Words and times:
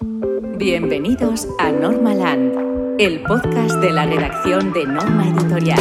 Bienvenidos 0.00 1.46
a 1.58 1.70
Normaland, 1.70 2.98
el 2.98 3.22
podcast 3.22 3.76
de 3.76 3.90
la 3.90 4.06
redacción 4.06 4.72
de 4.72 4.86
Norma 4.86 5.28
Editorial. 5.28 5.80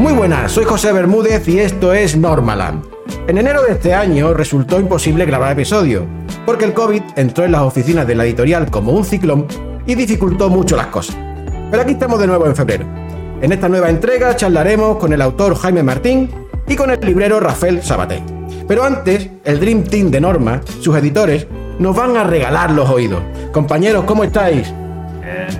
Muy 0.00 0.12
buenas, 0.12 0.50
soy 0.50 0.64
José 0.64 0.92
Bermúdez 0.92 1.46
y 1.46 1.60
esto 1.60 1.92
es 1.92 2.16
Normaland. 2.16 2.84
En 3.28 3.38
enero 3.38 3.62
de 3.62 3.72
este 3.72 3.94
año 3.94 4.34
resultó 4.34 4.80
imposible 4.80 5.24
grabar 5.24 5.52
episodio, 5.52 6.04
porque 6.44 6.64
el 6.64 6.74
COVID 6.74 7.02
entró 7.14 7.44
en 7.44 7.52
las 7.52 7.62
oficinas 7.62 8.06
de 8.06 8.16
la 8.16 8.24
editorial 8.24 8.70
como 8.70 8.92
un 8.92 9.04
ciclón 9.04 9.46
y 9.86 9.94
dificultó 9.94 10.48
mucho 10.50 10.76
las 10.76 10.88
cosas. 10.88 11.16
Pero 11.70 11.82
aquí 11.82 11.92
estamos 11.92 12.18
de 12.18 12.26
nuevo 12.26 12.46
en 12.46 12.56
febrero. 12.56 12.86
En 13.40 13.52
esta 13.52 13.68
nueva 13.68 13.88
entrega 13.88 14.34
charlaremos 14.34 14.96
con 14.96 15.12
el 15.12 15.22
autor 15.22 15.54
Jaime 15.54 15.84
Martín 15.84 16.28
y 16.66 16.74
con 16.74 16.90
el 16.90 17.00
librero 17.00 17.38
Rafael 17.38 17.82
Sabaté. 17.82 18.41
Pero 18.72 18.84
antes, 18.84 19.28
el 19.44 19.60
Dream 19.60 19.84
Team 19.84 20.10
de 20.10 20.18
Norma, 20.18 20.62
sus 20.80 20.96
editores, 20.96 21.46
nos 21.78 21.94
van 21.94 22.16
a 22.16 22.24
regalar 22.24 22.70
los 22.70 22.88
oídos. 22.88 23.22
Compañeros, 23.52 24.06
¿cómo 24.06 24.24
estáis? 24.24 24.72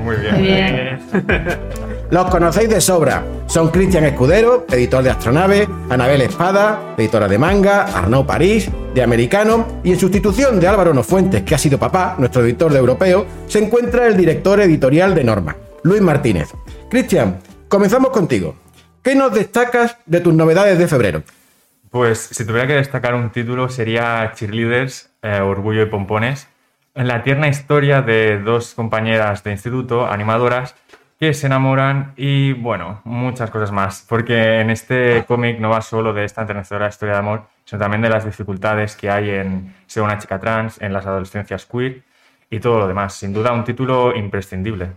muy 0.03 0.17
bien. 0.17 0.35
Muy 0.35 0.43
bien. 0.43 0.99
Los 2.11 2.31
conocéis 2.31 2.71
de 2.71 2.81
sobra. 2.81 3.23
Son 3.49 3.69
Cristian 3.69 4.07
Escudero, 4.07 4.65
editor 4.71 5.05
de 5.05 5.11
Astronave, 5.11 5.69
Anabel 5.91 6.23
Espada, 6.23 6.95
editora 6.97 7.29
de 7.29 7.37
manga, 7.37 7.83
Arnaud 7.83 8.25
París, 8.25 8.71
de 8.95 9.03
Americano, 9.03 9.67
y 9.85 9.93
en 9.93 10.01
sustitución 10.01 10.59
de 10.59 10.69
Álvaro 10.69 10.95
Nofuentes, 10.95 11.43
que 11.43 11.55
ha 11.55 11.59
sido 11.59 11.79
papá, 11.79 12.15
nuestro 12.19 12.43
editor 12.43 12.73
de 12.73 12.79
Europeo, 12.79 13.27
se 13.47 13.59
encuentra 13.59 14.07
el 14.07 14.17
director 14.17 14.59
editorial 14.59 15.15
de 15.15 15.25
Norma, 15.25 15.55
Luis 15.83 16.01
Martínez. 16.01 16.49
Cristian, 16.89 17.41
comenzamos 17.69 18.09
contigo. 18.09 18.57
¿Qué 19.03 19.15
nos 19.15 19.35
destacas 19.35 19.99
de 20.07 20.21
tus 20.21 20.33
novedades 20.33 20.79
de 20.79 20.89
febrero? 20.89 21.23
Pues 21.93 22.21
si 22.21 22.47
tuviera 22.47 22.67
que 22.67 22.73
destacar 22.73 23.15
un 23.15 23.29
título 23.29 23.69
sería 23.69 24.33
Cheerleaders, 24.35 25.11
eh, 25.21 25.41
Orgullo 25.41 25.83
y 25.83 25.87
Pompones, 25.87 26.49
en 26.95 27.07
la 27.07 27.23
tierna 27.23 27.49
historia 27.49 28.01
de 28.01 28.39
dos 28.39 28.73
compañeras 28.73 29.45
de 29.45 29.51
instituto, 29.51 30.07
animadoras, 30.07 30.75
que 31.21 31.35
se 31.35 31.49
enamoran 31.49 32.15
y 32.17 32.55
bueno, 32.55 33.03
muchas 33.05 33.51
cosas 33.51 33.73
más, 33.73 34.07
porque 34.09 34.61
en 34.61 34.71
este 34.71 35.27
cómic 35.29 35.59
no 35.61 35.69
va 35.69 35.83
solo 35.83 36.15
de 36.15 36.25
esta 36.25 36.41
enternecedora 36.41 36.89
historia 36.89 37.13
de 37.13 37.19
amor, 37.19 37.43
sino 37.67 37.81
también 37.81 38.01
de 38.01 38.09
las 38.09 38.25
dificultades 38.25 38.97
que 38.97 39.11
hay 39.11 39.29
en 39.29 39.75
ser 39.87 40.03
una 40.03 40.17
chica 40.17 40.41
trans, 40.41 40.81
en 40.81 40.95
las 40.95 41.05
adolescencias 41.05 41.67
queer 41.67 42.01
y 42.49 42.59
todo 42.59 42.79
lo 42.79 42.89
demás. 42.89 43.13
Sin 43.13 43.35
duda 43.35 43.53
un 43.53 43.65
título 43.65 44.17
imprescindible. 44.17 44.93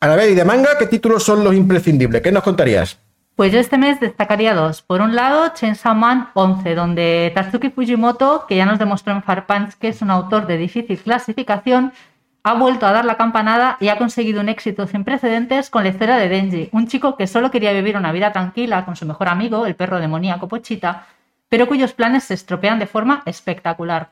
Anabel, 0.00 0.30
¿y 0.30 0.34
de 0.34 0.46
manga 0.46 0.78
qué 0.78 0.86
títulos 0.86 1.22
son 1.22 1.44
los 1.44 1.54
imprescindibles? 1.54 2.22
¿Qué 2.22 2.32
nos 2.32 2.42
contarías? 2.42 2.98
Pues 3.40 3.54
yo 3.54 3.58
este 3.58 3.78
mes 3.78 3.98
destacaría 3.98 4.52
dos. 4.52 4.82
Por 4.82 5.00
un 5.00 5.16
lado, 5.16 5.54
Chainsaw 5.54 5.94
Man 5.94 6.28
11, 6.34 6.74
donde 6.74 7.32
Tatsuki 7.34 7.70
Fujimoto, 7.70 8.44
que 8.46 8.56
ya 8.56 8.66
nos 8.66 8.78
demostró 8.78 9.14
en 9.14 9.22
Far 9.22 9.46
Punch 9.46 9.78
que 9.78 9.88
es 9.88 10.02
un 10.02 10.10
autor 10.10 10.46
de 10.46 10.58
difícil 10.58 10.98
clasificación, 10.98 11.94
ha 12.42 12.52
vuelto 12.52 12.84
a 12.84 12.92
dar 12.92 13.06
la 13.06 13.16
campanada 13.16 13.78
y 13.80 13.88
ha 13.88 13.96
conseguido 13.96 14.42
un 14.42 14.50
éxito 14.50 14.86
sin 14.86 15.04
precedentes 15.04 15.70
con 15.70 15.84
la 15.84 15.88
historia 15.88 16.16
de 16.16 16.28
Denji, 16.28 16.68
un 16.72 16.86
chico 16.86 17.16
que 17.16 17.26
solo 17.26 17.50
quería 17.50 17.72
vivir 17.72 17.96
una 17.96 18.12
vida 18.12 18.30
tranquila 18.30 18.84
con 18.84 18.94
su 18.94 19.06
mejor 19.06 19.28
amigo, 19.28 19.64
el 19.64 19.74
perro 19.74 20.00
demoníaco 20.00 20.46
Pochita, 20.46 21.06
pero 21.48 21.66
cuyos 21.66 21.94
planes 21.94 22.24
se 22.24 22.34
estropean 22.34 22.78
de 22.78 22.88
forma 22.88 23.22
espectacular. 23.24 24.10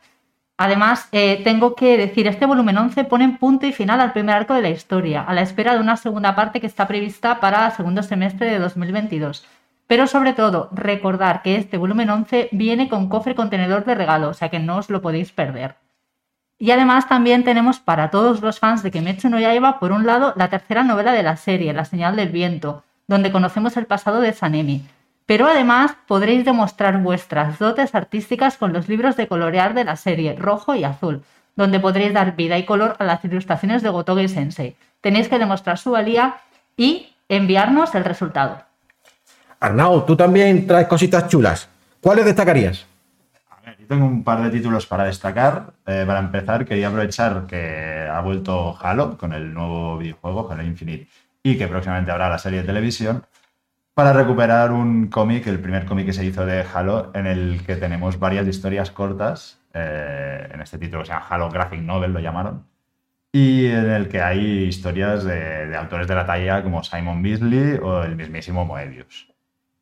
Además, 0.60 1.08
eh, 1.12 1.40
tengo 1.44 1.76
que 1.76 1.96
decir, 1.96 2.26
este 2.26 2.44
volumen 2.44 2.76
11 2.76 3.04
pone 3.04 3.28
punto 3.38 3.64
y 3.64 3.72
final 3.72 4.00
al 4.00 4.12
primer 4.12 4.34
arco 4.34 4.54
de 4.54 4.62
la 4.62 4.70
historia, 4.70 5.22
a 5.22 5.32
la 5.32 5.42
espera 5.42 5.74
de 5.74 5.80
una 5.80 5.96
segunda 5.96 6.34
parte 6.34 6.60
que 6.60 6.66
está 6.66 6.88
prevista 6.88 7.38
para 7.38 7.66
el 7.66 7.72
segundo 7.72 8.02
semestre 8.02 8.50
de 8.50 8.58
2022. 8.58 9.46
Pero 9.86 10.08
sobre 10.08 10.32
todo, 10.32 10.68
recordar 10.72 11.42
que 11.42 11.54
este 11.54 11.76
volumen 11.76 12.10
11 12.10 12.48
viene 12.50 12.88
con 12.88 13.08
cofre 13.08 13.36
contenedor 13.36 13.84
de 13.84 13.94
regalo, 13.94 14.30
o 14.30 14.34
sea 14.34 14.48
que 14.48 14.58
no 14.58 14.78
os 14.78 14.90
lo 14.90 15.00
podéis 15.00 15.30
perder. 15.30 15.76
Y 16.58 16.72
además 16.72 17.08
también 17.08 17.44
tenemos 17.44 17.78
para 17.78 18.10
todos 18.10 18.40
los 18.40 18.58
fans 18.58 18.82
de 18.82 18.90
Kimetsu 18.90 19.28
no 19.28 19.38
Yaiba, 19.38 19.78
por 19.78 19.92
un 19.92 20.06
lado, 20.06 20.32
la 20.34 20.50
tercera 20.50 20.82
novela 20.82 21.12
de 21.12 21.22
la 21.22 21.36
serie, 21.36 21.72
La 21.72 21.84
señal 21.84 22.16
del 22.16 22.30
viento, 22.30 22.82
donde 23.06 23.30
conocemos 23.30 23.76
el 23.76 23.86
pasado 23.86 24.20
de 24.20 24.32
Sanemi. 24.32 24.82
Pero 25.28 25.46
además 25.46 25.94
podréis 26.06 26.46
demostrar 26.46 27.02
vuestras 27.02 27.58
dotes 27.58 27.94
artísticas 27.94 28.56
con 28.56 28.72
los 28.72 28.88
libros 28.88 29.14
de 29.18 29.28
colorear 29.28 29.74
de 29.74 29.84
la 29.84 29.96
serie, 29.96 30.34
rojo 30.34 30.74
y 30.74 30.84
azul, 30.84 31.22
donde 31.54 31.80
podréis 31.80 32.14
dar 32.14 32.34
vida 32.34 32.56
y 32.56 32.64
color 32.64 32.96
a 32.98 33.04
las 33.04 33.22
ilustraciones 33.26 33.82
de 33.82 33.90
Gotoge 33.90 34.26
Sensei. 34.28 34.74
Tenéis 35.02 35.28
que 35.28 35.38
demostrar 35.38 35.76
su 35.76 35.90
valía 35.90 36.36
y 36.78 37.12
enviarnos 37.28 37.94
el 37.94 38.06
resultado. 38.06 38.62
Arnau, 39.60 40.06
tú 40.06 40.16
también 40.16 40.66
traes 40.66 40.88
cositas 40.88 41.28
chulas. 41.28 41.68
¿Cuáles 42.00 42.24
destacarías? 42.24 42.86
A 43.50 43.60
ver, 43.66 43.76
yo 43.80 43.86
tengo 43.86 44.06
un 44.06 44.24
par 44.24 44.42
de 44.42 44.48
títulos 44.48 44.86
para 44.86 45.04
destacar. 45.04 45.74
Eh, 45.86 46.04
para 46.06 46.20
empezar, 46.20 46.64
quería 46.64 46.88
aprovechar 46.88 47.44
que 47.46 48.08
ha 48.10 48.20
vuelto 48.22 48.74
Halo 48.80 49.18
con 49.18 49.34
el 49.34 49.52
nuevo 49.52 49.98
videojuego, 49.98 50.50
Halo 50.50 50.62
Infinite, 50.62 51.06
y 51.42 51.58
que 51.58 51.68
próximamente 51.68 52.10
habrá 52.10 52.30
la 52.30 52.38
serie 52.38 52.60
de 52.60 52.66
televisión, 52.66 53.22
para 53.98 54.12
recuperar 54.12 54.70
un 54.70 55.08
cómic, 55.08 55.48
el 55.48 55.58
primer 55.58 55.84
cómic 55.84 56.06
que 56.06 56.12
se 56.12 56.24
hizo 56.24 56.46
de 56.46 56.64
Halo, 56.72 57.10
en 57.14 57.26
el 57.26 57.64
que 57.66 57.74
tenemos 57.74 58.20
varias 58.20 58.46
historias 58.46 58.92
cortas. 58.92 59.58
eh, 59.74 60.48
en 60.54 60.60
este 60.60 60.78
título 60.78 61.04
se 61.04 61.10
llama 61.10 61.26
Halo 61.28 61.50
Graphic 61.50 61.80
Novel, 61.80 62.12
lo 62.12 62.20
llamaron. 62.20 62.64
Y 63.32 63.66
en 63.66 63.90
el 63.90 64.08
que 64.08 64.20
hay 64.20 64.66
historias 64.66 65.24
de, 65.24 65.74
autores 65.76 66.06
de 66.06 66.14
la 66.14 66.24
talla 66.24 66.62
como 66.62 66.84
Simon 66.84 67.20
Beasley 67.24 67.80
o 67.82 68.04
el 68.04 68.14
mismísimo 68.14 68.64
Moebius. 68.64 69.34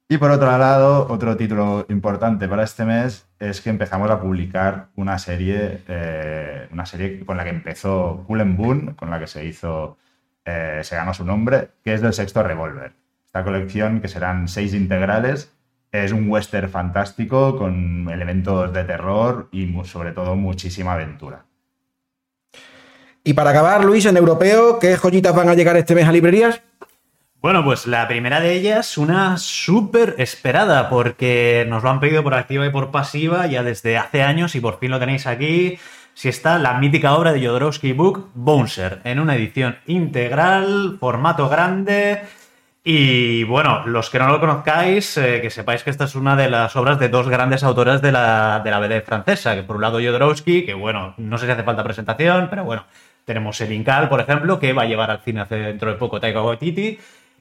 Y 0.08 0.16
por 0.16 0.30
otro 0.30 0.46
lado, 0.56 1.08
otro 1.10 1.36
título 1.36 1.84
importante 1.90 2.48
para 2.48 2.64
este 2.64 2.86
mes 2.86 3.28
es 3.38 3.60
que 3.60 3.68
empezamos 3.68 4.10
a 4.10 4.18
publicar 4.18 4.88
una 4.96 5.18
serie, 5.18 5.82
eh, 5.88 6.68
una 6.72 6.86
serie 6.86 7.22
con 7.26 7.36
la 7.36 7.44
que 7.44 7.50
empezó 7.50 8.24
Cullen 8.26 8.56
Boon, 8.56 8.94
con 8.94 9.10
la 9.10 9.18
que 9.18 9.26
se 9.26 9.44
hizo, 9.44 9.98
eh, 10.46 10.80
se 10.82 10.96
ganó 10.96 11.12
su 11.12 11.26
nombre, 11.26 11.72
que 11.84 11.92
es 11.92 12.00
del 12.00 12.14
sexto 12.14 12.42
Revolver. 12.42 12.94
Esta 13.36 13.44
colección, 13.44 14.00
que 14.00 14.08
serán 14.08 14.48
seis 14.48 14.72
integrales, 14.72 15.52
es 15.92 16.10
un 16.12 16.30
western 16.30 16.70
fantástico 16.70 17.58
con 17.58 18.08
elementos 18.10 18.72
de 18.72 18.82
terror 18.84 19.50
y 19.52 19.70
sobre 19.84 20.12
todo 20.12 20.36
muchísima 20.36 20.94
aventura. 20.94 21.44
Y 23.24 23.34
para 23.34 23.50
acabar, 23.50 23.84
Luis, 23.84 24.06
en 24.06 24.16
europeo, 24.16 24.78
¿qué 24.78 24.96
joyitas 24.96 25.36
van 25.36 25.50
a 25.50 25.54
llegar 25.54 25.76
este 25.76 25.94
mes 25.94 26.08
a 26.08 26.12
librerías? 26.12 26.62
Bueno, 27.42 27.62
pues 27.62 27.86
la 27.86 28.08
primera 28.08 28.40
de 28.40 28.54
ellas, 28.54 28.96
una 28.96 29.36
súper 29.36 30.14
esperada, 30.16 30.88
porque 30.88 31.66
nos 31.68 31.82
lo 31.82 31.90
han 31.90 32.00
pedido 32.00 32.22
por 32.22 32.32
activa 32.32 32.64
y 32.64 32.70
por 32.70 32.90
pasiva 32.90 33.46
ya 33.48 33.62
desde 33.62 33.98
hace 33.98 34.22
años 34.22 34.54
y 34.54 34.60
por 34.60 34.78
fin 34.78 34.92
lo 34.92 34.98
tenéis 34.98 35.26
aquí. 35.26 35.78
Si 36.14 36.30
está 36.30 36.58
la 36.58 36.72
mítica 36.78 37.14
obra 37.14 37.34
de 37.34 37.46
Jodorowsky 37.46 37.92
Book, 37.92 38.30
Bouncer, 38.32 39.02
en 39.04 39.20
una 39.20 39.36
edición 39.36 39.76
integral, 39.86 40.96
formato 40.98 41.50
grande. 41.50 42.22
Y 42.88 43.42
bueno, 43.42 43.84
los 43.84 44.10
que 44.10 44.20
no 44.20 44.28
lo 44.28 44.38
conozcáis, 44.38 45.16
eh, 45.16 45.40
que 45.42 45.50
sepáis 45.50 45.82
que 45.82 45.90
esta 45.90 46.04
es 46.04 46.14
una 46.14 46.36
de 46.36 46.48
las 46.48 46.76
obras 46.76 47.00
de 47.00 47.08
dos 47.08 47.28
grandes 47.28 47.64
autoras 47.64 48.00
de 48.00 48.12
la, 48.12 48.60
de 48.62 48.70
la 48.70 48.78
BD 48.78 49.02
francesa, 49.02 49.56
que 49.56 49.64
por 49.64 49.74
un 49.74 49.82
lado 49.82 49.98
Jodorowsky, 49.98 50.64
que 50.64 50.72
bueno, 50.72 51.12
no 51.16 51.36
sé 51.36 51.46
si 51.46 51.50
hace 51.50 51.64
falta 51.64 51.82
presentación, 51.82 52.46
pero 52.48 52.62
bueno, 52.62 52.84
tenemos 53.24 53.60
el 53.60 53.72
Incal, 53.72 54.08
por 54.08 54.20
ejemplo, 54.20 54.60
que 54.60 54.72
va 54.72 54.82
a 54.82 54.86
llevar 54.86 55.10
al 55.10 55.18
cine 55.18 55.44
dentro 55.50 55.90
de 55.90 55.96
poco 55.96 56.20
Taika 56.20 56.40
Waititi. 56.40 56.96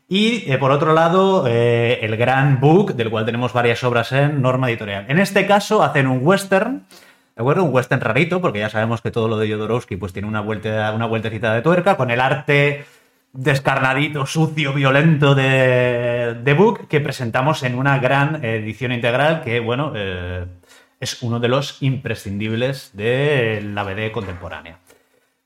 Y 0.10 0.52
eh, 0.52 0.58
por 0.58 0.72
otro 0.72 0.94
lado, 0.94 1.46
eh, 1.48 2.00
el 2.02 2.18
Gran 2.18 2.60
Book, 2.60 2.96
del 2.96 3.12
cual 3.12 3.28
tenemos 3.28 3.54
varias 3.54 3.84
obras 3.84 4.14
en 4.14 4.42
Norma 4.42 4.72
Editorial. 4.72 5.06
En 5.10 5.20
este 5.20 5.46
caso, 5.46 5.84
hacen 5.84 6.08
un 6.08 6.26
western, 6.26 6.88
¿de 7.36 7.42
acuerdo? 7.44 7.66
Un 7.66 7.72
western 7.72 8.02
rarito, 8.02 8.42
porque 8.42 8.58
ya 8.58 8.72
sabemos 8.72 9.02
que 9.02 9.12
todo 9.12 9.28
lo 9.28 9.38
de 9.38 9.52
Jodorowsky 9.52 9.96
pues, 9.96 10.12
tiene 10.12 10.28
una, 10.28 10.42
vuelta, 10.42 10.92
una 10.92 11.06
vueltecita 11.06 11.54
de 11.54 11.62
tuerca, 11.62 11.98
con 11.98 12.10
el 12.10 12.20
arte 12.20 12.84
descarnadito, 13.36 14.26
sucio, 14.26 14.74
violento 14.74 15.36
de, 15.36 16.36
de 16.44 16.54
Book, 16.54 16.88
que 16.88 17.02
presentamos 17.02 17.64
en 17.64 17.76
una 17.76 18.00
gran 18.00 18.44
edición 18.44 18.92
integral 18.92 19.42
que, 19.44 19.60
bueno, 19.60 19.92
eh, 19.96 20.46
es 21.00 21.22
uno 21.22 21.40
de 21.40 21.50
los 21.50 21.82
imprescindibles 21.82 22.92
de 22.94 23.62
la 23.64 23.84
BD 23.84 24.12
contemporánea. 24.12 24.80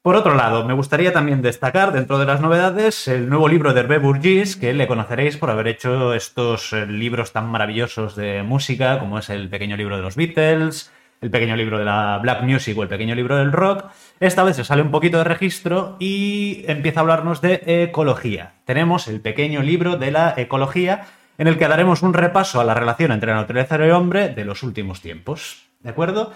Por 0.02 0.16
otro 0.16 0.34
lado, 0.34 0.64
me 0.64 0.74
gustaría 0.74 1.12
también 1.12 1.42
destacar 1.42 1.92
dentro 1.92 2.18
de 2.20 2.26
las 2.26 2.40
novedades 2.40 3.08
el 3.10 3.28
nuevo 3.28 3.50
libro 3.50 3.74
de 3.74 3.82
Hervé 3.82 3.98
Bourgis, 3.98 4.56
que 4.56 4.74
le 4.74 4.88
conoceréis 4.88 5.36
por 5.36 5.50
haber 5.50 5.68
hecho 5.68 6.14
estos 6.14 6.72
libros 6.72 7.34
tan 7.34 7.48
maravillosos 7.48 8.16
de 8.16 8.44
música, 8.44 9.00
como 9.00 9.20
es 9.20 9.30
el 9.30 9.50
pequeño 9.50 9.76
libro 9.76 9.98
de 9.98 10.04
los 10.04 10.16
Beatles, 10.16 10.92
el 11.22 11.30
pequeño 11.30 11.56
libro 11.56 11.78
de 11.78 11.86
la 11.86 12.20
Black 12.22 12.44
Music 12.44 12.78
o 12.78 12.84
el 12.84 12.90
pequeño 12.90 13.16
libro 13.16 13.38
del 13.38 13.52
rock. 13.52 13.86
Esta 14.20 14.44
vez 14.44 14.56
se 14.56 14.64
sale 14.64 14.82
un 14.82 14.92
poquito 14.92 15.18
de 15.18 15.24
registro 15.24 15.98
y 16.00 16.64
empieza 16.68 17.00
a 17.00 17.02
hablarnos 17.02 17.42
de 17.42 17.62
ecología. 17.66 18.54
Tenemos 18.66 19.08
el 19.08 19.22
pequeño 19.22 19.62
libro 19.62 19.98
de 19.98 20.12
la 20.12 20.34
ecología, 20.38 21.08
en 21.38 21.48
el 21.48 21.58
que 21.58 21.68
daremos 21.68 22.04
un 22.04 22.14
repaso 22.14 22.60
a 22.60 22.64
la 22.64 22.74
relación 22.74 23.12
entre 23.12 23.32
la 23.32 23.38
naturaleza 23.38 23.78
y 23.78 23.84
el 23.84 23.92
hombre 23.92 24.30
de 24.30 24.46
los 24.46 24.64
últimos 24.64 25.02
tiempos. 25.02 25.70
¿De 25.82 25.90
acuerdo? 25.90 26.34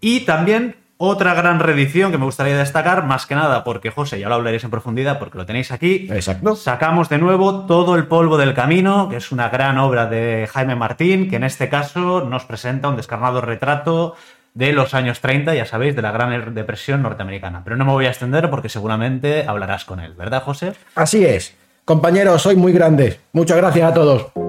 Y 0.00 0.20
también 0.20 0.76
Otra 0.96 1.34
gran 1.34 1.58
reedición 1.58 2.12
que 2.12 2.18
me 2.18 2.24
gustaría 2.24 2.56
destacar, 2.56 3.04
más 3.04 3.26
que 3.26 3.34
nada 3.34 3.64
porque, 3.64 3.90
José, 3.90 4.20
ya 4.20 4.28
lo 4.28 4.36
hablaréis 4.36 4.62
en 4.62 4.70
profundidad 4.70 5.18
porque 5.18 5.38
lo 5.38 5.44
tenéis 5.44 5.72
aquí. 5.72 6.06
Exacto. 6.10 6.54
Sacamos 6.54 7.08
de 7.08 7.18
nuevo 7.18 7.66
todo 7.66 7.96
el 7.96 8.06
polvo 8.06 8.36
del 8.36 8.54
camino, 8.54 9.08
que 9.08 9.16
es 9.16 9.32
una 9.32 9.48
gran 9.48 9.78
obra 9.78 10.06
de 10.06 10.48
Jaime 10.52 10.76
Martín, 10.76 11.28
que 11.28 11.36
en 11.36 11.44
este 11.44 11.68
caso 11.68 12.24
nos 12.24 12.44
presenta 12.44 12.88
un 12.88 12.96
descarnado 12.96 13.40
retrato 13.40 14.14
de 14.54 14.72
los 14.72 14.94
años 14.94 15.20
30, 15.20 15.54
ya 15.54 15.66
sabéis, 15.66 15.96
de 15.96 16.02
la 16.02 16.12
Gran 16.12 16.54
Depresión 16.54 17.02
norteamericana. 17.02 17.62
Pero 17.64 17.76
no 17.76 17.84
me 17.84 17.90
voy 17.90 18.06
a 18.06 18.10
extender 18.10 18.48
porque 18.48 18.68
seguramente 18.68 19.44
hablarás 19.48 19.84
con 19.84 19.98
él, 19.98 20.14
¿verdad, 20.14 20.42
José? 20.44 20.74
Así 20.94 21.24
es. 21.24 21.56
Compañeros, 21.84 22.40
sois 22.40 22.56
muy 22.56 22.72
grandes. 22.72 23.18
Muchas 23.32 23.56
gracias 23.56 23.90
a 23.90 23.92
todos. 23.92 24.43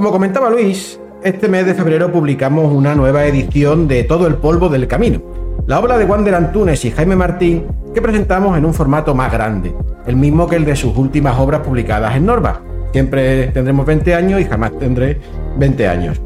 Como 0.00 0.12
comentaba 0.12 0.48
Luis, 0.48 0.98
este 1.22 1.46
mes 1.46 1.66
de 1.66 1.74
febrero 1.74 2.10
publicamos 2.10 2.72
una 2.72 2.94
nueva 2.94 3.26
edición 3.26 3.86
de 3.86 4.02
Todo 4.02 4.26
el 4.26 4.36
polvo 4.36 4.70
del 4.70 4.88
camino, 4.88 5.20
la 5.66 5.78
obra 5.78 5.98
de 5.98 6.06
Wander 6.06 6.34
Antunes 6.34 6.86
y 6.86 6.90
Jaime 6.90 7.16
Martín 7.16 7.66
que 7.92 8.00
presentamos 8.00 8.56
en 8.56 8.64
un 8.64 8.72
formato 8.72 9.14
más 9.14 9.30
grande, 9.30 9.76
el 10.06 10.16
mismo 10.16 10.48
que 10.48 10.56
el 10.56 10.64
de 10.64 10.74
sus 10.74 10.96
últimas 10.96 11.38
obras 11.38 11.60
publicadas 11.60 12.16
en 12.16 12.24
Norma. 12.24 12.62
Siempre 12.92 13.48
tendremos 13.48 13.84
20 13.84 14.14
años 14.14 14.40
y 14.40 14.46
jamás 14.46 14.72
tendré 14.78 15.20
20 15.58 15.86
años. 15.86 16.18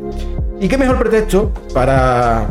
¿Y 0.60 0.68
qué 0.68 0.78
mejor 0.78 0.96
pretexto 0.96 1.52
para, 1.74 2.46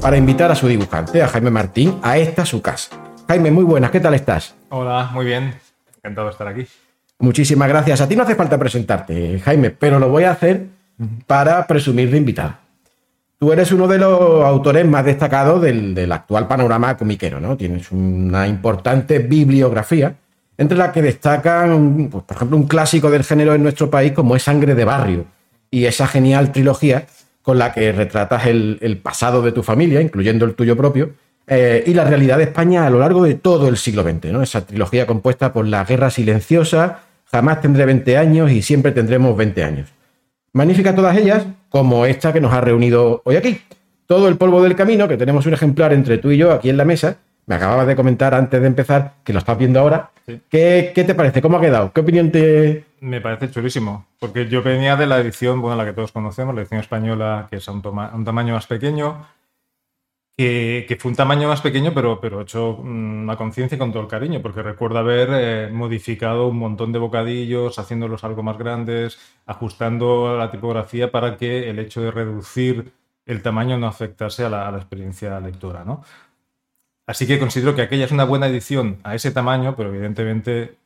para 0.00 0.16
invitar 0.16 0.50
a 0.50 0.54
su 0.54 0.66
dibujante, 0.66 1.22
a 1.22 1.28
Jaime 1.28 1.50
Martín, 1.50 1.98
a 2.00 2.16
esta 2.16 2.46
su 2.46 2.62
casa? 2.62 2.96
Jaime, 3.28 3.50
muy 3.50 3.64
buenas, 3.64 3.90
¿qué 3.90 4.00
tal 4.00 4.14
estás? 4.14 4.54
Hola, 4.70 5.10
muy 5.12 5.26
bien. 5.26 5.52
Encantado 5.98 6.28
de 6.28 6.32
estar 6.32 6.48
aquí. 6.48 6.66
Muchísimas 7.18 7.68
gracias. 7.68 8.00
A 8.00 8.08
ti 8.08 8.14
no 8.14 8.22
hace 8.22 8.34
falta 8.34 8.58
presentarte, 8.58 9.40
Jaime, 9.40 9.70
pero 9.70 9.98
lo 9.98 10.08
voy 10.08 10.24
a 10.24 10.32
hacer 10.32 10.66
para 11.26 11.66
presumir 11.66 12.10
de 12.10 12.18
invitado. 12.18 12.54
Tú 13.38 13.52
eres 13.52 13.70
uno 13.70 13.86
de 13.86 13.98
los 13.98 14.44
autores 14.44 14.86
más 14.86 15.04
destacados 15.04 15.62
del, 15.62 15.94
del 15.94 16.10
actual 16.10 16.48
panorama 16.48 16.96
comiquero, 16.96 17.40
¿no? 17.40 17.56
Tienes 17.56 17.90
una 17.92 18.48
importante 18.48 19.20
bibliografía, 19.20 20.14
entre 20.56 20.76
las 20.76 20.92
que 20.92 21.02
destacan, 21.02 22.08
pues, 22.10 22.24
por 22.24 22.36
ejemplo, 22.36 22.56
un 22.56 22.66
clásico 22.66 23.10
del 23.10 23.22
género 23.22 23.54
en 23.54 23.62
nuestro 23.62 23.90
país 23.90 24.12
como 24.12 24.34
es 24.34 24.42
Sangre 24.42 24.74
de 24.74 24.84
Barrio, 24.84 25.26
y 25.70 25.84
esa 25.84 26.08
genial 26.08 26.50
trilogía 26.50 27.06
con 27.42 27.58
la 27.58 27.72
que 27.72 27.92
retratas 27.92 28.46
el, 28.46 28.78
el 28.80 28.98
pasado 28.98 29.40
de 29.40 29.52
tu 29.52 29.62
familia, 29.62 30.00
incluyendo 30.00 30.44
el 30.44 30.54
tuyo 30.54 30.76
propio, 30.76 31.12
eh, 31.46 31.82
y 31.86 31.94
la 31.94 32.04
realidad 32.04 32.36
de 32.36 32.44
España 32.44 32.86
a 32.86 32.90
lo 32.90 32.98
largo 32.98 33.24
de 33.24 33.34
todo 33.34 33.68
el 33.68 33.78
siglo 33.78 34.02
XX, 34.02 34.32
¿no? 34.32 34.42
Esa 34.42 34.66
trilogía 34.66 35.06
compuesta 35.06 35.52
por 35.52 35.66
la 35.66 35.82
Guerra 35.84 36.10
Silenciosa, 36.10 37.04
Jamás 37.30 37.60
tendré 37.60 37.84
20 37.84 38.16
años 38.16 38.50
y 38.50 38.62
siempre 38.62 38.92
tendremos 38.92 39.36
20 39.36 39.62
años. 39.64 39.88
Magníficas 40.52 40.94
todas 40.94 41.16
ellas, 41.16 41.46
como 41.68 42.06
esta 42.06 42.32
que 42.32 42.40
nos 42.40 42.52
ha 42.52 42.60
reunido 42.60 43.20
hoy 43.24 43.36
aquí. 43.36 43.60
Todo 44.06 44.28
el 44.28 44.36
polvo 44.36 44.62
del 44.62 44.74
camino, 44.74 45.06
que 45.06 45.16
tenemos 45.18 45.44
un 45.46 45.52
ejemplar 45.52 45.92
entre 45.92 46.16
tú 46.18 46.30
y 46.30 46.38
yo 46.38 46.52
aquí 46.52 46.70
en 46.70 46.78
la 46.78 46.84
mesa. 46.86 47.18
Me 47.46 47.54
acababas 47.54 47.86
de 47.86 47.96
comentar 47.96 48.34
antes 48.34 48.60
de 48.60 48.66
empezar, 48.66 49.14
que 49.24 49.32
lo 49.32 49.38
estás 49.38 49.56
viendo 49.58 49.80
ahora. 49.80 50.10
Sí. 50.26 50.40
¿Qué, 50.50 50.92
qué 50.94 51.04
te 51.04 51.14
parece? 51.14 51.40
¿Cómo 51.42 51.58
ha 51.58 51.60
quedado? 51.60 51.92
¿Qué 51.92 52.00
opinión 52.00 52.30
te...? 52.30 52.84
Me 53.00 53.20
parece 53.20 53.50
chulísimo, 53.50 54.06
porque 54.18 54.48
yo 54.48 54.62
venía 54.62 54.96
de 54.96 55.06
la 55.06 55.18
edición, 55.18 55.60
bueno, 55.60 55.76
la 55.76 55.84
que 55.84 55.92
todos 55.92 56.10
conocemos, 56.12 56.54
la 56.54 56.62
edición 56.62 56.80
española, 56.80 57.46
que 57.48 57.56
es 57.56 57.68
un, 57.68 57.80
toma- 57.80 58.08
a 58.08 58.16
un 58.16 58.24
tamaño 58.24 58.54
más 58.54 58.66
pequeño, 58.66 59.24
que, 60.38 60.96
fue 61.00 61.10
un 61.10 61.16
tamaño 61.16 61.48
más 61.48 61.60
pequeño, 61.60 61.92
pero, 61.92 62.20
pero 62.20 62.42
hecho 62.42 62.78
mm, 62.80 63.28
a 63.28 63.36
conciencia 63.36 63.76
con 63.76 63.90
todo 63.90 64.02
el 64.02 64.08
cariño, 64.08 64.40
porque 64.40 64.62
recuerdo 64.62 64.98
haber 64.98 65.28
eh, 65.32 65.68
modificado 65.72 66.46
un 66.46 66.58
montón 66.58 66.92
de 66.92 67.00
bocadillos, 67.00 67.76
haciéndolos 67.78 68.22
algo 68.22 68.44
más 68.44 68.56
grandes, 68.56 69.18
ajustando 69.46 70.36
la 70.38 70.50
tipografía 70.50 71.10
para 71.10 71.36
que 71.36 71.68
el 71.68 71.80
hecho 71.80 72.00
de 72.02 72.12
reducir 72.12 72.92
el 73.26 73.42
tamaño 73.42 73.78
no 73.78 73.88
afectase 73.88 74.44
a 74.44 74.48
la, 74.48 74.68
a 74.68 74.70
la 74.70 74.78
experiencia 74.78 75.40
lectora, 75.40 75.84
¿no? 75.84 76.04
Así 77.06 77.26
que 77.26 77.38
considero 77.40 77.74
que 77.74 77.82
aquella 77.82 78.04
es 78.04 78.12
una 78.12 78.24
buena 78.24 78.46
edición 78.46 79.00
a 79.02 79.14
ese 79.16 79.32
tamaño, 79.32 79.74
pero 79.74 79.88
evidentemente 79.88 80.76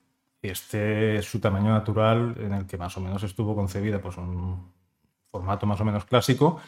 este 0.41 1.17
es 1.19 1.27
su 1.27 1.41
tamaño 1.41 1.71
natural 1.73 2.37
en 2.41 2.55
el 2.55 2.67
que 2.67 2.79
más 2.79 2.97
o 2.97 3.01
menos 3.01 3.23
estuvo 3.23 3.55
concebida, 3.55 4.01
pues 4.01 4.17
un 4.17 4.73
formato 5.31 5.67
más 5.67 5.81
o 5.81 5.85
menos 5.85 6.05
clásico 6.07 6.61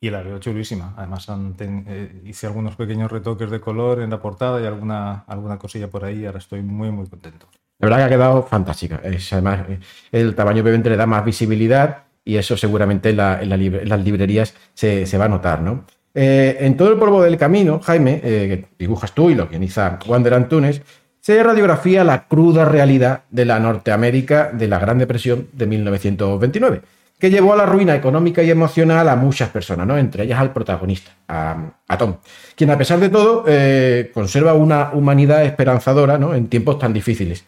y 0.00 0.10
la 0.10 0.22
veo 0.22 0.38
chulísima. 0.38 0.94
Además 0.96 1.28
han 1.28 1.54
ten- 1.54 1.84
eh, 1.86 2.22
hice 2.24 2.46
algunos 2.46 2.76
pequeños 2.76 3.10
retoques 3.12 3.50
de 3.50 3.60
color 3.60 4.00
en 4.00 4.10
la 4.10 4.20
portada 4.20 4.60
y 4.60 4.66
alguna, 4.66 5.24
alguna 5.26 5.58
cosilla 5.58 5.88
por 5.88 6.04
ahí. 6.04 6.24
Ahora 6.24 6.38
estoy 6.38 6.62
muy 6.62 6.90
muy 6.90 7.06
contento. 7.06 7.46
La 7.78 7.86
verdad 7.88 7.98
que 7.98 8.04
ha 8.04 8.16
quedado 8.16 8.42
fantástica. 8.42 9.00
Es, 9.04 9.32
además, 9.32 9.60
eh, 9.68 9.80
el 10.12 10.34
tamaño 10.34 10.62
obviamente 10.62 10.90
le 10.90 10.96
da 10.96 11.06
más 11.06 11.24
visibilidad 11.24 12.04
y 12.24 12.36
eso 12.36 12.56
seguramente 12.56 13.10
en, 13.10 13.16
la- 13.18 13.42
en 13.42 13.48
la 13.48 13.54
en 13.56 13.88
las 13.88 14.04
librerías 14.04 14.54
se, 14.74 15.06
se 15.06 15.18
va 15.18 15.26
a 15.26 15.28
notar, 15.28 15.60
¿no? 15.62 15.84
Eh, 16.14 16.56
en 16.60 16.76
todo 16.76 16.92
el 16.92 16.98
polvo 16.98 17.22
del 17.22 17.36
camino, 17.36 17.78
Jaime, 17.80 18.20
eh, 18.24 18.48
que 18.48 18.68
dibujas 18.78 19.12
tú 19.14 19.30
y 19.30 19.34
lo 19.34 19.46
guioniza 19.48 19.98
Wander 20.06 20.34
Antunes, 20.34 20.82
se 21.20 21.40
radiografía 21.42 22.02
la 22.02 22.26
cruda 22.26 22.64
realidad 22.64 23.22
de 23.30 23.44
la 23.44 23.60
Norteamérica 23.60 24.50
de 24.52 24.66
la 24.66 24.78
Gran 24.78 24.98
Depresión 24.98 25.48
de 25.52 25.66
1929, 25.66 26.80
que 27.20 27.30
llevó 27.30 27.52
a 27.52 27.56
la 27.56 27.66
ruina 27.66 27.94
económica 27.94 28.42
y 28.42 28.50
emocional 28.50 29.06
a 29.08 29.14
muchas 29.14 29.50
personas, 29.50 29.86
¿no? 29.86 29.98
entre 29.98 30.24
ellas 30.24 30.40
al 30.40 30.52
protagonista, 30.54 31.12
a, 31.28 31.98
Tom, 31.98 32.16
quien 32.56 32.70
a 32.70 32.78
pesar 32.78 32.98
de 32.98 33.10
todo 33.10 33.44
eh, 33.46 34.10
conserva 34.14 34.54
una 34.54 34.90
humanidad 34.94 35.44
esperanzadora 35.44 36.16
¿no? 36.16 36.34
en 36.34 36.48
tiempos 36.48 36.78
tan 36.78 36.94
difíciles. 36.94 37.44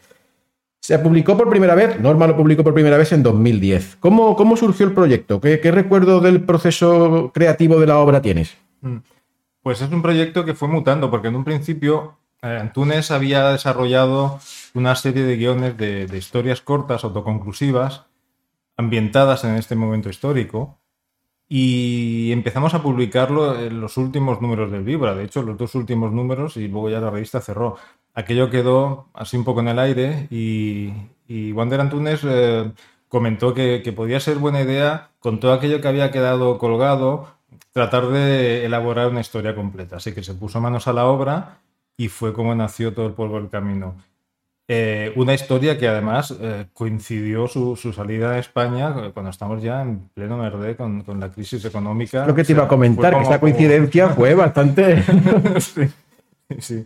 Se 0.78 0.98
publicó 0.98 1.38
por 1.38 1.48
primera 1.48 1.74
vez, 1.74 1.98
Norma 1.98 2.26
lo 2.26 2.36
publicó 2.36 2.62
por 2.62 2.74
primera 2.74 2.98
vez 2.98 3.12
en 3.12 3.22
2010. 3.22 3.96
¿Cómo, 3.98 4.36
cómo 4.36 4.56
surgió 4.56 4.84
el 4.84 4.92
proyecto? 4.92 5.40
¿Qué, 5.40 5.58
qué 5.60 5.70
recuerdo 5.70 6.20
del 6.20 6.42
proceso 6.42 7.30
creativo 7.32 7.80
de 7.80 7.86
la 7.86 7.98
obra 7.98 8.20
tienes? 8.20 8.56
Pues 9.62 9.80
es 9.80 9.90
un 9.90 10.02
proyecto 10.02 10.44
que 10.44 10.54
fue 10.54 10.68
mutando, 10.68 11.10
porque 11.10 11.28
en 11.28 11.36
un 11.36 11.44
principio 11.44 12.18
eh, 12.42 12.58
Antunes 12.60 13.10
había 13.10 13.48
desarrollado 13.50 14.40
una 14.74 14.96
serie 14.96 15.22
de 15.22 15.36
guiones 15.36 15.78
de 15.78 16.18
historias 16.18 16.60
cortas, 16.60 17.04
autoconclusivas, 17.04 18.06
ambientadas 18.82 19.44
en 19.44 19.54
este 19.54 19.74
momento 19.74 20.08
histórico, 20.10 20.78
y 21.54 22.32
empezamos 22.32 22.72
a 22.72 22.82
publicarlo 22.82 23.58
en 23.58 23.80
los 23.80 23.98
últimos 23.98 24.40
números 24.40 24.70
del 24.72 24.84
Vibra, 24.84 25.14
de 25.14 25.24
hecho 25.24 25.42
los 25.42 25.58
dos 25.58 25.74
últimos 25.74 26.10
números, 26.10 26.56
y 26.56 26.68
luego 26.68 26.88
ya 26.88 27.00
la 27.00 27.10
revista 27.10 27.40
cerró. 27.40 27.76
Aquello 28.14 28.48
quedó 28.48 29.08
así 29.12 29.36
un 29.36 29.44
poco 29.44 29.60
en 29.60 29.68
el 29.68 29.78
aire 29.78 30.28
y, 30.30 30.92
y 31.28 31.52
Wander 31.52 31.80
Antunes 31.80 32.20
eh, 32.24 32.72
comentó 33.08 33.52
que, 33.52 33.82
que 33.84 33.92
podía 33.92 34.18
ser 34.20 34.38
buena 34.38 34.62
idea, 34.62 35.10
con 35.20 35.40
todo 35.40 35.52
aquello 35.52 35.80
que 35.82 35.88
había 35.88 36.10
quedado 36.10 36.56
colgado, 36.56 37.28
tratar 37.72 38.08
de 38.08 38.64
elaborar 38.64 39.08
una 39.08 39.20
historia 39.20 39.54
completa. 39.54 39.96
Así 39.96 40.14
que 40.14 40.22
se 40.22 40.34
puso 40.34 40.60
manos 40.60 40.88
a 40.88 40.94
la 40.94 41.06
obra 41.06 41.58
y 41.98 42.08
fue 42.08 42.32
como 42.32 42.54
nació 42.54 42.94
todo 42.94 43.06
el 43.06 43.12
polvo 43.12 43.36
del 43.36 43.50
camino. 43.50 43.96
Eh, 44.68 45.12
una 45.16 45.34
historia 45.34 45.76
que 45.76 45.88
además 45.88 46.34
eh, 46.40 46.66
coincidió 46.72 47.48
su, 47.48 47.76
su 47.76 47.92
salida 47.92 48.32
a 48.32 48.38
España 48.38 48.94
eh, 48.96 49.10
cuando 49.12 49.30
estamos 49.30 49.62
ya 49.62 49.82
en 49.82 50.08
pleno 50.14 50.38
verde 50.38 50.76
con, 50.76 51.02
con 51.02 51.20
la 51.20 51.30
crisis 51.30 51.64
económica. 51.64 52.26
Lo 52.26 52.34
que 52.34 52.44
te 52.44 52.52
O 52.52 52.56
iba 52.56 52.64
a 52.64 52.68
comentar, 52.68 53.14
que 53.14 53.22
esa 53.22 53.40
coincidencia 53.40 54.10
fue 54.10 54.34
bastante... 54.36 55.02
sí, 55.58 55.88
sí. 56.58 56.84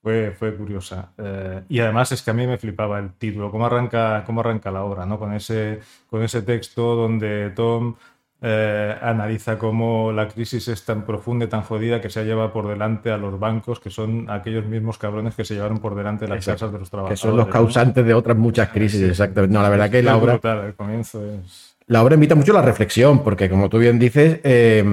Fue, 0.00 0.30
fue 0.30 0.54
curiosa. 0.54 1.12
Eh, 1.18 1.64
y 1.68 1.80
además 1.80 2.12
es 2.12 2.22
que 2.22 2.30
a 2.30 2.34
mí 2.34 2.46
me 2.46 2.56
flipaba 2.56 3.00
el 3.00 3.12
título, 3.14 3.50
cómo 3.50 3.66
arranca, 3.66 4.22
cómo 4.24 4.40
arranca 4.40 4.70
la 4.70 4.84
obra, 4.84 5.04
¿no? 5.04 5.18
Con 5.18 5.34
ese, 5.34 5.80
con 6.08 6.22
ese 6.22 6.42
texto 6.42 6.94
donde 6.94 7.50
Tom 7.50 7.96
eh, 8.40 8.94
analiza 9.02 9.58
cómo 9.58 10.12
la 10.12 10.28
crisis 10.28 10.68
es 10.68 10.84
tan 10.84 11.04
profunda 11.04 11.46
y 11.46 11.48
tan 11.48 11.62
jodida 11.62 12.00
que 12.00 12.08
se 12.08 12.20
ha 12.20 12.22
llevado 12.22 12.52
por 12.52 12.68
delante 12.68 13.10
a 13.10 13.16
los 13.18 13.38
bancos, 13.40 13.80
que 13.80 13.90
son 13.90 14.30
aquellos 14.30 14.64
mismos 14.66 14.96
cabrones 14.98 15.34
que 15.34 15.44
se 15.44 15.54
llevaron 15.54 15.78
por 15.78 15.94
delante 15.96 16.28
las 16.28 16.38
Exacto. 16.38 16.60
casas 16.66 16.72
de 16.72 16.78
los 16.78 16.88
que 16.88 16.90
trabajadores. 16.90 17.20
son 17.20 17.36
los 17.36 17.46
¿no? 17.46 17.52
causantes 17.52 18.04
de 18.06 18.14
otras 18.14 18.36
muchas 18.36 18.68
crisis, 18.68 19.02
exactamente. 19.02 19.52
No, 19.54 19.62
la 19.62 19.68
verdad 19.68 19.90
que 19.90 20.02
la 20.02 20.12
Es 20.16 20.22
obra... 20.22 20.32
brutal, 20.34 20.64
el 20.66 20.74
comienzo 20.74 21.20
es... 21.24 21.74
La 21.88 22.02
obra 22.02 22.14
invita 22.14 22.34
mucho 22.34 22.52
a 22.52 22.56
la 22.56 22.62
reflexión, 22.62 23.24
porque 23.24 23.48
como 23.48 23.68
tú 23.68 23.78
bien 23.78 23.98
dices, 23.98 24.40
eh, 24.44 24.84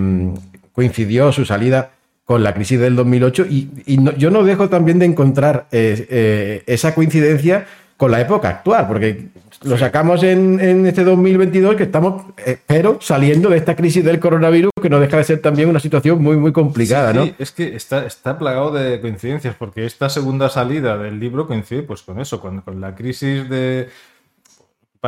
coincidió 0.71 1.31
su 1.31 1.45
salida 1.45 1.91
con 2.23 2.41
la 2.43 2.53
crisis 2.53 2.79
del 2.79 2.95
2008 2.95 3.45
y, 3.49 3.69
y 3.85 3.97
no- 3.97 4.13
yo 4.13 4.31
no 4.31 4.43
dejo 4.43 4.69
también 4.69 4.97
de 4.99 5.05
encontrar 5.05 5.67
eh, 5.71 6.07
eh, 6.09 6.63
esa 6.65 6.95
coincidencia 6.95 7.65
con 7.97 8.11
la 8.11 8.19
época 8.21 8.49
actual, 8.49 8.87
porque 8.87 9.29
lo 9.63 9.77
sacamos 9.77 10.21
en, 10.23 10.59
en 10.59 10.85
este 10.85 11.03
2022 11.03 11.75
que 11.75 11.83
estamos, 11.83 12.23
eh, 12.45 12.57
pero 12.67 12.97
saliendo 13.01 13.49
de 13.49 13.57
esta 13.57 13.75
crisis 13.75 14.03
del 14.03 14.19
coronavirus, 14.19 14.71
que 14.81 14.89
no 14.89 14.99
deja 14.99 15.17
de 15.17 15.23
ser 15.23 15.41
también 15.41 15.69
una 15.69 15.79
situación 15.79 16.21
muy, 16.21 16.35
muy 16.35 16.51
complicada, 16.51 17.11
Sí, 17.13 17.17
¿no? 17.17 17.25
sí, 17.25 17.35
es 17.39 17.51
que 17.51 17.75
está, 17.75 18.05
está 18.05 18.37
plagado 18.37 18.71
de 18.71 18.99
coincidencias, 18.99 19.55
porque 19.55 19.85
esta 19.85 20.09
segunda 20.09 20.49
salida 20.49 20.97
del 20.97 21.19
libro 21.19 21.47
coincide 21.47 21.83
pues 21.83 22.01
con 22.01 22.19
eso, 22.19 22.39
con, 22.41 22.61
con 22.61 22.81
la 22.81 22.95
crisis 22.95 23.49
de... 23.49 23.89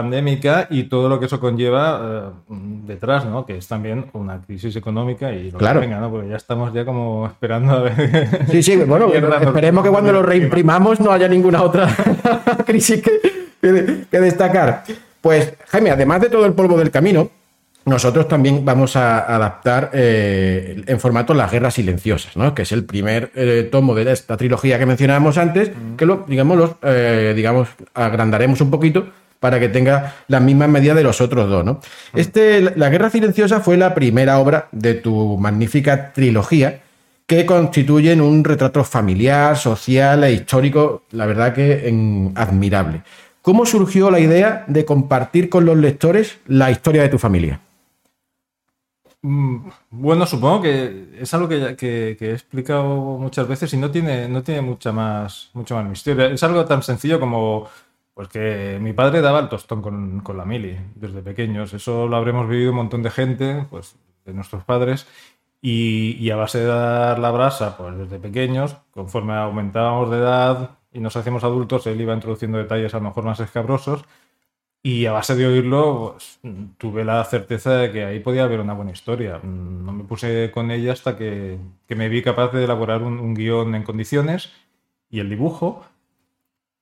pandémica 0.02 0.68
y 0.70 0.84
todo 0.84 1.10
lo 1.10 1.20
que 1.20 1.26
eso 1.26 1.40
conlleva 1.40 2.00
eh, 2.02 2.54
detrás, 2.86 3.26
¿no? 3.26 3.46
Que 3.46 3.58
es 3.58 3.68
también 3.68 4.06
una 4.14 4.40
crisis 4.42 4.76
económica 4.76 5.32
y 5.32 5.50
lo 5.52 5.58
Claro. 5.58 5.80
que 5.80 5.88
venga, 5.88 6.00
¿no? 6.00 6.12
Porque 6.12 6.30
ya 6.30 6.36
estamos 6.36 6.72
ya 6.74 6.86
como 6.86 7.26
esperando 7.26 7.74
a 7.74 7.80
ver. 7.82 7.94
Sí, 8.52 8.62
sí, 8.62 8.76
bueno, 8.88 9.12
esperemos 9.14 9.84
que 9.84 9.90
cuando 9.90 10.12
lo 10.14 10.22
reimprimamos 10.24 11.00
no 11.00 11.12
haya 11.12 11.28
ninguna 11.28 11.64
otra 11.64 11.88
crisis 12.66 13.02
que, 13.02 13.12
que- 13.62 14.06
que 14.12 14.20
destacar. 14.20 14.84
Pues, 15.22 15.54
Jaime, 15.70 15.90
además 15.92 16.22
de 16.22 16.30
todo 16.30 16.46
el 16.46 16.54
polvo 16.54 16.78
del 16.78 16.92
camino, 16.92 17.30
nosotros 17.86 18.28
también 18.28 18.64
vamos 18.66 18.96
a 18.98 19.20
adaptar 19.34 19.90
eh, 19.94 20.84
en 20.86 21.00
formato 21.00 21.34
Las 21.34 21.52
Guerras 21.52 21.74
Silenciosas, 21.76 22.36
¿no? 22.38 22.54
que 22.54 22.64
es 22.64 22.72
el 22.74 22.84
primer 22.84 23.32
eh, 23.34 23.68
tomo 23.72 23.96
de 23.96 24.12
esta 24.12 24.36
trilogía 24.38 24.78
que 24.78 24.86
mencionábamos 24.86 25.38
antes, 25.38 25.72
que 25.98 26.06
lo, 26.06 26.26
digamos, 26.28 26.58
los, 26.58 26.72
eh, 26.84 27.34
digamos, 27.36 27.70
agrandaremos 27.94 28.60
un 28.62 28.70
poquito 28.72 29.08
para 29.40 29.60
que 29.60 29.70
tenga 29.70 30.16
las 30.28 30.42
mismas 30.42 30.70
medidas 30.70 30.98
de 30.98 31.04
los 31.04 31.22
otros 31.22 31.50
dos. 31.50 31.64
¿no? 31.64 31.80
Este, 32.14 32.62
la 32.76 32.90
Guerra 32.90 33.10
Silenciosa 33.10 33.60
fue 33.60 33.78
la 33.78 33.94
primera 33.94 34.40
obra 34.40 34.68
de 34.72 34.96
tu 34.96 35.38
magnífica 35.38 36.12
trilogía 36.14 36.82
que 37.26 37.46
constituyen 37.46 38.22
un 38.22 38.44
retrato 38.44 38.84
familiar, 38.84 39.58
social 39.58 40.24
e 40.24 40.32
histórico, 40.34 41.04
la 41.12 41.26
verdad 41.26 41.54
que 41.54 41.88
en- 41.90 42.32
admirable. 42.36 43.02
¿Cómo 43.42 43.66
surgió 43.66 44.10
la 44.12 44.20
idea 44.20 44.64
de 44.68 44.86
compartir 44.86 45.50
con 45.50 45.66
los 45.66 45.78
lectores 45.78 46.38
la 46.48 46.72
historia 46.72 47.02
de 47.02 47.10
tu 47.10 47.18
familia? 47.18 47.60
Mm, 49.22 49.70
Bueno, 49.90 50.26
supongo 50.26 50.62
que 50.62 51.08
es 51.20 51.34
algo 51.34 51.48
que- 51.50 51.76
que 51.76 52.16
he 52.30 52.32
explicado 52.34 52.86
muchas 53.18 53.48
veces 53.48 53.74
y 53.74 53.78
no 53.78 53.90
tiene, 53.92 54.28
no 54.30 54.44
tiene 54.44 54.62
mucha 54.62 54.92
más, 54.92 55.50
mucho 55.54 55.76
más 55.76 55.86
misterio. 55.86 56.26
Es 56.28 56.44
algo 56.44 56.66
tan 56.66 56.84
sencillo 56.84 57.20
como 57.20 57.68
pues 58.18 58.30
que 58.30 58.80
mi 58.82 58.94
padre 58.94 59.22
daba 59.22 59.40
el 59.42 59.48
tostón 59.48 59.84
con, 59.84 60.22
con 60.22 60.38
la 60.38 60.44
mili 60.44 60.76
desde 60.96 61.22
pequeños. 61.22 61.72
Eso 61.76 62.08
lo 62.08 62.18
habremos 62.18 62.50
vivido 62.50 62.72
un 62.72 62.78
montón 62.78 63.04
de 63.04 63.12
gente, 63.12 63.68
pues 63.70 63.96
de 64.26 64.34
nuestros 64.34 64.64
padres. 64.64 65.06
Y, 65.62 66.18
y 66.20 66.32
a 66.32 66.36
base 66.36 66.62
de 66.62 66.66
dar 66.66 67.20
la 67.20 67.30
brasa, 67.30 67.78
pues 67.78 67.96
desde 67.96 68.18
pequeños, 68.18 68.76
conforme 68.90 69.36
aumentábamos 69.36 70.10
de 70.10 70.18
edad 70.18 70.80
y 70.92 71.00
nos 71.00 71.16
hacíamos 71.16 71.44
adultos, 71.44 71.86
él 71.86 72.02
iba 72.02 72.16
introduciendo 72.16 72.58
detalles 72.58 72.92
a 72.96 72.98
lo 72.98 73.04
mejor 73.04 73.24
más 73.24 73.40
escabrosos. 73.40 74.04
Y 74.82 75.06
a 75.06 75.12
base 75.12 75.36
de 75.36 75.46
oírlo, 75.46 76.14
pues, 76.14 76.40
tuve 76.80 77.06
la 77.06 77.24
certeza 77.24 77.74
de 77.78 77.92
que 77.92 78.04
ahí 78.04 78.20
podía 78.20 78.46
haber 78.46 78.62
una 78.62 78.74
buena 78.74 78.94
historia. 78.94 79.40
No 79.44 79.92
me 79.92 80.06
puse 80.06 80.50
con 80.50 80.72
ella 80.72 80.94
hasta 80.94 81.16
que, 81.18 81.60
que 81.88 81.96
me 81.96 82.10
vi 82.10 82.24
capaz 82.24 82.52
de 82.52 82.64
elaborar 82.64 83.04
un, 83.04 83.20
un 83.20 83.36
guion 83.36 83.76
en 83.76 83.84
condiciones 83.84 84.52
y 85.08 85.20
el 85.20 85.30
dibujo. 85.30 85.86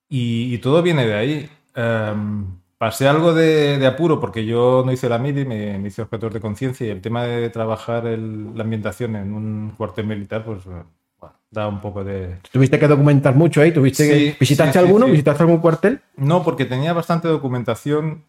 Y, 0.08 0.54
y 0.54 0.58
todo 0.58 0.82
viene 0.82 1.06
de 1.06 1.14
ahí. 1.14 1.50
Em, 1.74 2.46
pasé 2.78 3.08
algo 3.08 3.34
de, 3.34 3.78
de 3.78 3.86
apuro 3.86 4.20
porque 4.20 4.44
yo 4.46 4.82
no 4.84 4.92
hice 4.92 5.08
la 5.08 5.18
MIDI, 5.18 5.44
me, 5.44 5.78
me 5.78 5.88
hice 5.88 6.02
objetor 6.02 6.32
de 6.32 6.40
conciencia 6.40 6.86
y 6.86 6.90
el 6.90 7.00
tema 7.00 7.24
de 7.24 7.48
trabajar 7.50 8.06
el- 8.06 8.54
la 8.56 8.62
ambientación 8.64 9.16
en 9.16 9.32
un 9.34 9.72
cuartel 9.76 10.06
militar, 10.06 10.44
pues 10.44 10.60
eh, 10.66 10.84
bueno, 11.18 11.34
da 11.50 11.68
un 11.68 11.80
poco 11.80 12.04
de, 12.04 12.36
Tuviste 12.52 12.78
que 12.78 12.86
documentar 12.88 13.34
mucho 13.34 13.60
ahí, 13.60 13.72
tuviste 13.72 14.04
Sí, 14.04 14.10
que- 14.10 14.36
¿visitaste 14.38 14.72
sí, 14.74 14.78
alguno? 14.78 15.06
sí. 15.06 15.12
¿Visitaste 15.12 15.42
algún 15.42 15.58
cuartel? 15.58 16.00
No, 16.16 16.42
porque 16.44 16.64
tenía 16.66 16.92
bastante 16.92 17.28
documentación 17.28 18.24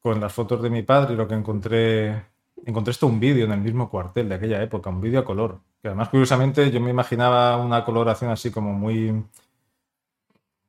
con 0.00 0.20
las 0.20 0.32
fotos 0.32 0.62
de 0.62 0.70
mi 0.70 0.82
padre 0.82 1.14
y 1.14 1.16
lo 1.16 1.26
que 1.26 1.34
encontré. 1.34 2.22
Encontré 2.64 2.90
esto 2.92 3.06
un 3.06 3.18
vídeo 3.20 3.44
en 3.46 3.52
el 3.52 3.60
mismo 3.60 3.88
cuartel 3.88 4.28
de 4.28 4.34
aquella 4.34 4.62
época, 4.62 4.90
un 4.90 5.00
vídeo 5.00 5.20
a 5.20 5.24
color. 5.24 5.60
Que 5.80 5.88
además, 5.88 6.08
curiosamente, 6.08 6.70
yo 6.70 6.80
me 6.80 6.90
imaginaba 6.90 7.56
una 7.56 7.84
coloración 7.84 8.30
así 8.30 8.50
como 8.50 8.72
muy. 8.72 9.24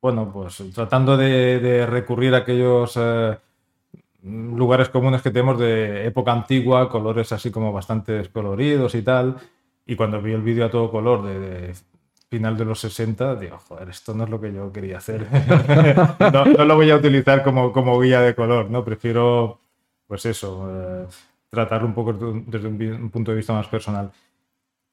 Bueno, 0.02 0.30
pues 0.32 0.62
tratando 0.74 1.16
de, 1.16 1.58
de 1.60 1.86
recurrir 1.86 2.34
a 2.34 2.38
aquellos 2.38 2.96
eh, 2.96 3.36
lugares 4.22 4.88
comunes 4.88 5.22
que 5.22 5.30
tenemos 5.30 5.58
de 5.58 6.06
época 6.06 6.32
antigua, 6.32 6.88
colores 6.88 7.32
así 7.32 7.50
como 7.50 7.72
bastante 7.72 8.12
descoloridos 8.12 8.94
y 8.94 9.02
tal. 9.02 9.36
Y 9.86 9.96
cuando 9.96 10.22
vi 10.22 10.32
el 10.32 10.42
vídeo 10.42 10.66
a 10.66 10.70
todo 10.70 10.90
color 10.90 11.24
de, 11.24 11.38
de 11.38 11.74
final 12.30 12.56
de 12.56 12.64
los 12.64 12.80
60, 12.80 13.36
digo, 13.36 13.58
joder, 13.68 13.90
esto 13.90 14.14
no 14.14 14.24
es 14.24 14.30
lo 14.30 14.40
que 14.40 14.52
yo 14.52 14.72
quería 14.72 14.98
hacer. 14.98 15.26
no, 16.32 16.44
no 16.44 16.64
lo 16.64 16.76
voy 16.76 16.90
a 16.90 16.96
utilizar 16.96 17.42
como, 17.42 17.72
como 17.72 17.98
guía 18.00 18.20
de 18.20 18.34
color, 18.34 18.70
¿no? 18.70 18.84
Prefiero, 18.84 19.60
pues 20.06 20.24
eso, 20.26 20.68
eh, 20.70 21.06
tratarlo 21.50 21.88
un 21.88 21.94
poco 21.94 22.12
desde 22.12 22.68
un, 22.68 22.80
un 22.82 23.10
punto 23.10 23.32
de 23.32 23.38
vista 23.38 23.52
más 23.52 23.66
personal. 23.66 24.12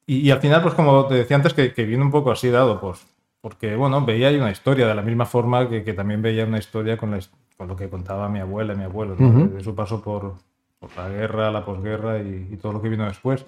Y, 0.06 0.20
y 0.20 0.30
al 0.30 0.40
final, 0.40 0.62
pues 0.62 0.74
como 0.74 1.06
te 1.06 1.14
decía 1.14 1.36
antes, 1.36 1.54
que, 1.54 1.72
que 1.72 1.84
viene 1.84 2.02
un 2.02 2.10
poco 2.10 2.30
así 2.32 2.48
dado, 2.50 2.80
pues 2.80 3.06
porque, 3.40 3.76
bueno, 3.76 4.04
veía 4.04 4.30
una 4.30 4.50
historia 4.50 4.86
de 4.86 4.94
la 4.94 5.02
misma 5.02 5.24
forma 5.26 5.68
que, 5.68 5.84
que 5.84 5.92
también 5.94 6.22
veía 6.22 6.44
una 6.44 6.58
historia 6.58 6.96
con, 6.96 7.10
la 7.12 7.20
con 7.56 7.68
lo 7.68 7.76
que 7.76 7.88
contaba 7.88 8.28
mi 8.28 8.40
abuela 8.40 8.74
y 8.74 8.76
mi 8.76 8.84
abuelo, 8.84 9.16
¿no? 9.18 9.28
Ujú. 9.28 9.38
de, 9.48 9.48
de 9.56 9.64
su 9.64 9.74
paso 9.74 10.02
por, 10.02 10.34
por 10.78 10.96
la 10.96 11.08
guerra, 11.08 11.50
la 11.50 11.64
posguerra 11.64 12.18
y, 12.20 12.48
y 12.52 12.56
todo 12.56 12.72
lo 12.72 12.82
que 12.82 12.88
vino 12.88 13.04
después. 13.04 13.44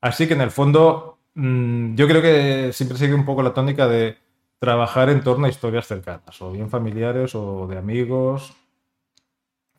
Así 0.00 0.26
que 0.26 0.34
en 0.34 0.40
el 0.40 0.50
fondo, 0.50 1.18
mm, 1.34 1.94
yo 1.94 2.06
creo 2.08 2.22
que 2.22 2.72
siempre 2.72 2.96
sigue 2.98 3.14
un 3.14 3.24
poco 3.24 3.42
la 3.42 3.52
tónica 3.54 3.86
de 3.88 4.16
trabajar 4.58 5.08
en 5.10 5.22
torno 5.22 5.46
a 5.46 5.50
historias 5.50 5.86
cercanas, 5.86 6.40
o 6.42 6.52
bien 6.52 6.68
familiares 6.68 7.34
o 7.34 7.66
de 7.66 7.78
amigos, 7.78 8.52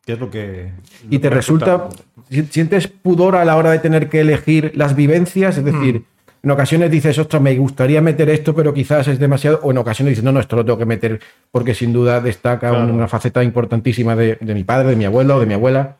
que 0.04 0.14
es 0.14 0.18
lo 0.18 0.30
que... 0.30 0.72
¿Y 1.08 1.14
lo 1.16 1.20
te 1.20 1.28
que 1.28 1.30
resulta, 1.30 1.88
si- 2.28 2.42
sientes 2.46 2.88
pudor 2.88 3.36
a 3.36 3.44
la 3.44 3.56
hora 3.56 3.70
de 3.70 3.78
tener 3.78 4.08
que 4.08 4.20
elegir 4.20 4.72
las 4.74 4.96
vivencias? 4.96 5.56
Es 5.58 5.64
decir, 5.64 6.00
Mm. 6.00 6.04
En 6.42 6.50
ocasiones 6.50 6.90
dices, 6.90 7.16
ostras, 7.18 7.40
me 7.40 7.56
gustaría 7.56 8.00
meter 8.00 8.28
esto, 8.28 8.54
pero 8.54 8.74
quizás 8.74 9.06
es 9.08 9.18
demasiado, 9.18 9.60
o 9.62 9.70
en 9.70 9.78
ocasiones 9.78 10.12
dices, 10.12 10.24
no, 10.24 10.32
no, 10.32 10.40
esto 10.40 10.56
lo 10.56 10.64
tengo 10.64 10.78
que 10.78 10.86
meter 10.86 11.20
porque 11.50 11.74
sin 11.74 11.92
duda 11.92 12.20
destaca 12.20 12.70
Claro. 12.70 12.92
una 12.92 13.06
faceta 13.08 13.42
importantísima 13.44 14.16
de, 14.16 14.38
de 14.40 14.54
mi 14.54 14.64
padre, 14.64 14.90
de 14.90 14.96
mi 14.96 15.04
abuelo, 15.04 15.38
de 15.38 15.46
mi 15.46 15.54
abuela. 15.54 15.98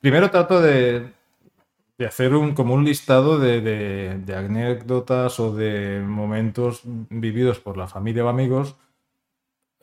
Primero 0.00 0.30
trato 0.30 0.60
de, 0.60 1.06
de 1.96 2.06
hacer 2.06 2.34
un, 2.34 2.54
como 2.54 2.74
un 2.74 2.84
listado 2.84 3.38
de, 3.38 3.60
de- 3.60 4.18
de 4.18 4.34
anécdotas 4.36 5.38
o 5.38 5.54
de 5.54 6.00
momentos 6.04 6.80
vividos 7.08 7.60
por 7.60 7.76
la 7.76 7.86
familia 7.86 8.24
o 8.24 8.28
amigos 8.28 8.74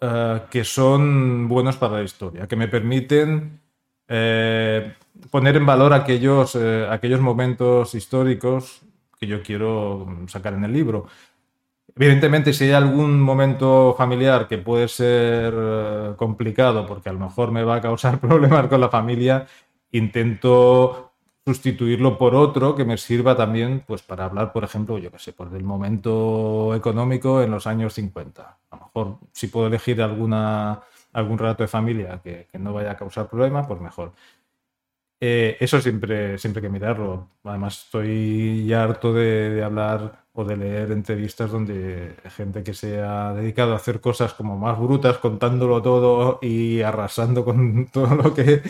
eh, 0.02 0.42
que 0.50 0.64
son 0.64 1.48
buenos 1.48 1.78
para 1.78 1.98
la 1.98 2.04
historia, 2.04 2.48
que 2.48 2.56
me 2.56 2.68
permiten 2.68 3.60
eh, 4.08 4.94
poner 5.30 5.56
en 5.56 5.66
valor 5.66 5.94
aquellos, 5.94 6.56
eh, 6.56 6.86
aquellos 6.90 7.22
momentos 7.22 7.96
históricos 7.96 8.82
que 9.22 9.28
yo 9.28 9.44
quiero 9.44 10.08
sacar 10.28 10.56
en 10.56 10.64
el 10.64 10.74
libro. 10.74 11.06
Evidentemente, 11.96 12.54
si 12.54 12.64
hay 12.66 12.72
algún 12.72 13.22
momento 13.22 13.94
familiar 13.96 14.48
que 14.48 14.58
puede 14.58 14.88
ser 14.88 15.54
eh, 15.56 16.14
complicado 16.18 16.88
porque 16.88 17.10
a 17.10 17.14
lo 17.14 17.20
mejor 17.20 17.52
me 17.52 17.64
va 17.64 17.76
a 17.76 17.82
causar 17.82 18.20
problemas 18.28 18.66
con 18.68 18.82
la 18.82 18.90
familia, 18.90 19.46
intento 19.92 21.12
sustituirlo 21.46 22.18
por 22.18 22.34
otro 22.34 22.76
que 22.76 22.84
me 22.84 22.98
sirva 22.98 23.36
también 23.36 23.84
pues 23.86 24.02
para 24.02 24.26
hablar, 24.26 24.52
por 24.52 24.64
ejemplo, 24.64 24.98
yo 24.98 25.12
qué 25.12 25.20
sé, 25.20 25.34
pues 25.34 25.52
del 25.52 25.64
momento 25.64 26.74
económico 26.74 27.44
en 27.44 27.52
los 27.52 27.68
años 27.68 27.94
50. 27.94 28.58
A 28.72 28.76
lo 28.76 28.82
mejor 28.86 29.18
si 29.34 29.48
puedo 29.48 29.68
elegir 29.68 30.02
alguna, 30.02 30.82
algún 31.14 31.38
relato 31.38 31.62
de 31.62 31.68
familia 31.68 32.20
que, 32.24 32.48
que 32.52 32.58
no 32.58 32.74
vaya 32.74 32.92
a 32.92 32.98
causar 32.98 33.30
problemas, 33.30 33.68
pues 33.68 33.82
mejor. 33.82 34.14
Eh, 35.24 35.56
eso 35.60 35.80
siempre, 35.80 36.38
siempre 36.40 36.60
hay 36.62 36.68
que 36.68 36.74
mirarlo. 36.74 37.28
Además, 37.44 37.84
estoy 37.86 38.66
ya 38.66 38.84
harto 38.84 39.14
de, 39.14 39.52
de 39.52 39.64
hablar 39.64 40.20
o 40.34 40.44
de 40.44 40.58
leer 40.58 40.92
entrevistas 40.92 41.52
donde 41.52 42.16
gente 42.36 42.64
que 42.64 42.74
se 42.74 43.02
ha 43.02 43.34
dedicado 43.34 43.74
a 43.74 43.76
hacer 43.76 44.02
cosas 44.02 44.34
como 44.34 44.58
más 44.58 44.80
brutas, 44.80 45.18
contándolo 45.20 45.82
todo 45.82 46.40
y 46.42 46.82
arrasando 46.82 47.46
con 47.46 47.86
todo 47.94 48.16
lo 48.16 48.34
que 48.34 48.62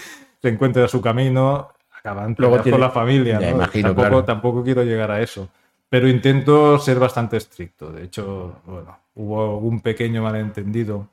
se 0.42 0.50
encuentra 0.50 0.84
a 0.86 0.88
su 0.90 1.02
camino, 1.02 1.70
acaban 1.98 2.36
Luego 2.38 2.60
tiene- 2.62 2.72
con 2.78 2.82
la 2.82 2.90
familia. 2.92 3.40
¿no? 3.40 3.50
imagino, 3.50 3.88
tampoco, 3.90 4.08
claro. 4.08 4.24
tampoco 4.26 4.64
quiero 4.64 4.84
llegar 4.84 5.12
a 5.12 5.22
eso. 5.22 5.48
Pero 5.88 6.08
intento 6.10 6.80
ser 6.80 7.00
bastante 7.00 7.38
estricto. 7.38 7.92
De 7.92 8.04
hecho, 8.06 8.56
bueno, 8.66 8.98
hubo 9.16 9.58
un 9.60 9.82
pequeño 9.82 10.24
malentendido 10.24 11.08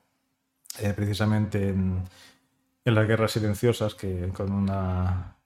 eh, 0.81 0.93
precisamente 0.97 1.69
en, 1.69 2.03
en 2.89 2.95
las 2.95 3.07
guerras 3.07 3.33
silenciosas 3.33 3.95
que 3.95 4.31
con 4.35 4.51
una 4.53 5.37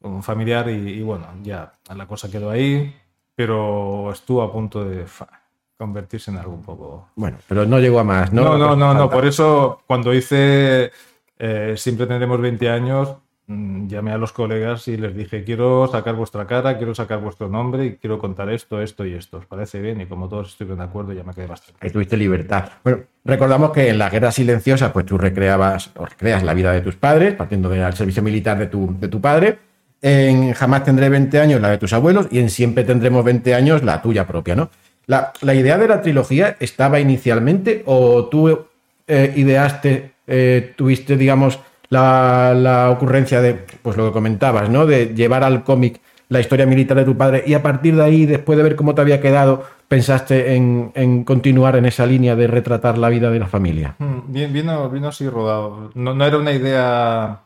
con 0.00 0.12
un 0.12 0.22
familiar 0.22 0.68
y, 0.68 0.94
y 0.94 1.02
bueno, 1.02 1.26
ya 1.42 1.72
la 1.94 2.06
cosa 2.06 2.30
quedó 2.30 2.50
ahí, 2.50 2.94
pero 3.34 4.10
estuvo 4.12 4.42
a 4.42 4.52
punto 4.52 4.84
de 4.84 5.06
fa, 5.06 5.28
convertirse 5.76 6.30
en 6.30 6.38
algo 6.38 6.54
un 6.54 6.62
poco... 6.62 7.08
Bueno, 7.14 7.38
pero 7.48 7.64
no 7.66 7.78
llegó 7.78 8.00
a 8.00 8.04
más, 8.04 8.32
¿no? 8.32 8.58
No, 8.58 8.74
no, 8.74 8.94
no, 8.94 9.10
por 9.10 9.24
eso 9.26 9.82
cuando 9.86 10.12
hice 10.12 10.90
eh, 11.38 11.74
Siempre 11.76 12.06
tendremos 12.06 12.40
20 12.40 12.70
años, 12.70 13.16
llamé 13.48 14.12
a 14.12 14.18
los 14.18 14.32
colegas 14.32 14.86
y 14.88 14.96
les 14.96 15.14
dije, 15.14 15.44
quiero 15.44 15.86
sacar 15.88 16.14
vuestra 16.14 16.46
cara, 16.46 16.76
quiero 16.78 16.94
sacar 16.94 17.20
vuestro 17.20 17.48
nombre 17.48 17.84
y 17.86 17.96
quiero 17.96 18.18
contar 18.18 18.50
esto, 18.50 18.80
esto 18.80 19.04
y 19.04 19.14
esto. 19.14 19.38
¿Os 19.38 19.46
parece 19.46 19.80
bien? 19.80 20.00
Y 20.00 20.06
como 20.06 20.28
todos 20.28 20.50
estuvieron 20.50 20.78
de 20.78 20.84
acuerdo, 20.84 21.12
ya 21.12 21.24
me 21.24 21.34
quedé 21.34 21.46
bastante. 21.46 21.78
Ahí 21.80 21.90
tuviste 21.90 22.16
libertad. 22.16 22.70
Bueno, 22.84 23.00
recordamos 23.24 23.72
que 23.72 23.88
en 23.88 23.98
la 23.98 24.08
guerra 24.10 24.30
silenciosa, 24.30 24.92
pues 24.92 25.06
tú 25.06 25.18
recreabas 25.18 25.90
o 25.96 26.06
recreas 26.06 26.42
la 26.42 26.54
vida 26.54 26.72
de 26.72 26.80
tus 26.80 26.96
padres, 26.96 27.34
partiendo 27.34 27.68
del 27.68 27.92
servicio 27.94 28.22
militar 28.22 28.58
de 28.58 28.66
tu, 28.66 28.96
de 28.98 29.08
tu 29.08 29.20
padre. 29.20 29.58
En 30.00 30.52
Jamás 30.52 30.84
tendré 30.84 31.08
20 31.08 31.38
años, 31.40 31.60
la 31.60 31.70
de 31.70 31.78
tus 31.78 31.92
abuelos, 31.92 32.28
y 32.30 32.38
en 32.38 32.50
Siempre 32.50 32.84
tendremos 32.84 33.24
20 33.24 33.54
años, 33.54 33.82
la 33.82 34.02
tuya 34.02 34.26
propia, 34.26 34.56
¿no? 34.56 34.70
La, 35.06 35.32
la 35.42 35.54
idea 35.54 35.78
de 35.78 35.88
la 35.88 36.00
trilogía 36.00 36.56
estaba 36.60 37.00
inicialmente 37.00 37.82
o 37.86 38.26
tú 38.26 38.66
eh, 39.06 39.32
ideaste, 39.36 40.12
eh, 40.26 40.72
tuviste, 40.76 41.16
digamos, 41.16 41.58
la, 41.92 42.90
ocurrencia 42.90 43.40
de, 43.40 43.54
pues 43.54 43.96
lo 43.96 44.06
que 44.06 44.12
comentabas, 44.12 44.68
¿no? 44.68 44.86
De 44.86 45.14
llevar 45.14 45.44
al 45.44 45.62
cómic 45.64 46.00
la 46.28 46.40
historia 46.40 46.64
militar 46.64 46.96
de 46.96 47.04
tu 47.04 47.16
padre 47.16 47.44
y 47.46 47.52
a 47.52 47.62
partir 47.62 47.94
de 47.94 48.02
ahí, 48.02 48.24
después 48.24 48.56
de 48.56 48.62
ver 48.62 48.74
cómo 48.74 48.94
te 48.94 49.02
había 49.02 49.20
quedado, 49.20 49.64
pensaste 49.88 50.54
en, 50.54 50.90
en 50.94 51.24
continuar 51.24 51.76
en 51.76 51.84
esa 51.84 52.06
línea 52.06 52.34
de 52.34 52.46
retratar 52.46 52.96
la 52.96 53.10
vida 53.10 53.30
de 53.30 53.38
la 53.38 53.46
familia. 53.46 53.96
Bien, 54.26 54.50
vino, 54.50 54.88
vino 54.88 55.08
así 55.08 55.28
rodado. 55.28 55.90
No, 55.94 56.14
no 56.14 56.24
era 56.24 56.38
una 56.38 56.52
idea 56.52 57.40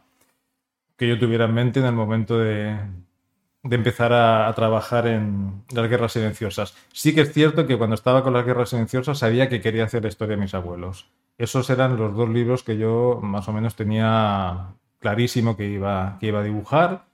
que 0.97 1.09
yo 1.09 1.19
tuviera 1.19 1.47
en 1.47 1.55
mente 1.55 1.81
en 1.81 1.87
el 1.87 1.95
momento 1.95 2.38
de, 2.38 2.76
de 3.69 3.77
empezar 3.77 4.13
a, 4.13 4.53
trabajar 4.55 5.07
en 5.07 5.65
las 5.71 5.89
guerras 5.89 6.13
silenciosas. 6.13 6.75
Sí 6.93 7.15
que 7.15 7.23
es 7.23 7.33
cierto 7.33 7.67
que 7.67 7.77
cuando 7.77 7.95
estaba 7.95 8.23
con 8.23 8.33
las 8.33 8.47
guerras 8.47 8.71
silenciosas 8.71 9.19
sabía 9.19 9.49
que 9.49 9.61
quería 9.61 9.85
hacer 9.85 10.03
la 10.03 10.09
historia 10.09 10.37
de 10.37 10.43
mis 10.43 10.55
abuelos. 10.55 11.09
Esos 11.39 11.69
eran 11.71 11.97
los 11.97 12.15
dos 12.17 12.29
libros 12.29 12.63
que 12.63 12.79
yo 12.79 13.21
más 13.23 13.49
o 13.49 13.53
menos 13.53 13.75
tenía 13.77 14.75
clarísimo 15.01 15.57
que 15.57 15.67
iba, 15.67 16.17
que 16.21 16.29
iba 16.29 16.41
a 16.41 16.45
dibujar. 16.45 17.05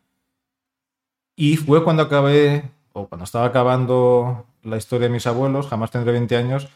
Y 1.36 1.56
fue 1.56 1.82
cuando 1.82 2.02
acabé, 2.02 2.70
o 2.92 3.08
cuando 3.08 3.24
estaba 3.24 3.46
acabando 3.46 4.46
la 4.62 4.76
historia 4.76 5.08
de 5.08 5.14
mis 5.14 5.26
abuelos, 5.26 5.66
jamás 5.66 5.90
tendré 5.90 6.12
20 6.12 6.36
años, 6.36 6.68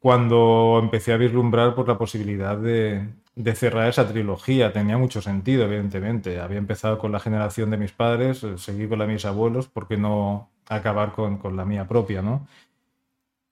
cuando 0.00 0.80
empecé 0.82 1.12
a 1.12 1.18
vislumbrar 1.18 1.74
por 1.74 1.86
la 1.86 1.98
posibilidad 1.98 2.56
de, 2.56 3.06
de 3.34 3.54
cerrar 3.54 3.88
esa 3.88 4.08
trilogía. 4.08 4.72
Tenía 4.72 4.98
mucho 4.98 5.20
sentido, 5.22 5.64
evidentemente. 5.64 6.40
Había 6.40 6.58
empezado 6.58 6.98
con 6.98 7.12
la 7.12 7.20
generación 7.20 7.70
de 7.70 7.76
mis 7.76 7.92
padres, 7.92 8.42
eh, 8.42 8.58
seguí 8.58 8.88
con 8.88 8.98
la 8.98 9.06
de 9.06 9.12
mis 9.12 9.24
abuelos, 9.26 9.68
¿por 9.68 9.86
qué 9.86 9.96
no 9.98 10.48
acabar 10.68 11.12
con, 11.12 11.38
con 11.38 11.56
la 11.56 11.64
mía 11.64 11.86
propia, 11.86 12.22
no? 12.22 12.46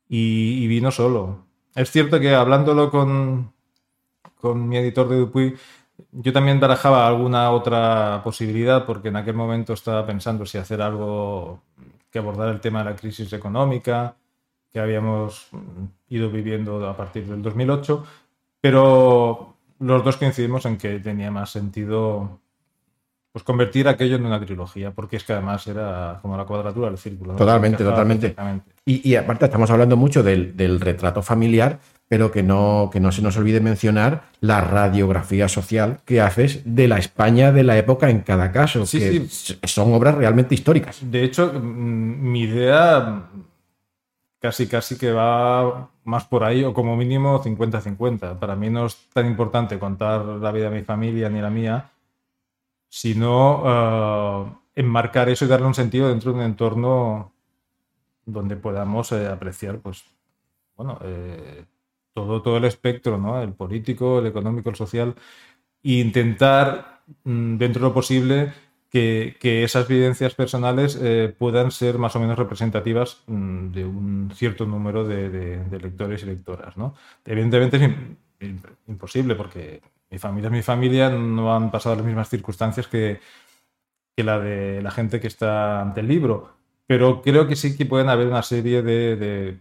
Y, 0.08 0.64
y 0.64 0.66
vino 0.68 0.90
solo. 0.90 1.44
Es 1.74 1.90
cierto 1.90 2.18
que 2.18 2.34
hablándolo 2.34 2.90
con, 2.90 3.52
con 4.40 4.68
mi 4.68 4.78
editor 4.78 5.08
de 5.08 5.16
Dupuy, 5.18 5.56
yo 6.12 6.32
también 6.32 6.60
barajaba 6.60 7.06
alguna 7.06 7.50
otra 7.50 8.22
posibilidad, 8.24 8.86
porque 8.86 9.08
en 9.08 9.16
aquel 9.16 9.34
momento 9.34 9.74
estaba 9.74 10.06
pensando 10.06 10.46
si 10.46 10.56
hacer 10.56 10.80
algo 10.80 11.60
que 12.10 12.20
abordara 12.20 12.52
el 12.52 12.60
tema 12.60 12.78
de 12.78 12.90
la 12.90 12.96
crisis 12.96 13.32
económica 13.32 14.16
que 14.72 14.80
habíamos 14.80 15.48
mm, 15.52 16.14
ido 16.14 16.30
viviendo 16.30 16.88
a 16.88 16.96
partir 16.96 17.26
del 17.26 17.42
2008, 17.42 18.04
pero 18.60 19.54
los 19.80 20.04
dos 20.04 20.16
coincidimos 20.16 20.66
en 20.66 20.76
que 20.76 20.98
tenía 20.98 21.30
más 21.30 21.50
sentido 21.50 22.40
pues 23.30 23.44
convertir 23.44 23.86
aquello 23.88 24.16
en 24.16 24.24
una 24.26 24.40
trilogía, 24.44 24.90
porque 24.90 25.16
es 25.16 25.24
que 25.24 25.34
además 25.34 25.66
era 25.66 26.18
como 26.22 26.36
la 26.36 26.44
cuadratura 26.44 26.88
del 26.88 26.98
círculo. 26.98 27.32
¿no? 27.32 27.38
Totalmente, 27.38 27.84
totalmente. 27.84 28.34
Y, 28.86 29.08
y 29.08 29.16
aparte 29.16 29.44
estamos 29.44 29.70
hablando 29.70 29.96
mucho 29.96 30.22
del, 30.22 30.56
del 30.56 30.80
retrato 30.80 31.22
familiar, 31.22 31.78
pero 32.08 32.32
que 32.32 32.42
no, 32.42 32.88
que 32.90 33.00
no 33.00 33.12
se 33.12 33.20
nos 33.20 33.36
olvide 33.36 33.60
mencionar 33.60 34.24
la 34.40 34.62
radiografía 34.62 35.46
social 35.46 35.98
que 36.06 36.22
haces 36.22 36.62
de 36.64 36.88
la 36.88 36.98
España 36.98 37.52
de 37.52 37.64
la 37.64 37.76
época 37.76 38.08
en 38.08 38.20
cada 38.20 38.50
caso, 38.50 38.86
Sí, 38.86 38.98
que 38.98 39.26
sí. 39.28 39.58
son 39.64 39.92
obras 39.92 40.14
realmente 40.14 40.54
históricas. 40.54 40.98
De 41.02 41.22
hecho, 41.22 41.52
mm, 41.52 41.58
mi 42.32 42.40
idea 42.44 43.24
casi 44.40 44.68
casi 44.68 44.96
que 44.96 45.12
va 45.12 45.90
más 46.04 46.24
por 46.26 46.44
ahí, 46.44 46.64
o 46.64 46.72
como 46.74 46.96
mínimo 46.96 47.42
50-50. 47.42 48.38
Para 48.38 48.56
mí 48.56 48.70
no 48.70 48.86
es 48.86 48.96
tan 49.12 49.26
importante 49.26 49.78
contar 49.78 50.24
la 50.24 50.52
vida 50.52 50.70
de 50.70 50.76
mi 50.76 50.84
familia 50.84 51.28
ni 51.28 51.40
la 51.40 51.50
mía, 51.50 51.90
sino 52.88 53.62
eh, 53.66 54.52
enmarcar 54.76 55.28
eso 55.28 55.44
y 55.44 55.48
darle 55.48 55.66
un 55.66 55.74
sentido 55.74 56.08
dentro 56.08 56.32
de 56.32 56.38
un 56.38 56.44
entorno 56.44 57.32
donde 58.24 58.56
podamos 58.56 59.12
eh, 59.12 59.26
apreciar, 59.26 59.80
pues, 59.80 60.04
bueno, 60.76 60.98
eh, 61.02 61.64
todo, 62.12 62.42
todo 62.42 62.58
el 62.58 62.64
espectro, 62.64 63.18
¿no? 63.18 63.42
El 63.42 63.54
político, 63.54 64.20
el 64.20 64.26
económico, 64.26 64.70
el 64.70 64.76
social, 64.76 65.14
e 65.82 65.92
intentar, 65.94 67.02
mm, 67.24 67.56
dentro 67.56 67.82
de 67.82 67.88
lo 67.88 67.94
posible, 67.94 68.52
que, 68.90 69.36
esas 69.64 69.86
vivencias 69.88 70.34
personales 70.34 70.98
eh, 71.00 71.34
puedan 71.38 71.70
ser 71.70 71.98
más 71.98 72.16
o 72.16 72.20
menos 72.20 72.38
representativas 72.38 73.22
mm, 73.26 73.72
de 73.72 73.84
un 73.84 74.30
cierto 74.34 74.66
número 74.66 75.04
de, 75.04 75.28
lectores 75.80 76.22
y 76.22 76.26
lectoras, 76.26 76.76
¿no? 76.76 76.94
Evidentemente 77.24 77.76
es 77.76 77.82
im- 77.82 78.16
im- 78.40 78.62
imposible 78.86 79.34
porque 79.34 79.82
mi 80.10 80.18
familia 80.18 80.50
mi 80.50 80.62
familia, 80.62 81.10
no 81.10 81.54
han 81.54 81.70
pasado 81.70 81.96
las 81.96 82.04
mismas 82.04 82.28
circunstancias 82.30 82.86
que, 82.88 83.20
la 84.16 84.38
de 84.40 84.82
la 84.82 84.90
gente 84.90 85.20
que 85.20 85.28
está 85.28 85.80
ante 85.80 86.00
el 86.00 86.08
libro, 86.08 86.50
pero 86.86 87.22
creo 87.22 87.46
que 87.46 87.56
sí 87.56 87.76
que 87.76 87.86
pueden 87.86 88.08
haber 88.08 88.26
una 88.28 88.42
serie 88.42 88.82
de 88.82 89.60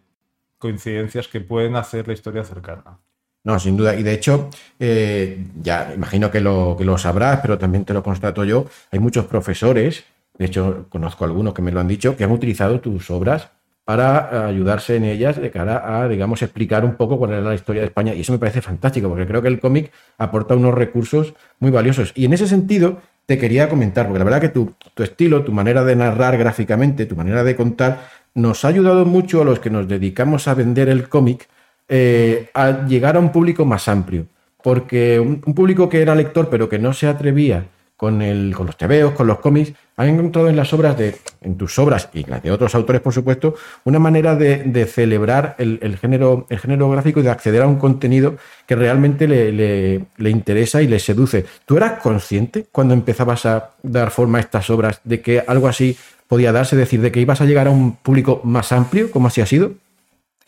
coincidencias 0.60 1.28
que 1.28 1.42
pueden 1.42 1.76
hacer 1.76 2.08
la 2.08 2.14
historia 2.14 2.44
cercana. 2.44 3.00
No, 3.44 3.60
sin 3.60 3.78
duda. 3.78 3.96
Y 3.96 4.04
de 4.04 4.14
hecho, 4.14 4.50
eh, 4.80 5.46
ya 5.62 5.94
imagino 5.96 6.30
que 6.30 6.42
lo, 6.42 6.76
que 6.78 6.84
lo 6.84 6.98
sabrás, 6.98 7.40
pero 7.42 7.58
también 7.58 7.86
te 7.86 7.94
lo 7.94 8.04
constato 8.04 8.44
yo. 8.44 8.66
Hay 8.92 9.00
muchos 9.00 9.26
profesores, 9.26 10.04
de 10.38 10.46
hecho, 10.46 10.86
conozco 10.90 11.24
algunos 11.26 11.54
que 11.54 11.62
me 11.62 11.72
lo 11.72 11.80
han 11.80 11.88
dicho, 11.88 12.18
que 12.18 12.24
han 12.24 12.32
utilizado 12.32 12.80
tus 12.82 13.10
obras 13.10 13.50
para 13.86 14.46
ayudarse 14.48 14.98
en 14.98 15.06
ellas 15.06 15.40
de 15.40 15.50
cara 15.50 16.02
a, 16.02 16.10
digamos, 16.10 16.42
explicar 16.42 16.84
un 16.84 16.96
poco 16.96 17.18
cuál 17.18 17.32
era 17.32 17.42
la 17.42 17.56
historia 17.56 17.84
de 17.84 17.88
España. 17.88 18.14
Y 18.14 18.20
eso 18.20 18.34
me 18.34 18.38
parece 18.38 18.62
fantástico, 18.62 19.08
porque 19.08 19.26
creo 19.26 19.42
que 19.42 19.48
el 19.48 19.62
cómic 19.62 19.94
aporta 20.18 20.56
unos 20.56 20.74
recursos 20.74 21.34
muy 21.60 21.72
valiosos. 21.72 22.12
Y 22.14 22.26
en 22.26 22.34
ese 22.34 22.48
sentido, 22.48 23.02
te 23.26 23.38
quería 23.38 23.70
comentar, 23.70 24.06
porque 24.08 24.20
la 24.20 24.26
verdad 24.26 24.42
que 24.42 24.50
tu, 24.50 24.74
tu 24.94 25.04
estilo, 25.04 25.46
tu 25.46 25.54
manera 25.54 25.86
de 25.86 25.96
narrar 25.96 26.38
gráficamente, 26.38 27.06
tu 27.06 27.16
manera 27.16 27.46
de 27.46 27.56
contar, 27.56 28.10
nos 28.34 28.66
ha 28.66 28.68
ayudado 28.68 29.06
mucho 29.06 29.42
a 29.42 29.46
los 29.46 29.60
que 29.60 29.70
nos 29.70 29.88
dedicamos 29.88 30.50
a 30.50 30.54
vender 30.54 30.90
el 30.90 31.08
cómic 31.08 31.48
eh, 31.90 32.50
a 32.54 32.86
llegar 32.86 33.16
a 33.16 33.20
un 33.20 33.32
público 33.32 33.66
más 33.66 33.88
amplio. 33.88 34.28
Porque 34.62 35.20
un, 35.20 35.40
público 35.42 35.88
que 35.88 36.02
era 36.02 36.16
lector 36.16 36.50
pero 36.50 36.68
que 36.68 36.80
no 36.80 36.92
se 36.94 37.08
atrevía 37.08 37.66
con, 37.96 38.22
el, 38.22 38.54
con 38.56 38.66
los 38.66 38.78
tebeos, 38.78 39.14
con 39.14 39.28
los 39.28 39.40
cómics, 39.40 39.74
ha 39.96 40.06
encontrado 40.06 40.50
en 40.50 40.56
las 40.56 40.72
obras 40.74 40.98
de, 40.98 41.16
en 41.42 41.58
tus 41.58 41.80
obras 41.80 42.10
y 42.14 42.24
las 42.24 42.44
de 42.44 42.52
otros 42.52 42.76
autores, 42.76 43.02
por 43.02 43.14
supuesto, 43.14 43.56
una 43.86 43.98
manera 43.98 44.36
de, 44.36 44.86
celebrar 44.86 45.56
el, 45.58 45.98
género, 45.98 46.46
el 46.50 46.60
género 46.60 46.90
gráfico 46.92 47.20
y 47.20 47.24
de 47.24 47.32
acceder 47.32 47.64
a 47.64 47.68
un 47.68 47.78
contenido 47.78 48.36
que 48.68 48.76
realmente 48.76 49.28
le, 49.28 50.30
interesa 50.30 50.82
y 50.84 50.88
le 50.88 51.00
seduce. 51.00 51.46
¿Tú 51.66 51.78
eras 51.78 52.00
consciente 52.02 52.68
cuando 52.72 52.94
empezabas 52.94 53.46
a 53.46 53.72
dar 53.82 54.12
forma 54.12 54.38
a 54.38 54.42
estas 54.42 54.70
obras 54.70 55.02
de 55.04 55.22
que 55.22 55.44
algo 55.48 55.68
así 55.68 55.98
podía 56.28 56.52
darse, 56.52 56.76
decir, 56.76 57.02
de 57.02 57.12
que 57.12 57.22
ibas 57.22 57.42
a 57.42 57.46
llegar 57.46 57.68
a 57.68 57.72
un 57.72 57.96
público 57.96 58.42
más 58.44 58.72
amplio, 58.72 59.10
como 59.10 59.30
así 59.30 59.42
ha 59.42 59.46
sido? 59.46 59.72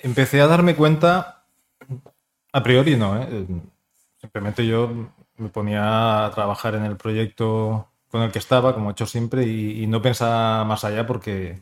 Empecé 0.02 0.42
a 0.42 0.48
darme 0.48 0.76
cuenta, 0.76 1.44
a 2.52 2.64
priori 2.64 2.96
no, 2.96 3.22
¿eh? 3.22 3.46
simplemente 4.18 4.66
yo 4.66 5.12
me 5.38 5.50
ponía 5.50 6.26
a 6.26 6.32
trabajar 6.32 6.76
en 6.76 6.84
el 6.84 6.98
proyecto 6.98 7.90
con 8.10 8.22
el 8.22 8.32
que 8.32 8.40
estaba, 8.40 8.74
como 8.74 8.90
he 8.90 8.92
hecho 8.94 9.06
siempre, 9.06 9.46
y, 9.46 9.84
y 9.84 9.88
no 9.88 10.02
pensaba 10.02 10.64
más 10.66 10.84
allá 10.84 11.06
porque, 11.06 11.62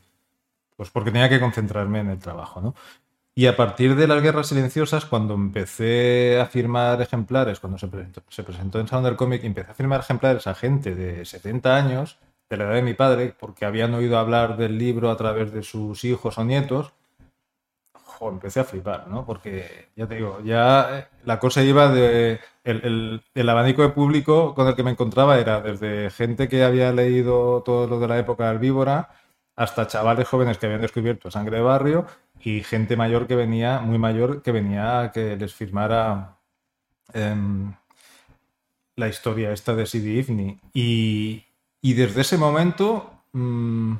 pues 0.75 0.89
porque 0.89 1.11
tenía 1.11 1.29
que 1.29 1.39
concentrarme 1.39 1.99
en 1.99 2.09
el 2.09 2.19
trabajo. 2.19 2.61
¿no? 2.61 2.73
Y 3.37 3.45
a 3.45 3.55
partir 3.55 3.95
de 3.95 4.07
las 4.07 4.23
guerras 4.23 4.47
silenciosas, 4.47 5.05
cuando 5.05 5.35
empecé 5.35 6.39
a 6.41 6.47
firmar 6.47 6.99
ejemplares, 7.03 7.59
cuando 7.59 7.77
se 7.77 7.87
presentó, 7.87 8.23
se 8.29 8.41
presentó 8.41 8.79
en 8.79 8.87
Salón 8.87 9.05
del 9.05 9.15
Cómic, 9.15 9.43
empecé 9.43 9.69
a 9.69 9.75
firmar 9.75 9.99
ejemplares 9.99 10.47
a 10.47 10.55
gente 10.55 10.95
de 10.95 11.23
70 11.23 11.75
años, 11.75 12.17
de 12.49 12.57
la 12.57 12.63
edad 12.63 12.73
de 12.73 12.81
mi 12.81 12.95
padre, 12.95 13.35
porque 13.39 13.65
habían 13.65 13.93
oído 13.93 14.17
hablar 14.17 14.57
del 14.57 14.79
libro 14.79 15.11
a 15.11 15.17
través 15.17 15.51
de 15.53 15.61
sus 15.61 16.03
hijos 16.03 16.39
o 16.39 16.43
nietos, 16.45 16.93
empecé 18.29 18.59
a 18.59 18.63
flipar, 18.63 19.07
¿no? 19.07 19.25
Porque, 19.25 19.89
ya 19.95 20.07
te 20.07 20.15
digo, 20.15 20.39
ya 20.43 20.99
eh, 20.99 21.07
la 21.25 21.39
cosa 21.39 21.63
iba 21.63 21.89
de... 21.89 22.39
El, 22.63 22.81
el- 22.85 23.21
el 23.33 23.49
abanico 23.49 23.81
de 23.83 23.89
público 23.89 24.53
con 24.55 24.67
el 24.67 24.75
que 24.75 24.83
me 24.83 24.91
encontraba 24.91 25.37
era 25.39 25.61
desde 25.61 26.09
gente 26.09 26.47
que 26.49 26.63
había 26.63 26.91
leído 26.91 27.61
todo 27.63 27.87
lo 27.87 27.99
de 27.99 28.07
la 28.07 28.17
época 28.19 28.49
del 28.49 28.59
víbora 28.59 29.09
hasta 29.55 29.87
chavales 29.87 30.27
jóvenes 30.27 30.57
que 30.57 30.65
habían 30.67 30.81
descubierto 30.81 31.31
Sangre 31.31 31.57
de 31.57 31.63
Barrio 31.63 32.05
y 32.41 32.61
gente 32.63 32.95
mayor 32.97 33.25
que 33.27 33.35
venía, 33.35 33.79
muy 33.79 33.97
mayor, 33.97 34.41
que 34.43 34.51
venía 34.51 34.99
a 35.01 35.11
que 35.11 35.35
les 35.37 35.53
firmara 35.53 36.37
em, 37.13 37.73
la 38.95 39.07
historia 39.07 39.51
esta 39.51 39.75
de 39.75 39.85
Sidi 39.85 40.19
Ifni. 40.19 40.59
Y, 40.73 41.45
y 41.81 41.93
desde 41.93 42.21
ese 42.21 42.37
momento... 42.37 43.11
mm, 43.33 43.95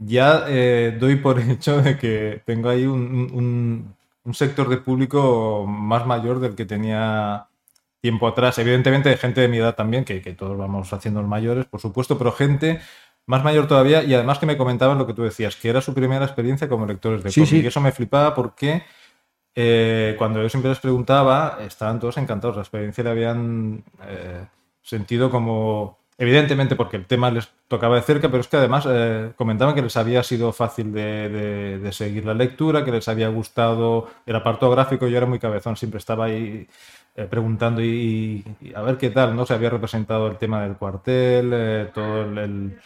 ya 0.00 0.46
eh, 0.48 0.96
doy 1.00 1.16
por 1.16 1.40
hecho 1.40 1.82
de 1.82 1.98
que 1.98 2.42
tengo 2.46 2.70
ahí 2.70 2.86
un, 2.86 3.30
un- 3.32 3.96
un 4.24 4.34
sector 4.34 4.68
de 4.70 4.78
público 4.78 5.66
más 5.68 6.06
mayor 6.06 6.40
del 6.40 6.56
que 6.56 6.66
tenía 6.66 7.48
tiempo 8.02 8.28
atrás. 8.28 8.58
Evidentemente, 8.58 9.16
gente 9.18 9.40
de 9.42 9.48
mi 9.48 9.58
edad 9.58 9.74
también, 9.76 10.04
que, 10.04 10.22
que 10.22 10.34
todos 10.34 10.58
vamos 10.58 10.92
haciendo 10.92 11.22
mayores, 11.24 11.66
por 11.66 11.80
supuesto, 11.80 12.18
pero 12.18 12.32
gente 12.32 12.80
más 13.26 13.44
mayor 13.44 13.68
todavía 13.68 14.02
y 14.04 14.14
además 14.14 14.38
que 14.38 14.46
me 14.46 14.56
comentaban 14.58 14.98
lo 14.98 15.06
que 15.06 15.14
tú 15.14 15.22
decías, 15.22 15.56
que 15.56 15.70
era 15.70 15.80
su 15.82 15.94
primera 15.94 16.24
experiencia 16.26 16.68
como 16.68 16.86
lectores 16.86 17.22
de 17.24 17.30
Sí, 17.30 17.40
cómic. 17.40 17.50
sí. 17.50 17.60
Y 17.62 17.66
eso 17.68 17.80
me 17.80 17.92
flipaba 17.92 18.34
porque 18.34 18.82
eh, 19.54 20.14
cuando 20.18 20.42
yo 20.42 20.48
siempre 20.48 20.70
les 20.70 20.80
preguntaba, 20.80 21.58
estaban 21.62 22.00
todos 22.00 22.16
encantados. 22.18 22.56
La 22.56 22.62
experiencia 22.62 23.04
la 23.04 23.10
habían 23.10 23.84
eh, 24.06 24.46
sentido 24.82 25.30
como 25.30 25.98
evidentemente 26.20 26.76
porque 26.76 26.96
el 26.96 27.06
tema 27.06 27.30
les 27.30 27.48
tocaba 27.66 27.96
de 27.96 28.02
cerca, 28.02 28.28
pero 28.28 28.40
es 28.42 28.48
que 28.48 28.56
además 28.58 28.86
eh, 28.88 29.32
comentaban 29.36 29.74
que 29.74 29.82
les 29.82 29.96
había 29.96 30.22
sido 30.22 30.52
fácil 30.52 30.92
de, 30.92 31.28
de- 31.80 31.92
seguir 31.92 32.24
la 32.26 32.34
lectura, 32.34 32.84
que 32.84 32.92
les 32.92 33.08
había 33.08 33.28
gustado 33.28 34.08
el 34.26 34.36
apartado 34.36 34.70
gráfico, 34.70 35.08
yo 35.08 35.16
era 35.16 35.26
muy 35.26 35.38
cabezón, 35.40 35.76
siempre 35.76 35.98
estaba 35.98 36.26
ahí 36.26 36.68
eh, 37.16 37.24
preguntando 37.28 37.82
y, 37.82 38.44
a 38.74 38.82
ver 38.82 38.96
qué 38.98 39.10
tal, 39.10 39.34
¿no? 39.34 39.44
Se 39.46 39.54
había 39.54 39.70
representado 39.70 40.28
el 40.28 40.36
tema 40.38 40.62
del 40.62 40.76
cuartel, 40.76 41.50
eh, 41.52 41.90
todo 41.92 42.22
el- 42.22 42.78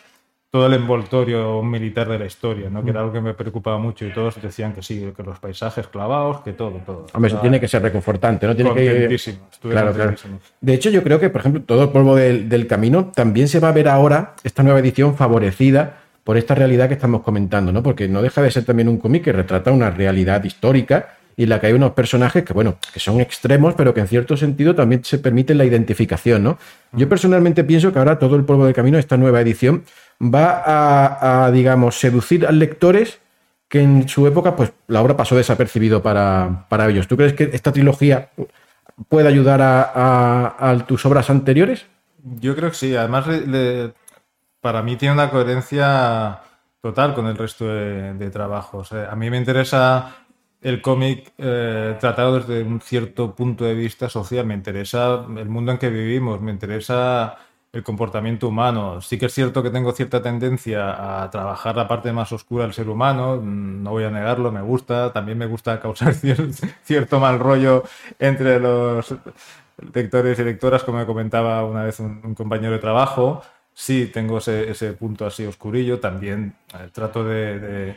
todo 0.55 0.69
el 0.69 0.75
envoltorio 0.75 1.61
militar 1.65 2.09
de 2.09 2.17
la 2.17 2.27
historia, 2.27 2.71
¿no? 2.71 2.85
Que 2.85 2.91
era 2.91 3.01
algo 3.01 3.13
que 3.13 3.21
me 3.21 3.35
preocupaba 3.35 3.77
mucho 3.77 4.07
y 4.07 4.13
todos 4.13 4.41
decían 4.41 4.73
que 4.73 4.85
sí, 4.85 5.13
que 5.17 5.23
los 5.25 5.41
paisajes 5.41 5.89
clavados, 5.89 6.43
que 6.43 6.53
todo, 6.53 6.81
todo. 6.87 7.07
Hombre, 7.13 7.27
eso 7.27 7.27
Estaba 7.27 7.41
tiene 7.41 7.59
que 7.59 7.67
ser 7.67 7.83
reconfortante, 7.83 8.47
¿no? 8.47 8.55
Tiene 8.55 8.73
que... 8.73 9.19
Claro, 9.63 9.93
claro. 9.93 10.15
De 10.61 10.75
hecho, 10.75 10.91
yo 10.91 11.03
creo 11.03 11.19
que, 11.19 11.29
por 11.29 11.41
ejemplo, 11.41 11.61
todo 11.63 11.83
el 11.83 11.89
polvo 11.89 12.15
del, 12.15 12.49
del 12.49 12.69
camino 12.69 13.07
también 13.07 13.49
se 13.49 13.59
va 13.59 13.71
a 13.71 13.73
ver 13.73 13.89
ahora, 13.89 14.37
esta 14.45 14.63
nueva 14.63 14.79
edición, 14.79 15.17
favorecida 15.17 15.97
por 16.23 16.37
esta 16.37 16.55
realidad 16.55 16.87
que 16.87 16.95
estamos 16.95 17.23
comentando, 17.23 17.73
¿no? 17.73 17.83
Porque 17.83 18.07
no 18.07 18.23
deja 18.23 18.41
de 18.41 18.53
ser 18.53 18.65
también 18.65 18.89
un 18.89 18.99
cómic 18.99 19.25
que 19.25 19.33
retrata 19.33 19.73
una 19.73 19.91
realidad 19.91 20.45
histórica 20.45 21.17
y 21.37 21.45
en 21.45 21.49
la 21.49 21.61
que 21.61 21.67
hay 21.67 21.73
unos 21.73 21.93
personajes 21.93 22.45
que, 22.45 22.53
bueno, 22.53 22.77
que 22.93 23.01
son 23.01 23.21
extremos, 23.21 23.75
pero 23.75 23.93
que 23.93 24.01
en 24.01 24.09
cierto 24.09 24.37
sentido 24.37 24.75
también 24.75 25.05
se 25.05 25.19
permite 25.19 25.55
la 25.55 25.65
identificación, 25.65 26.45
¿no? 26.45 26.59
Yo 26.93 27.09
personalmente 27.09 27.65
pienso 27.65 27.93
que 27.93 27.99
ahora 27.99 28.19
todo 28.19 28.37
el 28.37 28.45
polvo 28.45 28.67
del 28.67 28.75
camino, 28.75 28.99
esta 28.99 29.17
nueva 29.17 29.41
edición, 29.41 29.83
va 30.21 31.45
a, 31.47 31.51
digamos, 31.51 31.99
seducir 31.99 32.47
a 32.47 32.53
lectores 32.53 33.21
que 33.69 33.81
en 33.81 34.09
su 34.09 34.27
época, 34.27 34.55
pues 34.55 34.73
la 34.87 35.03
obra 35.03 35.17
pasó 35.17 35.37
desapercibido 35.37 36.03
para, 36.03 36.67
para 36.69 36.89
ellos. 36.89 37.09
¿Tú 37.09 37.17
crees 37.17 37.33
que 37.33 37.51
esta 37.53 37.73
trilogía 37.73 38.31
puede 39.09 39.29
ayudar 39.29 39.61
a, 39.63 40.85
tus 40.87 41.05
obras 41.07 41.31
anteriores? 41.31 41.87
Yo 42.23 42.55
creo 42.55 42.71
que 42.71 42.77
sí. 42.77 42.95
Además, 42.95 43.27
le- 43.27 43.93
para 44.61 44.83
mí 44.83 44.97
tiene 44.97 45.15
una 45.15 45.31
coherencia 45.31 46.41
total 46.81 47.15
con 47.15 47.27
el 47.27 47.37
resto 47.37 47.67
de, 47.67 48.15
de 48.15 48.31
trabajos. 48.31 48.93
Eh, 48.93 49.07
a 49.11 49.15
mí 49.17 49.29
me 49.31 49.39
interesa 49.39 50.17
el 50.63 50.81
cómic 50.81 51.33
eh, 51.37 51.97
tratado 52.01 52.39
desde 52.41 52.63
un 52.63 52.81
cierto 52.81 53.35
punto 53.35 53.65
de 53.65 53.75
vista 53.75 54.09
social. 54.09 54.47
Me 54.47 54.55
interesa 54.55 55.25
el 55.37 55.49
mundo 55.49 55.73
en 55.73 55.79
que 55.79 55.91
vivimos, 55.91 56.41
me 56.41 56.53
interesa 56.53 57.37
el 57.75 57.83
comportamiento 57.83 58.49
humano. 58.49 59.01
Sí 59.01 59.19
que 59.19 59.27
es 59.27 59.35
cierto 59.35 59.63
que 59.63 59.71
tengo 59.71 59.93
cierta 59.93 60.23
tendencia 60.23 61.23
a 61.25 61.29
trabajar 61.31 61.75
la 61.77 61.89
parte 61.89 62.13
más 62.13 62.31
oscura 62.33 62.65
del 62.65 62.73
ser 62.73 62.89
humano, 62.89 63.41
mm, 63.43 63.83
no 63.83 63.91
voy 63.91 64.05
a 64.05 64.11
negarlo, 64.11 64.53
me 64.53 64.63
gusta. 64.63 65.13
También 65.13 65.39
me 65.39 65.47
gusta 65.47 65.81
causar 65.81 66.15
cier- 66.15 66.53
cierto 66.85 67.19
mal 67.19 67.39
rollo 67.41 67.83
entre 68.21 68.61
los 68.61 69.15
lectores 69.93 70.39
y 70.39 70.45
lectoras, 70.45 70.85
como 70.85 70.99
me 70.99 71.07
comentaba 71.07 71.65
una 71.65 71.83
vez 71.83 71.99
un, 71.99 72.35
compañero 72.35 72.73
de 72.73 72.79
trabajo. 72.79 73.43
Sí, 73.75 74.09
tengo 74.13 74.39
ese, 74.39 74.93
punto 74.93 75.27
así 75.27 75.45
oscurillo. 75.45 75.99
También 75.99 76.55
eh, 76.75 76.89
trato 76.93 77.25
de- 77.25 77.97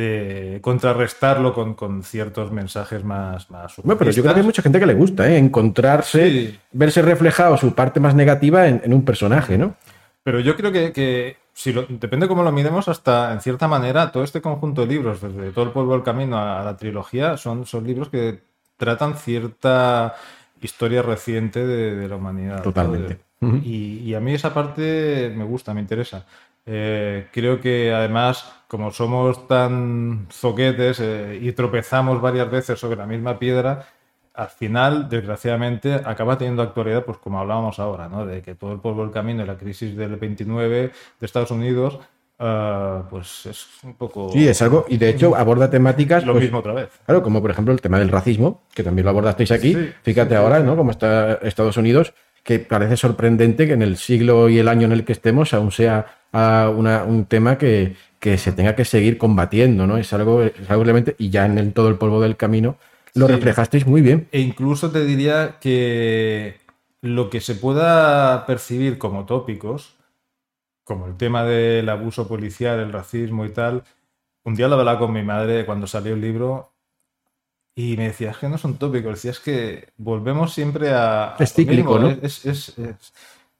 de 0.00 0.58
contrarrestarlo 0.62 1.52
con, 1.54 1.74
con 1.74 2.02
ciertos 2.02 2.50
mensajes 2.50 3.04
más, 3.04 3.50
más 3.50 3.76
Bueno, 3.82 3.98
pero 3.98 4.10
yo 4.10 4.22
creo 4.22 4.34
que 4.34 4.40
hay 4.40 4.46
mucha 4.46 4.62
gente 4.62 4.80
que 4.80 4.86
le 4.86 4.94
gusta, 4.94 5.28
¿eh? 5.28 5.36
Encontrarse, 5.38 6.30
Sí. 6.30 6.58
verse 6.72 7.02
reflejado 7.02 7.56
su 7.56 7.74
parte 7.74 8.00
más 8.00 8.14
negativa 8.14 8.66
en, 8.66 8.80
en 8.84 8.92
un 8.92 9.04
personaje, 9.04 9.56
¿no? 9.58 9.74
Pero 10.22 10.40
yo 10.40 10.56
creo 10.56 10.70
que, 10.72 10.92
que 10.92 11.36
si 11.54 11.72
lo- 11.72 11.86
depende 11.88 12.28
cómo 12.28 12.42
lo 12.42 12.52
miremos, 12.52 12.88
hasta 12.88 13.32
en 13.32 13.40
cierta 13.40 13.68
manera, 13.68 14.10
todo 14.12 14.22
este 14.24 14.40
conjunto 14.40 14.82
de 14.82 14.86
libros, 14.88 15.20
desde 15.20 15.50
todo 15.52 15.64
el 15.64 15.70
polvo 15.70 15.92
del 15.94 16.02
camino 16.02 16.36
a, 16.38 16.60
a 16.60 16.64
la 16.64 16.76
trilogía, 16.76 17.36
son, 17.36 17.64
son 17.66 17.86
libros 17.86 18.08
que 18.10 18.40
tratan 18.76 19.16
cierta 19.16 20.14
historia 20.60 21.02
reciente 21.02 21.66
de, 21.66 21.94
de 21.96 22.08
la 22.08 22.16
humanidad. 22.16 22.56
¿no? 22.56 22.62
Totalmente. 22.62 23.18
Y 23.64 24.12
a 24.12 24.20
mí 24.20 24.34
esa 24.34 24.52
parte 24.52 25.32
me 25.34 25.44
gusta, 25.44 25.72
me 25.72 25.80
interesa. 25.80 26.26
Eh, 26.66 27.28
creo 27.32 27.60
que 27.60 27.92
además, 27.92 28.52
como 28.68 28.90
somos 28.90 29.48
tan 29.48 30.26
zoquetes 30.30 31.00
eh, 31.00 31.38
y 31.40 31.52
tropezamos 31.52 32.20
varias 32.20 32.50
veces 32.50 32.78
sobre 32.78 32.96
la 32.96 33.06
misma 33.06 33.38
piedra, 33.38 33.86
al 34.34 34.48
final, 34.48 35.08
desgraciadamente, 35.08 35.94
acaba 35.94 36.38
teniendo 36.38 36.62
actualidad, 36.62 37.04
pues 37.04 37.18
como 37.18 37.40
hablábamos 37.40 37.78
ahora, 37.78 38.08
¿no? 38.08 38.24
De 38.24 38.42
que 38.42 38.54
todo 38.54 38.72
el 38.72 38.80
polvo 38.80 39.02
del 39.02 39.10
camino 39.10 39.42
y 39.42 39.46
la 39.46 39.56
crisis 39.58 39.96
del 39.96 40.16
29 40.16 40.92
de 41.20 41.26
Estados 41.26 41.50
Unidos, 41.50 41.98
ah, 42.38 43.02
pues 43.10 43.46
es 43.46 43.66
un 43.82 43.94
poco 43.94 44.30
Sí, 44.32 44.46
es 44.46 44.62
algo, 44.62 44.86
y 44.88 44.96
de 44.96 45.10
hecho 45.10 45.34
aborda 45.34 45.68
temáticas. 45.68 46.24
lo 46.24 46.32
pues, 46.32 46.44
mismo 46.44 46.58
otra 46.58 46.72
vez. 46.72 46.90
Claro, 47.04 47.22
como 47.22 47.42
por 47.42 47.50
ejemplo 47.50 47.74
el 47.74 47.80
tema 47.80 47.98
del 47.98 48.08
racismo, 48.08 48.62
que 48.72 48.82
también 48.84 49.04
lo 49.04 49.10
abordasteis 49.10 49.50
aquí. 49.50 49.74
Sí, 49.74 49.92
Fíjate 50.02 50.30
sí, 50.30 50.36
ahora. 50.36 50.60
¿no? 50.60 50.76
Cómo 50.76 50.92
está 50.92 51.34
Estados 51.42 51.76
Unidos, 51.76 52.14
que 52.44 52.60
parece 52.60 52.96
sorprendente 52.96 53.66
que 53.66 53.72
en 53.74 53.82
el 53.82 53.96
siglo 53.96 54.48
y 54.48 54.58
el 54.58 54.68
año 54.68 54.86
en 54.86 54.92
el 54.92 55.04
que 55.04 55.12
estemos 55.12 55.52
aún 55.52 55.72
sea 55.72 56.19
una- 56.32 57.04
un 57.04 57.24
tema 57.24 57.58
que, 57.58 57.96
que 58.20 58.38
se 58.38 58.52
tenga 58.52 58.76
que 58.76 58.84
seguir 58.84 59.18
combatiendo, 59.18 59.86
¿no? 59.86 59.96
Es 59.98 60.12
algo, 60.12 60.42
es 60.42 60.70
algo 60.70 60.84
realmente, 60.84 61.16
y 61.18 61.30
ya 61.30 61.46
en 61.46 61.58
el, 61.58 61.72
todo 61.72 61.88
el 61.88 61.96
polvo 61.96 62.20
del 62.20 62.36
camino 62.36 62.76
lo 63.14 63.26
Sí. 63.26 63.32
reflejasteis 63.34 63.86
muy 63.86 64.02
bien. 64.02 64.28
E 64.30 64.40
incluso 64.40 64.90
te 64.92 65.04
diría 65.04 65.58
que 65.60 66.60
lo 67.02 67.28
que 67.30 67.40
se 67.40 67.54
pueda 67.56 68.46
percibir 68.46 68.98
como 68.98 69.26
tópicos, 69.26 69.96
como 70.84 71.06
el 71.06 71.16
tema 71.16 71.44
del 71.44 71.88
abuso 71.88 72.28
policial, 72.28 72.78
el 72.80 72.92
racismo 72.92 73.44
y 73.44 73.50
tal, 73.50 73.82
un 74.44 74.54
día 74.54 74.68
lo 74.68 74.76
hablaba 74.76 74.98
con 74.98 75.12
mi 75.12 75.22
madre 75.22 75.66
cuando 75.66 75.86
salió 75.86 76.14
el 76.14 76.20
libro 76.20 76.72
y 77.74 77.96
me 77.96 78.04
decía, 78.08 78.30
es 78.32 78.36
que 78.38 78.48
no 78.48 78.58
son 78.58 78.76
tópicos, 78.78 79.14
decía, 79.14 79.30
es 79.30 79.40
que 79.40 79.88
volvemos 79.96 80.52
siempre 80.52 80.90
a... 80.90 81.34
a 81.34 81.36
Es 81.38 81.52
cíclico, 81.54 81.98
mismo, 81.98 81.98
¿no? 81.98 82.18
Es, 82.22 82.44
es- 82.46 82.78
es- 82.78 83.12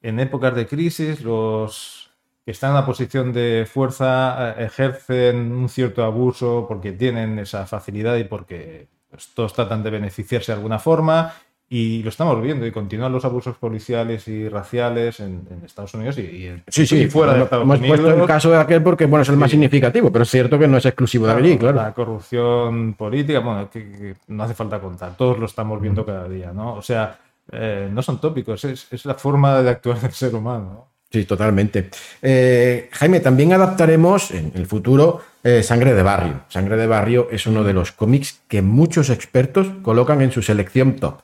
en 0.03 0.19
épocas 0.21 0.55
de 0.55 0.67
crisis, 0.67 1.23
los 1.23 2.00
que 2.45 2.51
están 2.53 2.71
en 2.71 2.77
una 2.79 2.87
posición 2.87 3.33
de 3.33 3.67
fuerza 3.71 4.55
eh, 4.59 4.65
ejercen 4.67 5.53
un 5.53 5.69
cierto 5.69 6.05
abuso 6.05 6.65
porque 6.69 6.93
tienen 6.93 7.39
esa 7.39 7.67
facilidad 7.67 8.17
y 8.17 8.25
porque 8.25 8.89
pues, 9.11 9.29
todos 9.35 9.53
tratan 9.53 9.83
de 9.83 9.91
beneficiarse 9.91 10.53
de 10.53 10.57
alguna 10.57 10.79
forma 10.79 11.33
y 11.73 12.03
lo 12.03 12.09
estamos 12.09 12.43
viendo 12.43 12.67
y 12.67 12.73
continúan 12.73 13.13
los 13.13 13.25
abusos 13.25 13.57
policiales 13.57 14.27
y 14.27 14.49
raciales 14.49 15.21
en, 15.21 15.47
en 15.51 15.65
Estados 15.65 15.95
Unidos 15.95 16.19
y, 16.19 16.23
y 16.23 16.47
en- 16.49 16.65
Sí, 16.67 16.85
sí, 16.85 17.03
y 17.03 17.07
fuera 17.09 17.35
de 17.35 17.43
Estados 17.45 17.63
hemos 17.63 17.79
Unidos. 17.79 18.01
puesto 18.01 18.21
el 18.23 18.27
caso 18.27 18.51
de 18.51 18.57
aquel 18.57 18.83
porque 18.83 19.07
bueno, 19.07 19.23
es 19.23 19.29
el 19.29 19.37
más 19.37 19.51
significativo, 19.53 20.11
pero 20.11 20.25
es 20.25 20.31
cierto 20.31 20.59
que 20.59 20.67
no 20.67 20.79
es 20.79 20.87
exclusivo 20.87 21.29
de 21.29 21.33
allí, 21.35 21.57
claro. 21.59 21.77
La 21.77 21.93
corrupción 21.95 22.95
política, 22.95 23.39
bueno, 23.39 23.71
que, 23.71 23.89
que 23.93 24.15
no 24.29 24.43
hace 24.43 24.55
falta 24.55 24.81
contar, 24.81 25.17
todos 25.17 25.39
lo 25.39 25.47
estamos 25.47 25.81
viendo 25.81 26.05
cada 26.05 26.27
día, 26.29 26.53
¿no? 26.53 26.75
O 26.75 26.83
sea, 26.83 27.19
eh, 27.53 27.89
no 27.93 28.03
son 28.03 28.21
tópicos, 28.21 28.65
es, 28.65 28.93
es 28.93 29.05
la 29.05 29.15
forma 29.15 29.63
de 29.63 29.71
actuar 29.71 30.01
del 30.01 30.11
ser 30.13 30.35
humano. 30.35 30.89
Sí, 31.13 31.25
totalmente. 31.25 31.91
Eh, 32.23 32.89
Jaime, 32.93 33.19
también 33.21 33.53
adaptaremos 33.53 34.31
en 34.31 34.53
el 34.55 34.67
futuro 34.67 35.21
eh, 35.43 35.63
Sangre 35.63 35.93
de 35.95 36.03
Barrio. 36.05 36.43
Sangre 36.49 36.77
de 36.77 36.87
Barrio 36.87 37.27
es 37.33 37.47
uno 37.47 37.65
de 37.65 37.73
los 37.73 37.91
cómics 37.91 38.39
que 38.47 38.63
muchos 38.63 39.11
expertos 39.11 39.67
colocan 39.83 40.23
en 40.23 40.31
su 40.31 40.41
selección 40.41 40.95
top. 40.97 41.17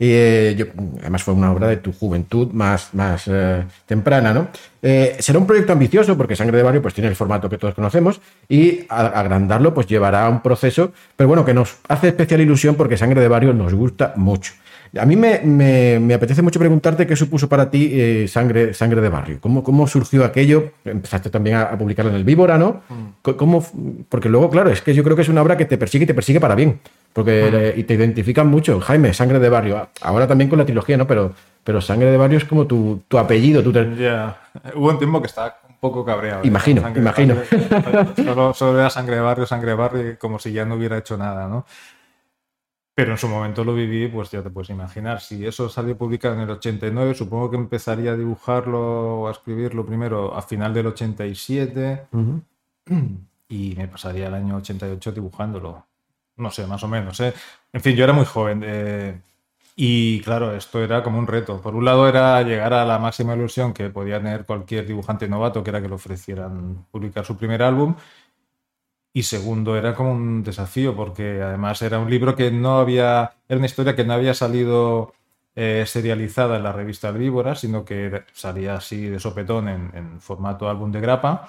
Y, 0.00 0.10
eh, 0.10 0.54
yo- 0.56 0.66
además 1.00 1.22
fue 1.22 1.34
una 1.34 1.52
obra 1.52 1.68
de 1.68 1.76
tu 1.76 1.92
juventud 1.92 2.48
más, 2.52 2.94
más 2.94 3.24
eh, 3.28 3.64
temprana, 3.86 4.32
¿no? 4.34 4.48
Será 5.20 5.38
un 5.38 5.46
proyecto 5.46 5.72
ambicioso 5.72 6.16
porque 6.16 6.34
Sangre 6.36 6.56
de 6.56 6.62
Barrio 6.64 6.82
pues 6.82 6.94
tiene 6.94 7.08
el 7.08 7.16
formato 7.16 7.48
que 7.48 7.58
todos 7.58 7.74
conocemos 7.74 8.20
y 8.48 8.86
agrandarlo 8.88 9.72
pues 9.74 9.86
llevará 9.86 10.26
a 10.26 10.28
un 10.28 10.40
proceso, 10.40 10.92
pero 11.16 11.28
bueno, 11.28 11.44
que 11.44 11.52
nos 11.54 11.76
hace 11.88 12.08
especial 12.08 12.40
ilusión 12.40 12.74
porque 12.76 12.96
Sangre 12.96 13.20
de 13.20 13.28
Barrio 13.28 13.52
nos 13.52 13.74
gusta 13.74 14.12
mucho. 14.16 14.52
A 14.96 15.04
mí 15.04 15.16
me, 15.16 15.40
me- 15.44 15.98
me 15.98 16.14
apetece 16.14 16.40
mucho 16.42 16.58
preguntarte 16.58 17.06
qué 17.06 17.16
supuso 17.16 17.48
para 17.48 17.70
ti 17.70 17.90
eh, 17.92 18.26
Sangre, 18.28 18.72
Sangre 18.74 19.00
de 19.00 19.08
Barrio. 19.08 19.38
¿Cómo, 19.40 19.62
¿Cómo 19.64 19.86
surgió 19.86 20.24
aquello? 20.24 20.70
Empezaste 20.84 21.30
también 21.30 21.56
a, 21.56 21.62
a 21.62 21.76
publicarlo 21.78 22.10
en 22.10 22.16
el 22.16 22.24
Víbora, 22.24 22.56
¿no? 22.58 22.82
Co- 23.22 23.36
¿Cómo, 23.36 23.64
porque 24.08 24.28
luego, 24.28 24.48
claro, 24.50 24.70
es 24.70 24.80
que 24.80 24.94
yo 24.94 25.02
creo 25.04 25.16
que 25.16 25.22
es 25.22 25.28
una 25.28 25.42
obra 25.42 25.56
que 25.56 25.64
te 25.64 25.76
persigue 25.78 26.04
y 26.04 26.06
te 26.06 26.14
persigue 26.14 26.40
para 26.40 26.54
bien. 26.54 26.80
Porque 27.12 27.48
eh, 27.52 27.74
y 27.76 27.84
te 27.84 27.94
identifican 27.94 28.46
mucho. 28.46 28.78
Jaime, 28.80 29.12
Sangre 29.12 29.38
de 29.38 29.48
Barrio. 29.48 29.88
Ahora 30.02 30.26
también 30.26 30.48
con 30.48 30.58
la 30.58 30.64
trilogía, 30.64 30.96
¿no? 30.96 31.06
Pero, 31.06 31.32
pero 31.64 31.80
Sangre 31.80 32.10
de 32.10 32.16
Barrio 32.16 32.38
es 32.38 32.44
como 32.44 32.66
tu, 32.66 33.02
tu 33.08 33.18
apellido. 33.18 33.62
Tu 33.62 33.72
ter- 33.72 33.96
Ya, 33.96 34.38
hubo 34.74 34.88
un 34.90 34.98
tiempo 34.98 35.20
que 35.20 35.26
estaba 35.26 35.56
un 35.68 35.76
poco 35.80 36.04
cabreado. 36.04 36.42
¿eh? 36.44 36.46
Imagino, 36.46 36.82
imagino. 36.96 37.34
barrio. 37.82 38.12
Solo, 38.24 38.54
solo 38.54 38.78
era 38.78 38.90
sangre 38.90 39.16
de 39.16 39.20
barrio, 39.22 39.46
sangre 39.46 39.70
de 39.70 39.76
barrio, 39.76 40.16
como 40.18 40.38
si 40.38 40.52
ya 40.52 40.64
no 40.64 40.74
hubiera 40.76 40.98
hecho 40.98 41.16
nada, 41.16 41.48
¿no? 41.48 41.64
Pero 42.98 43.12
en 43.12 43.18
su 43.18 43.28
momento 43.28 43.62
lo 43.62 43.74
viví, 43.74 44.08
pues 44.08 44.28
ya 44.32 44.42
te 44.42 44.50
puedes 44.50 44.70
imaginar. 44.70 45.20
Si 45.20 45.46
eso 45.46 45.68
salió 45.68 45.96
publicado 45.96 46.34
en 46.34 46.40
el 46.40 46.50
89, 46.50 47.14
supongo 47.14 47.48
que 47.48 47.56
empezaría 47.56 48.10
a 48.10 48.16
dibujarlo 48.16 49.20
o 49.20 49.28
a 49.28 49.30
escribirlo 49.30 49.86
primero 49.86 50.34
a 50.34 50.42
final 50.42 50.74
del 50.74 50.88
87 50.88 52.06
Ujú. 52.10 52.42
y 53.48 53.74
me 53.76 53.86
pasaría 53.86 54.26
el 54.26 54.34
año 54.34 54.56
88 54.56 55.12
dibujándolo. 55.12 55.86
No 56.38 56.50
sé, 56.50 56.66
más 56.66 56.82
o 56.82 56.88
menos. 56.88 57.20
¿eh? 57.20 57.32
En 57.72 57.80
fin, 57.80 57.94
yo 57.94 58.02
era 58.02 58.12
muy 58.12 58.24
joven. 58.24 58.62
eh, 58.66 59.20
y 59.76 60.20
claro, 60.22 60.56
esto 60.56 60.82
era 60.82 61.00
como 61.04 61.20
un 61.20 61.28
reto. 61.28 61.60
Por 61.62 61.76
un 61.76 61.84
lado 61.84 62.08
era 62.08 62.42
llegar 62.42 62.74
a 62.74 62.84
la 62.84 62.98
máxima 62.98 63.36
ilusión 63.36 63.72
que 63.72 63.90
podía 63.90 64.18
tener 64.20 64.44
cualquier 64.44 64.84
dibujante 64.84 65.28
novato, 65.28 65.62
que 65.62 65.70
era 65.70 65.80
que 65.80 65.86
le 65.88 65.94
ofrecieran 65.94 66.84
publicar 66.90 67.24
su 67.24 67.36
primer 67.36 67.62
álbum. 67.62 67.94
Y 69.18 69.24
segundo, 69.24 69.76
era 69.76 69.96
como 69.96 70.12
un 70.12 70.44
desafío, 70.44 70.94
porque 70.94 71.42
además 71.42 71.82
era 71.82 71.98
un 71.98 72.08
libro 72.08 72.36
que 72.36 72.52
no 72.52 72.78
había, 72.78 73.32
era 73.48 73.58
una 73.58 73.66
historia 73.66 73.96
que 73.96 74.04
no 74.04 74.12
había 74.12 74.32
salido 74.32 75.12
eh, 75.56 75.82
serializada 75.88 76.56
en 76.56 76.62
la 76.62 76.72
revista 76.72 77.10
Víbora, 77.10 77.56
sino 77.56 77.84
que 77.84 78.22
salía 78.32 78.76
así 78.76 79.08
de 79.08 79.18
sopetón 79.18 79.68
en, 79.68 79.90
en 79.92 80.20
formato 80.20 80.70
álbum 80.70 80.92
de 80.92 81.00
grapa. 81.00 81.48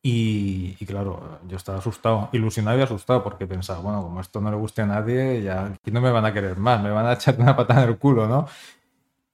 Y, 0.00 0.76
y 0.78 0.86
claro, 0.86 1.40
yo 1.48 1.56
estaba 1.56 1.78
asustado, 1.78 2.28
ilusionado 2.30 2.78
y 2.78 2.82
asustado, 2.82 3.24
porque 3.24 3.48
pensaba, 3.48 3.80
bueno, 3.80 4.02
como 4.04 4.20
esto 4.20 4.40
no 4.40 4.48
le 4.48 4.56
guste 4.56 4.82
a 4.82 4.86
nadie, 4.86 5.42
ya 5.42 5.64
aquí 5.64 5.90
no 5.90 6.00
me 6.00 6.12
van 6.12 6.26
a 6.26 6.32
querer 6.32 6.56
más, 6.58 6.80
me 6.80 6.90
van 6.90 7.06
a 7.06 7.14
echar 7.14 7.34
una 7.40 7.56
patada 7.56 7.82
en 7.82 7.88
el 7.88 7.98
culo, 7.98 8.28
¿no? 8.28 8.46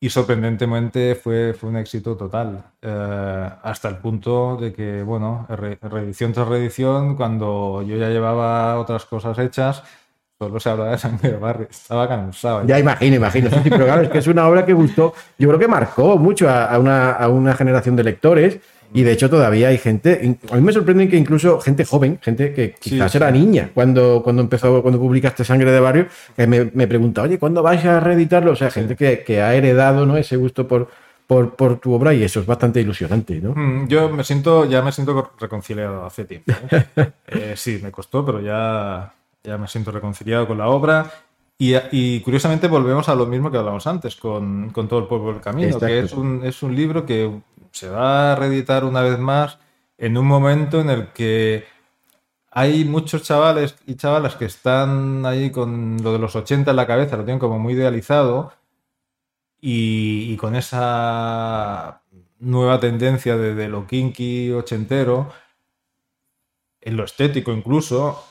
Y 0.03 0.11
sorprendentemente 0.11 1.15
fue, 1.15 1.55
fue 1.55 1.71
un 1.71 1.77
éxito 1.77 2.17
total, 2.17 2.61
eh, 2.83 3.49
hasta 3.63 3.89
el 3.89 3.99
punto 3.99 4.57
de 4.57 4.73
que, 4.73 5.01
bueno, 5.05 5.47
re- 5.49 5.79
reedición 5.81 6.33
tras 6.33 6.49
reedición, 6.49 7.15
cuando 7.15 7.83
yo 7.83 7.97
ya 7.97 8.09
llevaba 8.09 8.81
otras 8.81 9.05
cosas 9.05 9.39
hechas, 9.39 9.85
solo 10.41 10.59
se 10.59 10.71
hablaba 10.71 10.91
de 10.91 10.99
sangre 10.99 11.31
de 11.31 11.37
barrio, 11.39 11.69
estaba 11.71 12.09
cansado. 12.09 12.67
Ya 12.67 12.81
imagino, 12.81 13.15
imagino. 13.15 13.49
Sí, 13.49 13.57
sí, 13.63 13.71
pero 13.71 13.85
claro, 13.85 14.03
es 14.03 14.09
que 14.09 14.19
es 14.19 14.27
una 14.27 14.49
obra 14.49 14.67
que 14.67 14.73
gustó, 14.73 15.15
yo 15.39 15.47
creo 15.47 15.61
que 15.61 15.69
marcó 15.69 16.19
mucho 16.19 16.51
a 16.51 16.77
una, 16.81 17.13
a 17.13 17.29
una 17.29 17.55
generación 17.55 17.95
de 17.95 18.03
lectores 18.03 18.59
y 18.95 19.03
de 19.03 19.13
hecho 19.13 19.31
todavía 19.31 19.69
hay 19.69 19.79
gente, 19.79 20.37
a 20.51 20.57
mí 20.57 20.61
me 20.61 20.73
sorprende 20.73 21.09
que 21.09 21.17
incluso 21.17 21.61
gente 21.61 21.85
joven, 21.85 22.19
gente 22.21 22.53
que 22.53 22.75
quizás 22.79 23.13
sí. 23.13 23.19
era 23.19 23.31
niña 23.31 23.71
cuando, 23.73 24.23
cuando 24.23 24.43
empezó, 24.43 24.83
cuando 24.83 25.01
publicaste 25.01 25.45
Sangre 25.45 25.73
de 25.73 25.81
Barrio, 25.81 26.07
que 26.37 26.47
me, 26.47 26.71
me 26.75 26.87
pregunta, 26.87 27.23
oye, 27.23 27.39
¿cuándo 27.39 27.63
vais 27.63 27.85
a 27.85 28.01
reeditarlo? 28.01 28.53
O 28.53 28.57
sea, 28.57 28.71
gente 28.71 28.97
que, 28.97 29.23
que 29.25 29.41
ha 29.43 29.55
heredado 29.55 30.07
¿no? 30.07 30.17
ese 30.17 30.37
gusto 30.37 30.69
por, 30.69 30.89
por, 31.27 31.55
por 31.55 31.79
tu 31.79 31.93
obra 31.95 32.13
y 32.13 32.23
eso 32.23 32.41
es 32.41 32.47
bastante 32.47 32.81
ilusionante, 32.81 33.41
¿no? 33.41 33.55
Mm, 33.55 33.89
Yo 33.89 34.11
me 34.11 34.25
siento, 34.25 34.67
ya 34.67 34.83
me 34.83 34.93
siento 34.93 35.33
reconciliado 35.39 36.05
hace 36.05 36.25
tiempo. 36.25 36.53
¿eh? 36.71 36.87
Eh, 37.29 37.55
sí, 37.57 37.81
me 37.83 37.91
costó, 37.91 38.25
pero 38.27 38.41
ya, 38.41 39.15
ya 39.43 39.57
me 39.57 39.67
siento 39.69 39.91
reconciliado 39.91 40.47
con 40.47 40.59
la 40.59 40.69
obra. 40.69 41.11
Y, 41.57 41.75
y 41.93 42.21
curiosamente 42.21 42.67
volvemos 42.69 43.09
a 43.09 43.15
lo 43.15 43.25
mismo 43.25 43.51
que 43.51 43.57
hablamos 43.57 43.87
antes, 43.87 44.17
con, 44.17 44.71
con 44.71 44.89
todo 44.89 44.99
el 45.01 45.07
pueblo 45.07 45.33
del 45.33 45.41
camino, 45.41 45.79
que 45.79 46.01
Exacto. 46.01 46.05
es 46.05 46.13
un, 46.13 46.45
es 46.45 46.63
un 46.63 46.75
libro 46.75 47.07
que 47.07 47.31
se 47.73 47.89
va 47.89 48.33
a 48.33 48.37
reeditar 48.37 48.85
una 48.85 49.03
vez 49.03 49.19
más 49.19 49.59
en 49.99 50.17
un 50.19 50.27
momento 50.27 50.81
en 50.81 50.91
el 50.91 51.09
que 51.13 51.65
hay 52.51 52.85
muchos 52.85 53.23
chavales 53.23 53.77
y 53.87 53.97
chavalas 53.97 54.37
que 54.37 54.45
están 54.45 55.25
ahí 55.25 55.51
con 55.51 56.03
lo 56.03 56.13
de 56.13 56.19
los 56.19 56.37
80 56.37 56.71
en 56.71 56.77
la 56.77 56.87
cabeza, 56.87 57.17
lo 57.17 57.25
tienen 57.25 57.39
como 57.39 57.59
muy 57.59 57.73
idealizado 57.75 58.53
y, 59.61 60.37
con 60.37 60.57
esa 60.57 62.03
nueva 62.41 62.81
tendencia 62.81 63.37
de, 63.37 63.55
de 63.55 63.69
lo 63.69 63.87
kinky 63.87 64.51
ochentero, 64.53 65.33
en 66.81 66.97
lo 66.97 67.05
estético 67.05 67.53
incluso. 67.53 68.25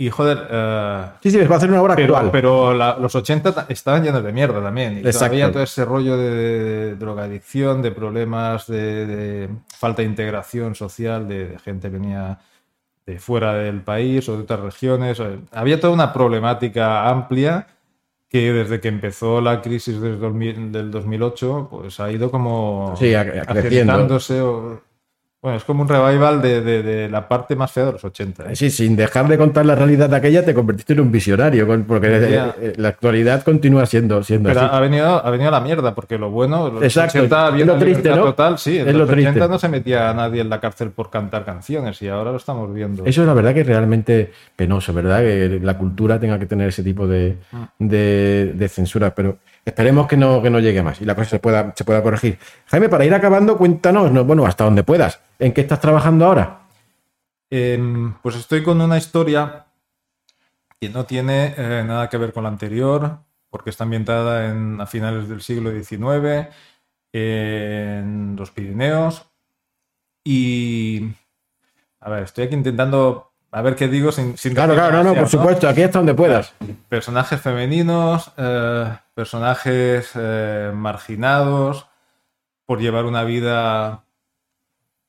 Y 0.00 0.08
joder, 0.08 0.46
eh, 0.50 1.04
Sí, 1.22 1.30
sí, 1.30 1.36
va 1.44 1.56
a 1.56 1.58
hacer 1.58 1.68
una 1.70 1.82
obra 1.82 1.94
pero, 1.94 2.16
actual. 2.16 2.30
pero 2.32 2.72
la- 2.72 2.96
los 2.98 3.14
80 3.14 3.52
ta- 3.54 3.66
estaban 3.68 4.02
llenos 4.02 4.24
de 4.24 4.32
mierda 4.32 4.62
también. 4.62 4.94
Y 4.94 5.00
Exacto. 5.00 5.18
todavía 5.18 5.52
todo 5.52 5.62
ese 5.62 5.84
rollo 5.84 6.16
de, 6.16 6.30
de 6.30 6.96
drogadicción, 6.96 7.82
de 7.82 7.90
problemas 7.90 8.66
de, 8.66 9.04
de 9.06 9.48
falta 9.78 10.00
de 10.00 10.08
integración 10.08 10.74
social, 10.74 11.28
de, 11.28 11.48
de 11.48 11.58
gente 11.58 11.90
que 11.90 11.98
venía 11.98 12.38
de 13.04 13.18
fuera 13.18 13.52
del 13.54 13.82
país 13.82 14.26
o 14.30 14.36
de 14.38 14.44
otras 14.44 14.60
regiones. 14.60 15.20
Había 15.52 15.78
toda 15.78 15.92
una 15.92 16.14
problemática 16.14 17.06
amplia 17.06 17.66
que 18.30 18.54
desde 18.54 18.80
que 18.80 18.88
empezó 18.88 19.42
la 19.42 19.60
crisis 19.60 20.00
del, 20.00 20.18
2000 20.18 20.72
del 20.72 20.90
2008, 20.90 21.68
pues 21.70 22.00
ha 22.00 22.10
ido 22.10 22.30
como 22.30 22.94
Sí, 22.96 23.12
o- 24.40 24.80
bueno, 25.42 25.56
es 25.56 25.64
como 25.64 25.80
un 25.82 25.88
revival 25.88 26.42
de, 26.42 26.60
de- 26.60 26.82
de 26.82 27.08
la 27.08 27.26
parte 27.26 27.56
más 27.56 27.72
fea 27.72 27.86
de 27.86 27.92
los 27.92 28.04
80. 28.04 28.52
¿eh? 28.52 28.56
Sí, 28.56 28.68
sin 28.70 28.94
dejar 28.94 29.26
de 29.26 29.38
contar 29.38 29.64
la 29.64 29.74
realidad 29.74 30.10
de 30.10 30.16
aquella, 30.16 30.44
te 30.44 30.52
convertiste 30.52 30.92
en 30.92 31.00
un 31.00 31.10
visionario, 31.10 31.66
porque 31.86 32.08
eh, 32.08 32.52
eh, 32.60 32.72
la 32.76 32.88
actualidad 32.88 33.42
continúa 33.42 33.86
siendo, 33.86 34.22
siendo 34.22 34.48
Pero 34.50 34.60
así. 34.60 34.68
ha 34.70 34.80
venido, 34.80 35.24
ha 35.26 35.30
venido 35.30 35.50
la 35.50 35.60
mierda, 35.60 35.94
porque 35.94 36.18
lo 36.18 36.30
bueno, 36.30 36.68
los 36.70 36.82
Exacto, 36.82 37.18
80 37.20 37.46
había 37.46 37.60
es 37.62 37.66
lo 37.68 37.78
triste, 37.78 38.10
¿no? 38.10 38.24
total, 38.24 38.58
sí, 38.58 38.78
en 38.78 38.88
Es 38.88 38.92
lo 38.92 39.00
los 39.00 39.08
80 39.10 39.30
triste. 39.32 39.48
no 39.48 39.58
se 39.58 39.68
metía 39.70 40.10
a 40.10 40.14
nadie 40.14 40.42
en 40.42 40.50
la 40.50 40.60
cárcel 40.60 40.90
por 40.90 41.08
cantar 41.08 41.44
canciones 41.46 42.02
y 42.02 42.08
ahora 42.08 42.32
lo 42.32 42.36
estamos 42.36 42.72
viendo. 42.74 43.06
Eso 43.06 43.22
es 43.22 43.26
la 43.26 43.32
verdad 43.32 43.54
que 43.54 43.60
es 43.62 43.66
realmente 43.66 44.32
penoso, 44.54 44.92
¿verdad? 44.92 45.20
Que 45.20 45.58
la 45.62 45.78
cultura 45.78 46.20
tenga 46.20 46.38
que 46.38 46.44
tener 46.46 46.68
ese 46.68 46.82
tipo 46.82 47.06
de, 47.06 47.38
de- 47.78 48.52
de 48.54 48.68
censura, 48.68 49.14
pero 49.14 49.38
esperemos 49.64 50.06
que 50.06 50.16
no, 50.16 50.42
que 50.42 50.50
no 50.50 50.58
llegue 50.58 50.82
más 50.82 51.00
y 51.00 51.04
la 51.04 51.14
cosa 51.14 51.30
se 51.30 51.38
pueda, 51.38 51.72
se 51.76 51.84
pueda 51.84 52.02
corregir. 52.02 52.38
Jaime, 52.66 52.88
para 52.88 53.04
ir 53.04 53.14
acabando, 53.14 53.56
cuéntanos, 53.56 54.10
no, 54.12 54.24
bueno, 54.24 54.46
hasta 54.46 54.64
donde 54.64 54.82
puedas, 54.82 55.20
¿en 55.38 55.52
qué 55.52 55.60
estás 55.60 55.80
trabajando 55.80 56.26
ahora? 56.26 56.60
Em, 57.50 58.14
pues 58.22 58.36
estoy 58.36 58.62
con 58.62 58.80
una 58.80 58.96
historia 58.96 59.66
que 60.80 60.88
no 60.88 61.04
tiene 61.04 61.54
eh, 61.56 61.84
nada 61.86 62.08
que 62.08 62.16
ver 62.16 62.32
con 62.32 62.44
la 62.44 62.48
anterior, 62.48 63.18
porque 63.50 63.70
está 63.70 63.84
ambientada 63.84 64.50
en, 64.50 64.80
a 64.80 64.86
finales 64.86 65.28
del 65.28 65.42
siglo 65.42 65.70
XIX, 65.72 66.48
en 67.12 68.36
los 68.36 68.50
Pirineos. 68.50 69.26
Y. 70.24 71.12
A 72.00 72.10
ver, 72.10 72.22
estoy 72.24 72.44
aquí 72.44 72.54
intentando. 72.54 73.29
A 73.52 73.62
ver 73.62 73.74
qué 73.74 73.88
digo 73.88 74.12
sin. 74.12 74.36
sin 74.36 74.54
Claro, 74.54 74.74
claro, 74.74 74.98
no, 74.98 75.04
no, 75.04 75.14
por 75.14 75.28
supuesto, 75.28 75.68
aquí 75.68 75.82
hasta 75.82 75.98
donde 75.98 76.14
puedas. 76.14 76.54
personajes 76.88 77.40
femeninos, 77.40 78.32
eh, 78.36 78.96
personajes 79.14 80.10
eh, 80.14 80.70
marginados 80.74 81.86
por 82.64 82.78
llevar 82.78 83.04
una 83.06 83.24
vida, 83.24 84.04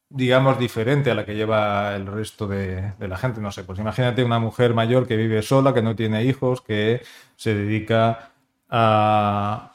digamos, 0.10 0.58
diferente 0.58 1.12
a 1.12 1.16
la 1.16 1.26
que 1.26 1.36
lleva 1.36 1.96
el 1.96 2.08
resto 2.08 2.48
de, 2.48 2.94
de 2.98 3.08
la 3.08 3.18
gente. 3.18 3.42
No 3.42 3.52
sé, 3.52 3.64
pues 3.64 3.78
imagínate 3.78 4.24
una 4.24 4.40
mujer 4.40 4.74
mayor 4.74 5.08
que 5.08 5.18
vive 5.18 5.44
sola, 5.44 5.74
que 5.74 5.84
no 5.84 5.96
tiene 5.96 6.24
hijos, 6.24 6.62
que 6.62 7.04
se 7.36 7.54
dedica 7.54 8.32
a, 8.68 9.74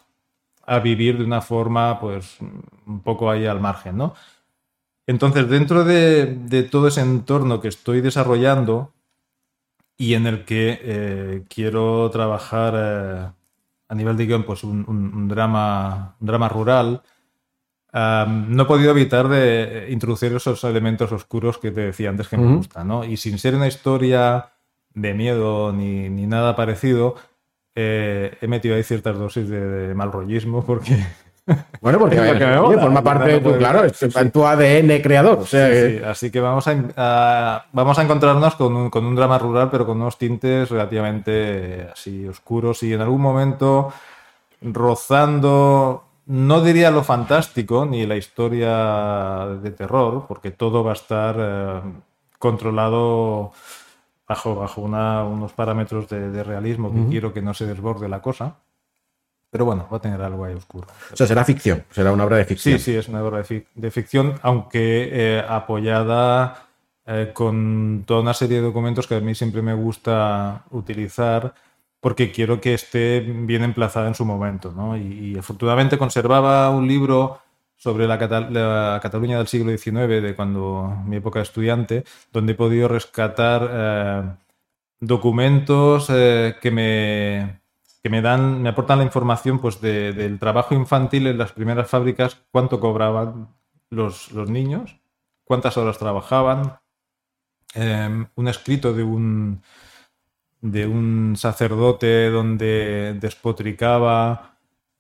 a 0.67 0.79
vivir 0.81 1.19
de 1.19 1.25
una 1.25 1.41
forma, 1.41 2.01
pues, 2.01 2.39
un 2.41 3.01
poco 3.05 3.31
ahí 3.31 3.47
al 3.47 3.61
margen, 3.61 3.97
¿no? 3.97 4.15
Entonces, 5.07 5.49
dentro 5.49 5.85
de, 5.85 6.27
de 6.27 6.63
todo 6.65 6.89
ese 6.89 7.01
entorno 7.01 7.61
que 7.61 7.69
estoy 7.69 8.01
desarrollando, 8.01 8.93
y 9.99 10.15
en 10.15 10.27
el 10.27 10.45
que 10.45 10.79
eh, 10.83 11.45
quiero 11.49 12.11
trabajar 12.11 12.75
eh, 12.77 13.31
a 13.89 13.95
nivel 13.95 14.17
de 14.17 14.27
guion 14.27 14.45
pues 14.45 14.63
un, 14.65 15.29
drama, 15.29 16.17
un 16.21 16.27
drama 16.27 16.49
rural. 16.49 17.03
No 17.93 18.63
he 18.63 18.67
podido 18.67 18.91
evitar 18.91 19.29
de 19.29 19.87
eh, 19.87 19.93
introducir 19.93 20.35
esos 20.35 20.63
elementos 20.65 21.13
oscuros 21.13 21.57
que 21.59 21.71
te 21.71 21.81
decía 21.81 22.11
antes 22.11 22.29
que 22.29 22.37
me 22.37 22.57
gustan, 22.57 22.89
¿no? 22.89 23.05
Y 23.05 23.17
sin 23.17 23.39
ser 23.39 23.55
una 23.55 23.69
historia 23.69 24.53
de 24.93 25.15
miedo 25.15 25.73
ni, 25.73 26.11
ni 26.11 26.27
nada 26.27 26.57
parecido, 26.57 27.17
eh, 27.75 28.37
he 28.41 28.49
metido 28.49 28.77
ahí 28.77 28.83
ciertas 28.83 29.19
dosis 29.19 29.49
de, 29.49 29.61
de 29.61 29.95
mal 29.95 30.13
rollismo 30.13 30.65
porque 30.65 31.07
Bueno, 31.81 31.99
porque 32.01 32.17
Es 32.17 32.23
lo 32.33 32.39
que 32.39 32.47
me 32.47 32.59
oye, 32.59 32.69
mola, 32.77 32.83
forma 32.83 33.03
parte 33.03 33.31
de 33.31 33.41
tu, 33.41 33.57
claro, 33.59 33.85
es 33.85 33.97
sí, 33.97 34.09
tu 34.33 34.45
ADN 34.47 35.01
creador. 35.03 35.39
O 35.39 35.47
sea, 35.47 35.67
Sí, 35.69 35.73
que- 35.73 35.99
sí, 36.01 36.05
Así 36.05 36.31
que 36.31 36.41
vamos 36.41 36.67
a, 36.69 36.77
a- 36.97 37.65
vamos 37.73 37.99
a 37.99 38.03
encontrarnos 38.03 38.55
con 38.57 38.75
un, 38.75 38.91
con 38.91 39.05
un 39.07 39.15
drama 39.15 39.39
rural, 39.39 39.69
pero 39.71 39.87
con 39.87 40.01
unos 40.01 40.19
tintes 40.19 40.69
relativamente 40.71 41.31
eh, 41.35 41.89
así 41.93 42.27
oscuros 42.27 42.83
y 42.83 42.93
en 42.93 43.01
algún 43.01 43.21
momento 43.21 43.93
rozando, 44.61 46.05
no 46.27 46.61
diría 46.63 46.91
lo 46.91 47.05
fantástico 47.05 47.87
ni 47.87 48.07
la 48.07 48.17
historia 48.17 49.47
de 49.63 49.71
terror, 49.71 50.25
porque 50.27 50.51
todo 50.51 50.83
va 50.83 50.91
a 50.91 50.95
estar 50.95 51.37
eh, 51.39 51.81
controlado 52.39 53.53
bajo, 54.29 54.57
bajo 54.57 54.81
una- 54.81 55.25
unos 55.25 55.53
parámetros 55.53 56.09
de, 56.09 56.31
de 56.31 56.43
realismo 56.43 56.93
que 56.93 57.09
quiero 57.11 57.33
que 57.33 57.43
no 57.43 57.55
se 57.55 57.67
desborde 57.67 58.09
la 58.09 58.21
cosa. 58.21 58.55
Pero 59.51 59.65
bueno, 59.65 59.87
va 59.93 59.97
a 59.99 60.01
tener 60.01 60.21
algo 60.21 60.45
ahí 60.45 60.55
oscuro. 60.55 60.87
o 61.13 61.17
sea, 61.17 61.27
será 61.27 61.45
ficción, 61.45 61.85
será 61.91 62.13
una 62.13 62.25
obra 62.25 62.37
de 62.37 62.45
ficción. 62.45 62.79
Sí, 62.79 62.85
sí, 62.93 62.97
es 62.97 63.09
una 63.09 63.23
obra 63.23 63.39
de, 63.39 63.45
fic- 63.45 63.67
de 63.75 63.91
ficción, 63.91 64.35
aunque 64.43 65.09
eh, 65.13 65.45
apoyada 65.49 66.67
eh, 67.07 67.31
con 67.33 68.05
toda 68.07 68.21
una 68.21 68.35
serie 68.35 68.59
de 68.59 68.65
documentos 68.65 69.07
que 69.07 69.15
a 69.15 69.21
mí 69.21 69.35
siempre 69.35 69.63
me 69.63 69.73
gusta 69.75 70.65
utilizar 70.71 71.55
porque 72.01 72.31
quiero 72.33 72.61
que 72.61 72.75
esté 72.75 73.21
bien 73.21 73.63
emplazada 73.63 74.09
en 74.09 74.15
su 74.15 74.25
momento. 74.25 74.73
¿no? 74.77 74.97
Y, 74.97 75.33
y 75.35 75.39
afortunadamente 75.39 75.97
conservaba 75.97 76.69
un 76.71 76.87
libro 76.87 77.41
sobre 77.77 78.07
la, 78.07 78.19
Cata- 78.19 78.49
la 78.51 78.99
Cataluña 79.03 79.39
del 79.39 79.47
siglo 79.47 79.71
XIX, 79.77 80.21
de 80.23 80.35
cuando 80.35 81.03
mi 81.07 81.17
época 81.17 81.39
de 81.39 81.45
estudiante, 81.45 82.05
donde 82.33 82.53
he 82.53 82.57
podido 82.57 82.89
rescatar 82.89 83.69
eh, 83.71 84.23
documentos 85.01 86.07
que 86.09 86.71
me 86.73 87.61
que 88.07 88.11
me 88.11 88.23
dan, 88.23 88.63
me 88.63 88.69
aportan 88.69 88.99
la 88.99 89.05
información 89.05 89.59
pues 89.59 89.81
de- 89.81 90.13
del 90.13 90.39
trabajo 90.39 90.77
infantil 90.77 91.27
en 91.27 91.39
las 91.39 91.51
primeras 91.51 91.91
fábricas, 91.91 92.41
cuánto 92.53 92.79
cobraban 92.79 93.49
los, 93.91 94.31
los 94.31 94.49
niños, 94.49 95.01
cuántas 95.43 95.77
horas 95.77 95.99
trabajaban, 95.99 96.79
eh, 97.75 98.27
un 98.37 98.47
escrito 98.49 98.93
de 98.93 99.03
un 99.03 99.61
de 100.61 100.87
un 100.87 101.35
sacerdote 101.37 102.31
donde 102.31 103.17
despotricaba 103.21 104.57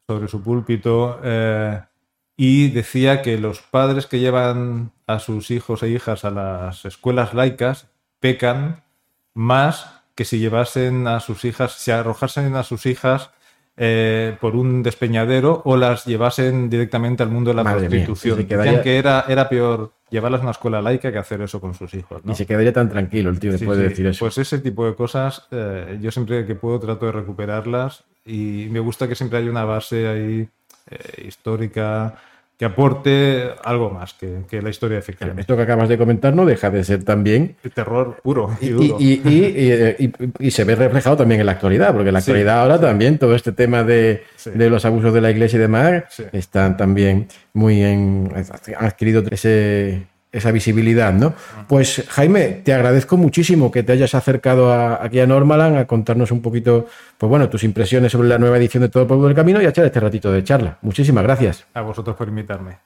sobre 0.08 0.26
su 0.26 0.42
púlpito 0.42 1.20
eh, 1.22 1.80
y 2.36 2.70
decía 2.70 3.22
que 3.22 3.38
los 3.38 3.62
padres 3.62 4.06
que 4.08 4.18
llevan 4.18 4.90
a 5.06 5.20
sus 5.20 5.52
hijos 5.52 5.84
e 5.84 5.90
hijas 5.90 6.24
a 6.24 6.32
las 6.32 6.84
escuelas 6.84 7.34
laicas 7.34 7.88
pecan 8.18 8.82
más 9.32 10.02
que 10.16 10.24
si 10.24 10.40
llevasen 10.40 11.06
a 11.06 11.20
sus 11.20 11.44
hijas, 11.44 11.72
si 11.72 11.92
arrojasen 11.92 12.56
a 12.56 12.64
sus 12.64 12.86
hijas 12.86 13.30
eh, 13.76 14.34
por 14.40 14.56
un 14.56 14.82
despeñadero 14.82 15.60
o 15.66 15.76
las 15.76 16.06
llevasen 16.06 16.70
directamente 16.70 17.22
al 17.22 17.28
mundo 17.28 17.50
de 17.50 17.56
la 17.56 17.62
Madre 17.62 17.88
prostitución. 17.88 18.48
Decían 18.48 18.82
que 18.82 18.96
era, 18.96 19.26
era 19.28 19.48
peor 19.50 19.92
llevarlas 20.08 20.40
a 20.40 20.44
una 20.44 20.52
escuela 20.52 20.80
laica 20.80 21.12
que 21.12 21.18
hacer 21.18 21.42
eso 21.42 21.60
con 21.60 21.74
sus 21.74 21.92
hijos. 21.92 22.24
¿no? 22.24 22.32
Y 22.32 22.34
se 22.34 22.46
quedaría 22.46 22.72
tan 22.72 22.88
tranquilo 22.88 23.28
el 23.28 23.38
tío 23.38 23.52
después 23.52 23.76
sí. 23.76 23.82
de 23.82 23.88
decir 23.90 24.06
eso. 24.06 24.24
Pues 24.24 24.38
ese 24.38 24.60
tipo 24.60 24.86
de 24.86 24.94
cosas, 24.94 25.46
eh, 25.50 25.98
yo 26.00 26.10
siempre 26.10 26.46
que 26.46 26.54
puedo 26.54 26.80
trato 26.80 27.04
de 27.04 27.12
recuperarlas 27.12 28.04
y 28.24 28.68
me 28.70 28.80
gusta 28.80 29.06
que 29.06 29.14
siempre 29.14 29.40
haya 29.40 29.50
una 29.50 29.66
base 29.66 30.08
ahí 30.08 30.48
eh, 30.90 31.24
histórica 31.26 32.16
que 32.58 32.64
aporte 32.64 33.50
algo 33.64 33.90
más 33.90 34.14
que, 34.14 34.38
que 34.48 34.62
la 34.62 34.70
historia 34.70 34.96
de 34.96 35.02
ficción. 35.02 35.38
Esto 35.38 35.56
que 35.56 35.62
acabas 35.62 35.88
de 35.90 35.98
comentar 35.98 36.34
no 36.34 36.46
deja 36.46 36.70
de 36.70 36.84
ser 36.84 37.04
también 37.04 37.54
Terror 37.74 38.16
puro 38.22 38.56
y 38.62 38.66
Y, 38.66 38.68
duro. 38.70 38.96
y- 38.98 39.04
y- 39.24 39.94
y- 39.98 40.04
y- 40.06 40.46
y 40.46 40.50
se 40.50 40.64
ve 40.64 40.74
reflejado 40.74 41.18
también 41.18 41.40
en 41.40 41.46
la 41.46 41.52
actualidad, 41.52 41.92
porque 41.92 42.08
en 42.08 42.14
la 42.14 42.20
Sí. 42.22 42.30
actualidad 42.30 42.60
ahora 42.62 42.80
también 42.80 43.18
todo 43.18 43.34
este 43.34 43.52
tema 43.52 43.84
de, 43.84 44.22
Sí. 44.36 44.50
de 44.54 44.70
los 44.70 44.84
abusos 44.86 45.12
de 45.12 45.20
la 45.20 45.30
iglesia 45.30 45.58
y 45.58 45.60
demás 45.60 46.04
están 46.32 46.76
también 46.78 47.28
muy 47.52 47.82
en. 47.82 48.32
han 48.34 48.84
adquirido 48.86 49.22
ese- 49.30 50.06
esa 50.32 50.50
visibilidad, 50.50 51.12
¿no? 51.12 51.34
Pues 51.68 52.04
Jaime, 52.08 52.60
te 52.64 52.74
agradezco 52.74 53.16
muchísimo 53.16 53.70
que 53.70 53.82
te 53.82 53.92
hayas 53.92 54.14
acercado 54.14 54.72
a- 54.72 55.02
aquí 55.04 55.20
a 55.20 55.26
Normaland 55.26 55.76
a 55.78 55.86
contarnos 55.86 56.30
un 56.30 56.42
poquito, 56.42 56.86
pues 57.16 57.30
bueno, 57.30 57.48
tus 57.48 57.64
impresiones 57.64 58.12
sobre 58.12 58.28
la 58.28 58.36
nueva 58.38 58.58
edición 58.58 58.82
de 58.82 58.88
Todo 58.88 59.04
el 59.04 59.06
Pueblo 59.08 59.26
del 59.26 59.36
Camino 59.36 59.62
y 59.62 59.66
a 59.66 59.70
echar 59.70 59.86
este 59.86 60.00
ratito 60.00 60.30
de 60.30 60.44
charla. 60.44 60.78
Muchísimas 60.82 61.24
gracias. 61.24 61.64
A 61.74 61.80
vosotros 61.80 62.16
por 62.16 62.28
invitarme. 62.28 62.78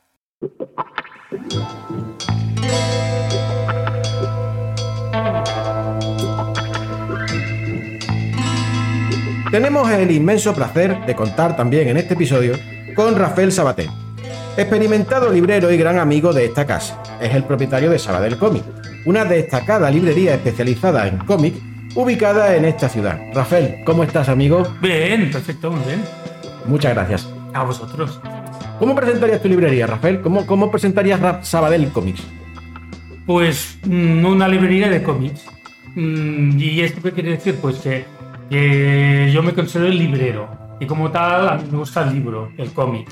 Tenemos 9.51 9.91
el 9.91 10.11
inmenso 10.13 10.55
placer 10.55 11.05
de 11.07 11.15
contar 11.15 11.57
también 11.57 11.89
en 11.89 11.97
este 11.97 12.15
episodio 12.15 12.55
con 12.95 13.17
Rafael 13.17 13.51
Sabater, 13.51 13.89
experimentado 14.63 15.31
librero 15.31 15.71
y 15.73 15.77
gran 15.77 15.99
amigo 15.99 16.33
de 16.33 16.47
esta 16.47 16.67
casa. 16.67 17.03
Es 17.21 17.35
el 17.35 17.45
propietario 17.45 17.91
de 17.91 17.99
Sabadell 17.99 18.37
Comic, 18.37 18.65
una 19.05 19.25
destacada 19.25 19.91
librería 19.91 20.35
especializada 20.35 21.09
en 21.09 21.19
cómic 21.19 21.55
ubicada 21.95 22.55
en 22.57 22.65
esta 22.65 22.89
ciudad. 22.89 23.19
Rafael, 23.35 23.77
¿cómo 23.85 24.05
estás, 24.05 24.29
amigo? 24.29 24.63
Bien, 24.81 25.31
perfecto, 25.31 25.71
muy 25.71 25.85
bien. 25.85 26.03
Muchas 26.67 26.95
gracias. 26.95 27.29
A 27.53 27.65
vosotros. 27.65 28.21
¿Cómo 28.79 28.95
presentarías 28.95 29.43
tu 29.43 29.49
librería, 29.49 29.87
Rafael? 29.87 30.21
¿Cómo, 30.21 30.47
cómo 30.47 30.71
presentarías 30.71 31.47
Sabadell 31.47 31.91
Comics? 31.91 32.23
Pues 33.27 33.79
mm, 33.85 34.25
una 34.25 34.49
librería 34.49 34.89
de 34.89 35.03
cómics. 35.03 35.47
Mm, 35.95 36.59
¿Y 36.59 36.81
esto 36.81 37.03
qué 37.03 37.13
quiere 37.13 37.31
decir? 37.33 37.57
Pues 37.61 37.79
que, 37.79 38.05
que 38.49 39.31
yo 39.33 39.43
me 39.43 39.53
considero 39.53 39.91
el 39.91 39.99
librero. 39.99 40.49
Y 40.81 40.87
como 40.87 41.11
tal, 41.11 41.49
a 41.49 41.57
mí 41.57 41.65
me 41.71 41.79
gusta 41.79 42.03
el 42.03 42.15
libro, 42.15 42.53
el 42.57 42.73
cómic. 42.73 43.09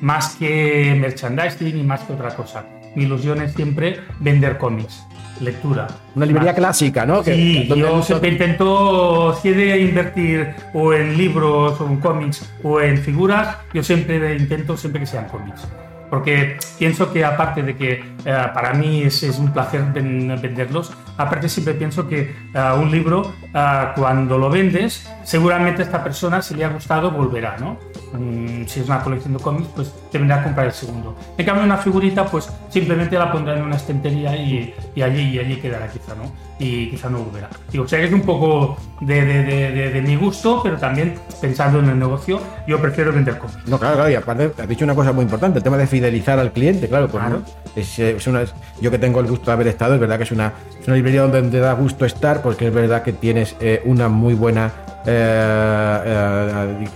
Más 0.00 0.34
que 0.36 0.96
merchandising 1.00 1.78
y 1.78 1.82
más 1.82 2.00
que 2.02 2.12
otra 2.12 2.34
cosa. 2.34 2.64
Mi 2.94 3.04
ilusión 3.04 3.40
es 3.42 3.52
siempre 3.54 4.00
vender 4.20 4.56
cómics, 4.58 5.04
lectura. 5.40 5.88
Una 6.14 6.26
librería 6.26 6.52
Más. 6.52 6.58
clásica, 6.58 7.04
¿no? 7.06 7.22
Que- 7.22 7.34
Sí, 7.34 7.64
donde- 7.68 7.84
yo 7.84 8.02
siempre 8.02 8.28
intento, 8.30 9.36
si 9.42 9.48
he 9.48 9.54
de 9.54 9.80
invertir 9.80 10.54
o 10.72 10.92
en 10.92 11.16
libros 11.16 11.80
o 11.80 11.86
en 11.86 11.96
cómics 11.96 12.48
o 12.62 12.80
en 12.80 12.98
figuras, 12.98 13.56
yo 13.72 13.82
siempre 13.82 14.36
intento 14.36 14.76
siempre 14.76 15.00
que 15.00 15.06
sean 15.06 15.26
cómics. 15.26 15.66
Porque 16.14 16.56
pienso 16.78 17.12
que 17.12 17.24
aparte 17.24 17.60
de 17.64 17.74
que 17.76 17.92
eh, 18.24 18.46
para 18.54 18.72
mí 18.72 19.02
es, 19.02 19.20
un 19.36 19.52
placer 19.52 19.82
ven- 19.92 20.38
venderlos, 20.40 20.92
aparte 21.16 21.48
siempre 21.48 21.74
pienso 21.74 22.06
que 22.06 22.20
eh, 22.54 22.72
un 22.78 22.88
libro, 22.88 23.32
eh, 23.52 23.84
cuando 23.96 24.38
lo 24.38 24.48
vendes, 24.48 25.10
seguramente 25.24 25.82
a 25.82 25.86
esta 25.86 26.04
persona, 26.04 26.40
si 26.40 26.54
le 26.54 26.64
ha 26.64 26.68
gustado, 26.68 27.10
volverá, 27.10 27.56
¿no? 27.58 27.78
Mm, 28.12 28.64
si 28.66 28.78
es 28.78 28.86
una 28.86 29.00
colección 29.00 29.32
de 29.36 29.40
cómics, 29.42 29.68
pues 29.74 29.92
te 30.12 30.18
vendrá 30.18 30.36
a 30.36 30.44
comprar 30.44 30.66
el 30.66 30.72
segundo. 30.72 31.16
En 31.36 31.44
cambio, 31.44 31.64
una 31.64 31.78
figurita, 31.78 32.24
pues 32.26 32.48
simplemente 32.68 33.18
la 33.18 33.32
pondrá 33.32 33.56
en 33.58 33.64
una 33.64 33.74
estantería 33.74 34.36
y, 34.36 34.72
y 34.94 35.02
allí, 35.02 35.22
y 35.34 35.38
allí 35.40 35.56
quedará 35.56 35.88
quizá, 35.88 36.14
¿no? 36.14 36.30
Y 36.58 36.88
quizá 36.90 37.10
no 37.10 37.18
volverá. 37.18 37.48
Digo, 37.72 37.84
o 37.84 37.88
sea 37.88 37.98
que 37.98 38.06
es 38.06 38.12
un 38.12 38.20
poco 38.22 38.76
de, 39.00 39.24
de- 39.24 39.42
de- 39.72 39.90
de- 39.90 40.02
mi 40.02 40.14
gusto, 40.14 40.60
pero 40.62 40.76
también 40.76 41.14
pensando 41.40 41.80
en 41.80 41.88
el 41.88 41.98
negocio, 41.98 42.40
yo 42.68 42.80
prefiero 42.80 43.12
vender 43.12 43.38
cómics. 43.38 43.66
No, 43.66 43.76
claro, 43.78 43.96
claro, 43.96 44.10
y 44.10 44.14
aparte 44.14 44.52
has 44.62 44.68
dicho 44.68 44.84
una 44.84 44.94
cosa 44.94 45.12
muy 45.12 45.24
importante, 45.24 45.58
el 45.58 45.64
tema 45.64 45.76
de 45.76 45.86
fidelizar 45.88 46.38
al 46.38 46.52
cliente, 46.52 46.88
claro, 46.88 47.08
pues, 47.08 47.22
Claro. 47.24 47.40
¿no? 47.40 47.64
es, 47.74 47.98
es 47.98 48.26
una, 48.28 48.44
yo 48.80 48.90
que 48.90 48.98
tengo 49.00 49.18
el 49.18 49.26
gusto 49.26 49.46
de 49.46 49.52
haber 49.52 49.66
estado, 49.66 49.94
es 49.94 50.00
verdad 50.00 50.16
que 50.16 50.22
es 50.22 50.30
una, 50.32 50.52
es 50.80 50.86
una 50.86 50.94
librería 50.96 51.22
donde 51.22 51.42
te 51.42 51.58
da 51.58 51.72
gusto 51.72 52.04
estar, 52.04 52.40
porque 52.40 52.68
es 52.68 52.74
verdad 52.74 53.02
que 53.02 53.12
tienes 53.12 53.56
eh, 53.60 53.82
una 53.84 54.08
muy 54.08 54.34
buena, 54.34 54.70
eh, 55.06 56.00
eh, 56.06 56.88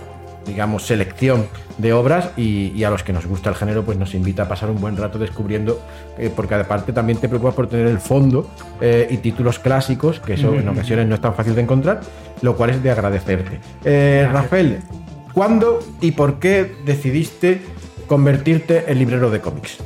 digamos, 0.49 0.85
selección 0.85 1.47
de 1.77 1.93
obras 1.93 2.31
y, 2.35 2.73
y 2.75 2.83
a 2.83 2.89
los 2.89 3.03
que 3.03 3.13
nos 3.13 3.25
gusta 3.25 3.49
el 3.49 3.55
género, 3.55 3.83
pues 3.85 3.97
nos 3.97 4.13
invita 4.13 4.43
a 4.43 4.47
pasar 4.49 4.69
un 4.69 4.81
buen 4.81 4.97
rato 4.97 5.17
descubriendo, 5.17 5.81
eh, 6.17 6.29
porque 6.35 6.55
aparte 6.55 6.91
también 6.91 7.19
te 7.19 7.29
preocupas 7.29 7.55
por 7.55 7.67
tener 7.67 7.87
el 7.87 7.99
fondo 7.99 8.49
eh, 8.81 9.07
y 9.09 9.17
títulos 9.17 9.59
clásicos, 9.59 10.19
que 10.19 10.33
eso 10.33 10.53
en 10.53 10.67
ocasiones 10.67 11.07
no 11.07 11.15
es 11.15 11.21
tan 11.21 11.33
fácil 11.35 11.55
de 11.55 11.61
encontrar, 11.61 12.01
lo 12.41 12.57
cual 12.57 12.71
es 12.71 12.83
de 12.83 12.91
agradecerte. 12.91 13.59
Eh, 13.85 14.27
Rafael, 14.31 14.79
¿Cuándo 15.33 15.79
y 16.01 16.11
por 16.11 16.39
qué 16.39 16.75
decidiste 16.85 17.61
convertirte 18.07 18.85
en 18.91 18.97
librero 18.99 19.29
de 19.29 19.39
cómics? 19.39 19.77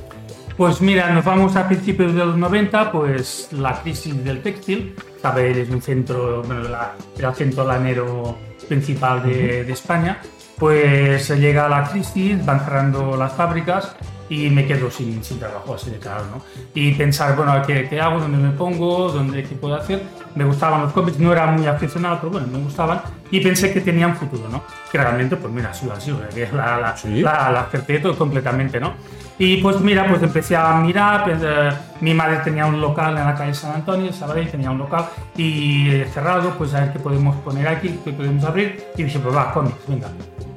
Pues 0.58 0.82
mira, 0.82 1.12
nos 1.12 1.26
vamos 1.26 1.56
a 1.56 1.68
principios 1.68 2.14
de 2.14 2.26
los 2.26 2.38
90, 2.38 2.92
pues 2.92 3.50
la 3.52 3.82
crisis 3.82 4.24
del 4.24 4.42
textil, 4.42 4.96
Sabadell 5.22 5.58
es 5.58 5.70
un 5.70 5.82
centro, 5.82 6.44
bueno, 6.44 6.64
la- 6.70 6.94
era 7.18 7.30
el 7.30 7.36
centro 7.36 7.66
lanero 7.68 8.38
principal 8.70 9.24
de, 9.24 9.64
de 9.64 9.74
España, 9.74 10.20
pues 10.58 11.30
llega 11.30 11.68
la 11.70 11.84
crisis, 11.84 12.46
van 12.46 12.60
cerrando 12.64 13.16
las 13.18 13.34
fábricas 13.34 13.96
y 14.30 14.50
me 14.50 14.66
quedo 14.66 14.90
sin, 14.90 15.24
sin 15.24 15.38
trabajo, 15.38 15.76
así 15.76 15.92
de 15.92 16.00
claro, 16.00 16.24
¿no? 16.32 16.42
Y 16.74 16.94
pensar, 16.94 17.36
bueno, 17.36 17.62
¿qué, 17.68 17.88
qué 17.90 18.00
hago? 18.00 18.20
¿Dónde 18.20 18.38
me 18.38 18.52
pongo? 18.52 19.12
¿Dónde, 19.12 19.44
¿Qué 19.44 19.54
puedo 19.56 19.76
hacer? 19.76 20.02
Me 20.36 20.44
gustaban 20.46 20.82
los 20.82 20.94
cómics, 20.94 21.20
no 21.20 21.32
era 21.34 21.46
muy 21.48 21.68
aficionado, 21.68 22.18
pero 22.20 22.32
bueno, 22.32 22.48
me 22.48 22.58
gustaban 22.60 23.02
y 23.30 23.42
pensé 23.42 23.72
que 23.74 23.82
tenían 23.82 24.16
futuro, 24.16 24.48
¿no? 24.50 24.64
Que 24.92 24.98
realmente, 24.98 25.36
pues 25.36 25.52
mira, 25.54 25.70
ha 25.72 25.74
sido 25.74 25.94
así, 25.94 26.12
que 26.34 26.50
la, 26.54 26.80
la, 26.80 26.98
Sí. 26.98 27.22
la, 27.22 27.52
la 27.52 27.62
acerté 27.62 28.00
todo 28.00 28.16
completamente, 28.18 28.80
¿no? 28.80 28.94
Y 29.38 29.58
pues 29.58 29.80
mira, 29.82 30.08
pues 30.08 30.24
empecé 30.24 30.56
a 30.56 30.74
mirar, 30.76 31.26
pues, 31.26 31.40
eh, 31.44 31.72
mi 32.02 32.14
madre 32.14 32.38
tenía 32.44 32.66
un 32.66 32.80
local 32.80 33.18
en 33.18 33.26
la 33.26 33.36
calle 33.36 33.54
San 33.54 33.74
Antonio, 33.76 34.14
Sabadell 34.14 34.50
tenía 34.50 34.72
un 34.72 34.78
local 34.78 35.06
y 35.36 35.90
eh, 35.90 36.08
cerrado, 36.14 36.52
pues 36.58 36.74
a 36.74 36.82
ver 36.82 36.94
qué 36.94 37.00
podemos 37.00 37.36
poner 37.38 37.68
aquí, 37.68 38.00
qué 38.04 38.14
podemos 38.14 38.44
abrir, 38.46 38.84
y 38.96 39.04
dije, 39.04 39.20
pues 39.20 39.36
va, 39.36 39.52
cómics, 39.52 39.76
venga. 39.88 40.08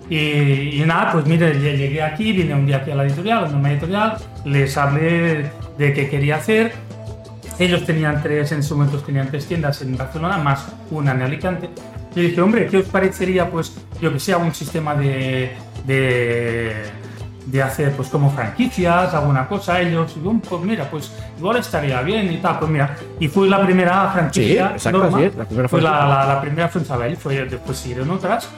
Y, 0.08 0.80
y 0.80 0.84
nada, 0.86 1.12
pues 1.12 1.26
mire, 1.26 1.52
lle- 1.54 1.76
llegué 1.76 2.02
aquí, 2.02 2.32
vine 2.32 2.54
un 2.54 2.64
día 2.66 2.76
aquí 2.78 2.90
a 2.92 2.94
la 2.94 3.04
editorial, 3.04 3.44
a 3.46 3.48
una 3.48 3.72
editorial, 3.72 4.16
les 4.44 4.76
hablé 4.76 5.50
de 5.78 5.92
qué 5.92 6.08
quería 6.08 6.36
hacer, 6.36 6.72
ellos 7.58 7.84
tenían 7.84 8.22
tres, 8.22 8.52
en 8.52 8.60
ese 8.60 8.74
momento 8.74 8.98
tenían 8.98 9.28
tres 9.28 9.46
tiendas 9.46 9.82
en 9.82 9.96
Barcelona, 9.96 10.38
más 10.38 10.66
una 10.90 11.12
en 11.12 11.22
Alicante. 11.22 11.70
Y 12.14 12.20
dije, 12.20 12.40
hombre, 12.40 12.66
¿qué 12.68 12.78
os 12.78 12.86
parecería, 12.86 13.50
pues, 13.50 13.76
yo 14.00 14.12
que 14.12 14.20
sé, 14.20 14.34
un 14.36 14.54
sistema 14.54 14.94
de, 14.94 15.52
de, 15.86 16.72
de 17.46 17.62
hacer, 17.62 17.92
pues, 17.92 18.08
como 18.08 18.30
franquicias, 18.30 19.12
alguna 19.12 19.46
cosa? 19.48 19.80
Ellos, 19.80 20.14
y 20.16 20.20
pues, 20.20 20.62
mira, 20.62 20.88
pues, 20.90 21.12
igual 21.38 21.56
estaría 21.58 22.00
bien 22.02 22.32
y 22.32 22.36
tal. 22.38 22.58
Pues, 22.58 22.70
mira, 22.70 22.96
y 23.20 23.28
fue 23.28 23.48
la 23.48 23.62
primera 23.64 24.10
franquicia. 24.12 24.68
Sí, 24.68 24.74
exacto, 24.74 24.98
Norma. 24.98 25.22
es, 25.24 25.34
la 25.36 25.44
primera 25.44 25.68
fue 25.68 25.80
fue 25.80 25.90
la, 25.90 26.06
la, 26.06 26.26
la 26.26 26.40
primera 26.40 26.68
fue 26.68 26.80
en 26.80 26.86
Sabadell, 26.86 27.16
fue, 27.16 27.44
después 27.44 27.76
siguieron 27.76 28.10
otras. 28.10 28.48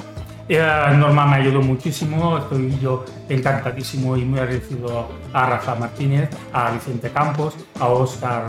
Eh, 0.48 0.96
Norma 0.96 1.26
me 1.26 1.36
ayudó 1.36 1.60
muchísimo, 1.60 2.38
estoy 2.38 2.78
yo 2.80 3.04
encantadísimo 3.28 4.16
y 4.16 4.24
muy 4.24 4.38
agradecido 4.38 5.08
a 5.32 5.46
Rafa 5.46 5.74
Martínez, 5.74 6.30
a 6.52 6.70
Vicente 6.70 7.10
Campos, 7.10 7.54
a 7.78 7.88
Oscar 7.88 8.46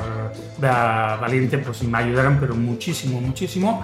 Valiente, 0.59 1.57
pues 1.57 1.83
me 1.83 1.97
ayudaron, 1.97 2.37
pero 2.39 2.55
muchísimo, 2.55 3.19
muchísimo. 3.19 3.83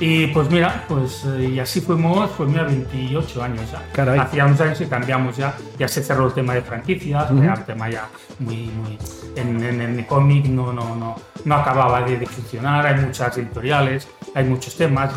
Y 0.00 0.26
pues 0.28 0.50
mira, 0.50 0.84
pues 0.88 1.24
eh, 1.24 1.50
y 1.54 1.60
así 1.60 1.80
fuimos, 1.80 2.30
pues 2.36 2.48
mira, 2.48 2.64
28 2.64 3.42
años 3.42 3.70
ya. 3.70 3.82
Caray. 3.92 4.18
Hacía 4.18 4.46
unos 4.46 4.60
años 4.60 4.78
que 4.78 4.88
cambiamos 4.88 5.36
ya, 5.36 5.54
ya 5.78 5.86
se 5.86 6.02
cerró 6.02 6.26
el 6.26 6.32
tema 6.32 6.54
de 6.54 6.62
franquicias, 6.62 7.30
era 7.30 7.54
un 7.54 7.64
tema 7.64 7.88
ya 7.88 8.08
muy, 8.40 8.66
muy, 8.66 8.98
en, 9.36 9.62
en, 9.62 9.80
en 9.80 9.98
el 10.00 10.06
cómic 10.06 10.46
no, 10.46 10.72
no, 10.72 10.96
no, 10.96 11.14
no 11.44 11.54
acababa 11.54 12.02
de, 12.02 12.18
de 12.18 12.26
funcionar, 12.26 12.84
hay 12.84 13.04
muchas 13.04 13.38
editoriales, 13.38 14.08
hay 14.34 14.44
muchos 14.44 14.76
temas 14.76 15.12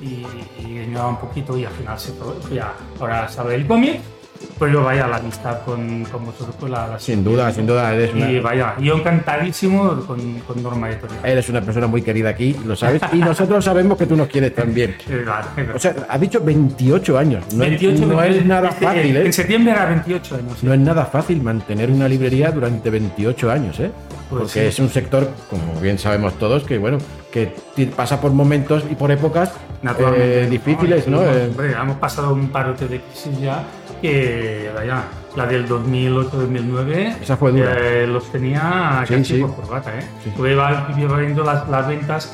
y, 0.00 0.04
y, 0.04 0.26
y 0.66 0.94
un 0.96 1.16
poquito 1.16 1.56
y 1.56 1.64
al 1.64 1.72
final 1.72 1.98
se 1.98 2.12
ya, 2.52 2.72
ahora 2.98 3.28
sabe 3.28 3.54
el 3.54 3.66
cómic, 3.66 4.00
pues 4.58 4.72
yo 4.72 4.82
vaya 4.82 5.04
a 5.04 5.08
la 5.08 5.16
amistad 5.16 5.60
con, 5.64 6.04
con 6.04 6.24
vosotros, 6.24 6.56
pues 6.58 6.72
la, 6.72 6.86
la 6.88 6.98
Sin 6.98 7.22
duda, 7.22 7.52
sin 7.52 7.66
duda, 7.66 7.92
eres 7.94 8.14
una, 8.14 8.30
Y 8.30 8.40
vaya, 8.40 8.74
yo 8.80 8.96
encantadísimo 8.96 9.96
con, 10.06 10.38
con 10.40 10.62
Norma 10.62 10.88
Editorial. 10.88 11.18
eres 11.24 11.48
una 11.50 11.60
persona 11.60 11.86
muy 11.86 12.00
querida 12.02 12.30
aquí, 12.30 12.56
lo 12.64 12.74
sabes, 12.74 13.02
y 13.12 13.16
nosotros 13.18 13.62
sabemos 13.64 13.98
que 13.98 14.06
tú 14.06 14.16
nos 14.16 14.28
quieres 14.28 14.54
también. 14.54 14.96
O 15.74 15.78
sea, 15.78 15.94
has 16.08 16.20
dicho 16.20 16.40
28 16.42 17.18
años, 17.18 17.44
no, 17.54 17.64
es- 17.64 17.70
28, 17.82 18.06
no 18.06 18.22
es 18.22 18.44
nada 18.46 18.68
este- 18.70 18.84
fácil, 18.86 19.16
¿eh? 19.16 19.26
En 19.26 19.32
septiembre 19.32 19.72
era 19.72 19.84
28 19.86 20.34
años. 20.36 20.62
No 20.62 20.72
es 20.72 20.80
nada 20.80 21.04
fácil 21.04 21.42
mantener 21.42 21.90
una 21.90 22.08
librería 22.08 22.50
durante 22.50 22.88
28 22.88 23.50
años, 23.50 23.78
¿eh? 23.80 23.90
Pues 24.30 24.42
porque 24.42 24.60
sí. 24.60 24.60
es 24.60 24.78
un 24.78 24.88
sector, 24.88 25.28
como 25.50 25.80
bien 25.80 25.98
sabemos 25.98 26.34
todos, 26.38 26.62
que 26.64 26.78
bueno, 26.78 26.98
que 27.32 27.52
pasa 27.96 28.20
por 28.20 28.32
momentos 28.32 28.84
y 28.90 28.94
por 28.94 29.10
épocas 29.10 29.52
Naturalmente. 29.82 30.44
eh, 30.44 30.46
difíciles, 30.48 31.08
¿no? 31.08 31.20
Hemos- 31.22 31.36
Eh, 31.36 31.48
hombre, 31.50 31.72
hemos 31.72 31.96
pasado 31.96 32.32
un 32.32 32.48
parote 32.48 32.86
de 32.88 33.00
crisis 33.00 33.40
ya 33.40 33.64
que, 34.00 34.70
vaya, 34.74 35.02
la 35.36 35.46
del 35.46 35.66
2008-2009 35.68 37.16
Esa 37.22 37.36
fue 37.36 37.52
dura. 37.52 37.74
eh, 37.78 38.06
los 38.06 38.30
tenía 38.32 39.04
Sí, 39.06 39.14
casi 39.14 39.24
sí. 39.36 39.40
por 39.40 39.54
corbata, 39.56 39.92
¿eh? 39.98 40.02
Iba 40.38 41.16
viendo 41.18 41.44
las, 41.44 41.68
las 41.68 41.86
ventas 41.88 42.32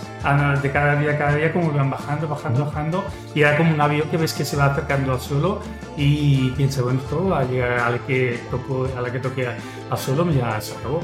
de 0.63 0.71
cada 0.71 0.97
día, 0.97 1.17
cada 1.17 1.35
día, 1.37 1.53
como 1.53 1.73
iban 1.73 1.89
bajando, 1.91 2.27
bajando, 2.29 2.65
bajando, 2.65 3.05
y 3.35 3.41
era 3.43 3.57
como 3.57 3.73
un 3.73 3.81
avión 3.81 4.09
que 4.11 4.17
ves 4.17 4.33
que 4.33 4.45
se 4.45 4.57
va 4.57 4.67
acercando 4.67 5.13
al 5.13 5.21
suelo 5.21 5.61
y 5.97 6.51
piensa, 6.51 6.83
bueno, 6.83 6.99
esto 7.01 7.29
va 7.29 7.41
a 7.41 7.45
llegar 7.45 7.79
a 7.79 7.91
la 7.91 7.99
que, 7.99 8.41
toco, 8.51 8.89
a 8.97 9.01
la 9.01 9.11
que 9.13 9.19
toque 9.21 9.47
al 9.47 9.99
suelo, 9.99 10.29
ya 10.33 10.61
se 10.61 10.75
acabó. 10.77 11.01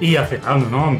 Y 0.00 0.16
final, 0.16 0.70
no, 0.70 0.98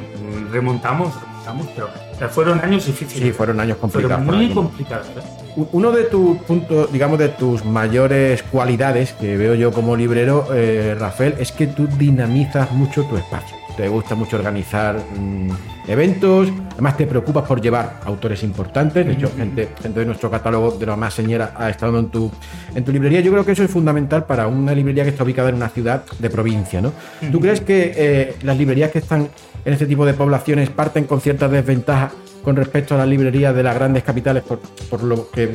remontamos, 0.50 1.14
remontamos, 1.20 1.66
pero 1.74 1.88
fueron 2.30 2.60
años 2.60 2.86
difíciles. 2.86 3.28
sí, 3.28 3.32
fueron 3.32 3.60
años 3.60 3.78
complicados. 3.78 4.24
Fueron 4.24 4.44
muy 4.44 4.54
complicados. 4.54 5.06
¿eh? 5.08 5.64
Uno 5.72 5.90
de 5.92 6.04
tus 6.04 6.38
puntos, 6.38 6.92
digamos, 6.92 7.18
de 7.18 7.28
tus 7.28 7.64
mayores 7.64 8.42
cualidades 8.42 9.12
que 9.12 9.36
veo 9.36 9.54
yo 9.54 9.72
como 9.72 9.96
librero, 9.96 10.48
eh, 10.52 10.96
Rafael, 10.98 11.34
es 11.38 11.52
que 11.52 11.66
tú 11.66 11.86
dinamizas 11.86 12.70
mucho 12.72 13.04
tu 13.04 13.16
espacio. 13.16 13.56
Te 13.76 13.88
gusta 13.88 14.14
mucho 14.14 14.36
organizar 14.36 14.96
mm, 14.96 15.50
eventos, 15.86 16.48
además 16.72 16.96
te 16.96 17.06
preocupas 17.06 17.44
por 17.44 17.60
llevar 17.60 18.00
autores 18.04 18.42
importantes. 18.42 19.06
De 19.06 19.12
hecho, 19.12 19.30
gente, 19.36 19.68
gente 19.82 20.00
de 20.00 20.06
nuestro 20.06 20.30
catálogo 20.30 20.72
de 20.72 20.86
la 20.86 20.96
más 20.96 21.14
señera 21.14 21.52
ha 21.56 21.68
estado 21.70 21.98
en 21.98 22.08
tu, 22.08 22.30
en 22.74 22.84
tu 22.84 22.92
librería. 22.92 23.20
Yo 23.20 23.30
creo 23.32 23.44
que 23.44 23.52
eso 23.52 23.62
es 23.64 23.70
fundamental 23.70 24.24
para 24.24 24.46
una 24.46 24.72
librería 24.74 25.04
que 25.04 25.10
está 25.10 25.24
ubicada 25.24 25.48
en 25.50 25.56
una 25.56 25.68
ciudad 25.68 26.04
de 26.18 26.30
provincia. 26.30 26.80
¿no? 26.80 26.92
¿Tú 27.30 27.40
crees 27.40 27.60
que 27.60 27.92
eh, 27.96 28.36
las 28.42 28.56
librerías 28.56 28.90
que 28.90 28.98
están 28.98 29.28
en 29.64 29.72
este 29.72 29.86
tipo 29.86 30.04
de 30.06 30.14
poblaciones 30.14 30.70
parten 30.70 31.04
con 31.04 31.20
ciertas 31.20 31.50
desventajas 31.50 32.12
con 32.42 32.56
respecto 32.56 32.94
a 32.94 32.98
las 32.98 33.08
librerías 33.08 33.54
de 33.54 33.62
las 33.62 33.74
grandes 33.74 34.02
capitales, 34.02 34.42
por, 34.42 34.58
por 34.90 35.02
lo 35.02 35.30
que 35.30 35.48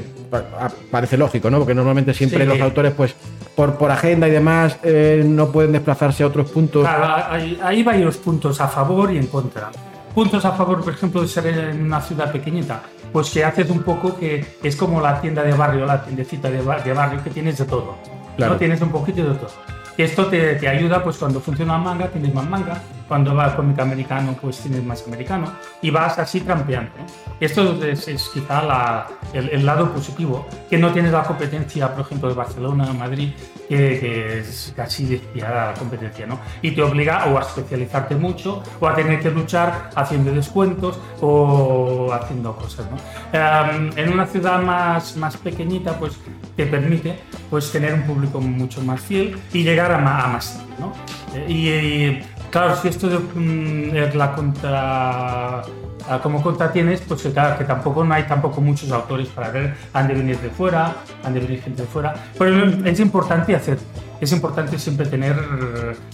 parece 0.90 1.18
lógico, 1.18 1.52
¿no? 1.52 1.60
Porque 1.60 1.76
normalmente 1.76 2.16
siempre 2.16 2.40
Sí. 2.42 2.46
los 2.50 2.60
autores, 2.62 2.94
pues, 2.94 3.14
por, 3.56 3.76
por 3.76 3.92
agenda 3.92 4.28
y 4.28 4.32
demás, 4.32 4.78
eh, 4.82 5.24
no 5.24 5.52
pueden 5.52 5.72
desplazarse 5.72 6.24
a 6.24 6.28
otros 6.28 6.50
puntos. 6.50 6.82
Claro, 6.82 7.26
hay, 7.30 7.60
hay 7.62 7.84
varios 7.84 8.18
puntos 8.18 8.60
a 8.60 8.68
favor 8.68 9.14
y 9.14 9.18
en 9.18 9.28
contra. 9.28 9.70
Puntos 10.14 10.44
a 10.46 10.52
favor, 10.54 10.84
por 10.84 10.94
ejemplo, 10.94 11.22
de 11.22 11.28
ser 11.28 11.48
en 11.48 11.84
una 11.84 12.02
ciudad 12.02 12.32
pequeñita, 12.32 12.82
pues 13.14 13.30
que 13.30 13.44
haces 13.46 13.70
un 13.70 13.84
poco 13.84 14.18
que 14.18 14.58
es 14.64 14.76
como 14.76 15.00
la 15.02 15.22
tienda 15.22 15.44
de 15.44 15.54
barrio, 15.54 15.86
la 15.86 16.04
tiendecita 16.04 16.50
de, 16.50 16.62
ba- 16.62 16.80
de 16.80 16.94
barrio 16.94 17.24
que 17.24 17.30
tienes 17.30 17.58
de 17.58 17.66
todo. 17.66 17.96
Claro. 18.36 18.54
¿no? 18.54 18.60
Tienes 18.60 18.82
un 18.82 18.90
poquito 18.92 19.24
de 19.24 19.36
todo. 19.36 19.50
Esto 19.98 20.26
te, 20.28 20.56
te 20.56 20.68
ayuda, 20.68 21.04
pues 21.04 21.18
cuando 21.18 21.40
funciona 21.40 21.78
manga, 21.78 22.08
tienes 22.08 22.34
más 22.34 22.48
manga. 22.50 22.82
Cuando 23.10 23.36
va 23.36 23.54
cómic 23.56 23.78
americano, 23.80 24.38
pues 24.40 24.60
tienes 24.60 24.84
más 24.84 25.04
americano. 25.08 25.52
Y 25.82 25.90
vas 25.90 26.18
así 26.20 26.40
trampeando. 26.42 26.92
Esto 27.40 27.84
es, 27.84 28.08
es 28.08 28.30
quizá 28.34 28.62
la- 28.64 29.08
el, 29.34 29.50
el 29.50 29.66
lado 29.66 29.92
positivo, 29.92 30.48
que 30.70 30.78
no 30.78 30.92
tienes 30.94 31.12
la 31.12 31.24
competencia, 31.24 31.92
por 31.94 32.06
ejemplo, 32.06 32.30
de 32.30 32.36
Barcelona, 32.36 32.94
Madrid, 32.94 33.32
que, 33.68 34.00
que 34.00 34.40
es 34.40 34.74
casi 34.76 35.06
despiadada 35.06 35.72
la 35.72 35.74
competencia, 35.74 36.26
¿no? 36.28 36.40
Y 36.62 36.72
te 36.72 36.82
obliga 36.84 37.26
o 37.26 37.38
a 37.38 37.42
especializarte 37.42 38.16
mucho, 38.16 38.62
o 38.80 38.88
a 38.88 38.94
tener 38.96 39.20
que 39.20 39.32
luchar 39.32 39.90
haciendo 39.96 40.32
descuentos 40.32 41.00
o 41.22 42.12
haciendo 42.14 42.56
cosas, 42.56 42.86
¿no? 42.92 42.98
Em, 43.32 43.90
en 43.96 44.14
una 44.14 44.26
ciudad 44.26 44.62
más, 44.62 45.16
más 45.18 45.36
pequeñita, 45.38 45.98
pues 45.98 46.14
te 46.56 46.66
permite 46.66 47.18
pues, 47.50 47.72
tener 47.72 47.94
un 47.94 48.04
público 48.04 48.40
mucho 48.42 48.82
más 48.84 49.02
fiel 49.02 49.38
y 49.54 49.64
llegar 49.64 49.92
a, 49.92 49.98
ma- 49.98 50.24
a 50.26 50.28
más 50.28 50.62
¿no? 50.80 50.94
Eh, 51.36 51.46
Y, 51.48 51.70
y, 51.70 52.22
claro, 52.50 52.76
si 52.76 52.88
esto 52.88 53.10
de, 53.10 53.20
mm, 53.20 53.96
es 53.96 54.16
la 54.16 54.34
contra 54.34 55.62
ah, 55.62 56.20
como 56.22 56.42
contra 56.42 56.72
tienes, 56.72 57.02
pues 57.02 57.22
que, 57.22 57.32
claro, 57.32 57.58
que 57.58 57.64
tampoco 57.64 58.04
no 58.04 58.14
hay 58.14 58.24
tampoco 58.24 58.62
muchos 58.62 58.92
autores 58.92 59.28
para 59.30 59.50
ver, 59.52 59.76
han 59.94 60.08
de 60.08 60.14
venir 60.14 60.38
de 60.40 60.50
fuera, 60.50 60.96
han 61.24 61.34
de 61.34 61.40
venir 61.40 61.62
gente 61.62 61.84
de 61.84 61.88
fuera, 61.88 62.14
pero 62.38 62.66
es 62.86 63.00
importante 63.00 63.56
hacer, 63.56 63.78
es 64.22 64.32
importante 64.34 64.78
siempre 64.78 65.06
tener, 65.06 65.36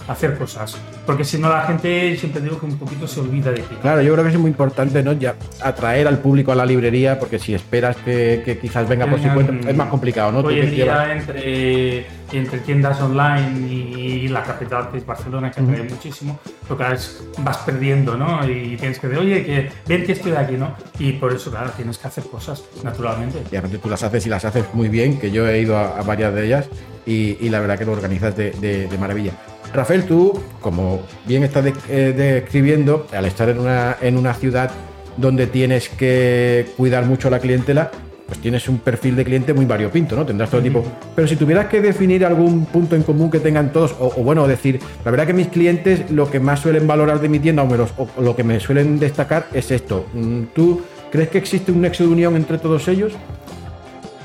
hacer 0.08 0.36
cosas, 0.38 0.76
porque 1.04 1.24
si 1.24 1.38
no 1.38 1.48
la 1.48 1.62
gente, 1.62 2.16
siempre 2.16 2.40
digo 2.40 2.58
que 2.60 2.66
un 2.66 2.78
poquito 2.78 3.06
se 3.08 3.20
olvida 3.20 3.50
de 3.50 3.62
ti. 3.62 3.74
Claro, 3.82 4.00
yo 4.02 4.12
creo 4.12 4.24
que 4.24 4.30
es 4.30 4.38
muy 4.38 4.50
importante 4.50 5.02
¿no? 5.02 5.12
ya 5.12 5.34
atraer 5.62 6.06
al 6.06 6.18
público 6.18 6.52
a 6.52 6.54
la 6.54 6.64
librería, 6.66 7.18
porque 7.18 7.38
si 7.38 7.54
esperas 7.54 7.96
que, 7.96 8.42
que 8.44 8.58
quizás 8.58 8.88
venga 8.88 9.06
por 9.06 9.18
su 9.18 9.24
Vengan- 9.26 9.34
cuenta, 9.34 9.70
es 9.70 9.76
más 9.76 9.88
complicado, 9.88 10.32
¿no? 10.32 10.38
Hoy 10.40 10.60
en 10.60 10.70
llevas- 10.70 11.06
día 11.06 11.16
entre, 11.16 12.06
entre 12.32 12.58
tiendas 12.60 13.00
online 13.00 13.68
y, 13.68 14.28
la 14.28 14.42
capital 14.42 14.90
que 14.90 14.98
es 14.98 15.06
Barcelona, 15.06 15.50
que 15.50 15.60
atrae 15.60 15.82
muchísimo, 15.84 16.38
lo 16.68 16.76
que 16.76 16.92
es- 16.92 17.22
vas 17.38 17.58
perdiendo, 17.58 18.16
¿no? 18.16 18.44
Y 18.48 18.76
tienes 18.76 18.98
que 18.98 19.08
decir, 19.08 19.22
oye, 19.22 19.44
que 19.44 19.70
ven 19.86 20.04
que 20.04 20.12
estoy 20.12 20.32
aquí, 20.32 20.54
¿no? 20.54 20.74
Y 20.98 21.12
por 21.12 21.32
eso, 21.32 21.50
claro, 21.50 21.70
tienes 21.76 21.98
que 21.98 22.08
hacer 22.08 22.24
cosas, 22.24 22.62
naturalmente. 22.82 23.38
Y 23.50 23.56
aparte 23.56 23.78
tú 23.78 23.88
las 23.88 24.02
haces 24.02 24.26
y 24.26 24.28
las 24.28 24.44
haces 24.44 24.64
muy 24.74 24.88
bien, 24.88 25.18
que 25.18 25.30
yo 25.30 25.46
he 25.48 25.60
ido 25.60 25.76
a, 25.76 25.98
a 25.98 26.02
varias 26.02 26.34
de 26.34 26.46
ellas 26.46 26.68
y, 27.06 27.36
y 27.40 27.48
la 27.48 27.60
verdad 27.60 27.78
que 27.78 27.84
lo 27.84 27.92
organizas 27.92 28.36
de, 28.36 28.50
de- 28.50 28.86
de 28.88 28.98
maravilla. 28.98 29.32
Rafael, 29.72 30.04
tú, 30.04 30.32
como 30.60 31.00
bien 31.26 31.42
estás 31.44 31.64
de- 31.64 31.74
eh, 31.88 32.12
describiendo, 32.16 33.06
al 33.12 33.24
estar 33.26 33.48
en 33.48 33.58
una, 33.60 33.96
en 34.00 34.16
una 34.16 34.34
ciudad 34.34 34.70
donde 35.16 35.46
tienes 35.46 35.88
que 35.88 36.66
cuidar 36.76 37.04
mucho 37.06 37.28
a 37.28 37.30
la 37.30 37.38
clientela, 37.38 37.90
pues 38.26 38.40
tienes 38.40 38.68
un 38.68 38.78
perfil 38.78 39.14
de 39.14 39.24
cliente 39.24 39.54
muy 39.54 39.66
variopinto, 39.66 40.16
¿no? 40.16 40.26
Tendrás 40.26 40.50
todo 40.50 40.60
tipo. 40.60 40.84
Pero 41.14 41.28
si 41.28 41.36
tuvieras 41.36 41.66
que 41.66 41.80
definir 41.80 42.24
algún 42.24 42.66
punto 42.66 42.96
en 42.96 43.04
común 43.04 43.30
que 43.30 43.38
tengan 43.38 43.72
todos, 43.72 43.94
o, 44.00 44.06
o 44.16 44.22
bueno, 44.24 44.48
decir, 44.48 44.80
la 45.04 45.10
verdad 45.12 45.26
que 45.28 45.32
mis 45.32 45.46
clientes 45.46 46.10
lo 46.10 46.28
que 46.28 46.40
más 46.40 46.58
suelen 46.60 46.86
valorar 46.88 47.20
de 47.20 47.28
mi 47.28 47.38
tienda 47.38 47.62
o, 47.62 47.66
me 47.66 47.76
los- 47.76 47.92
o 47.96 48.08
lo 48.20 48.34
que 48.34 48.42
me 48.42 48.58
suelen 48.58 48.98
destacar 48.98 49.46
es 49.52 49.70
esto. 49.70 50.06
Mm, 50.12 50.42
¿Tú 50.54 50.82
crees 51.12 51.28
que 51.28 51.38
existe 51.38 51.70
un 51.70 51.82
nexo 51.82 52.02
de 52.04 52.10
unión 52.10 52.34
entre 52.34 52.58
todos 52.58 52.88
ellos? 52.88 53.12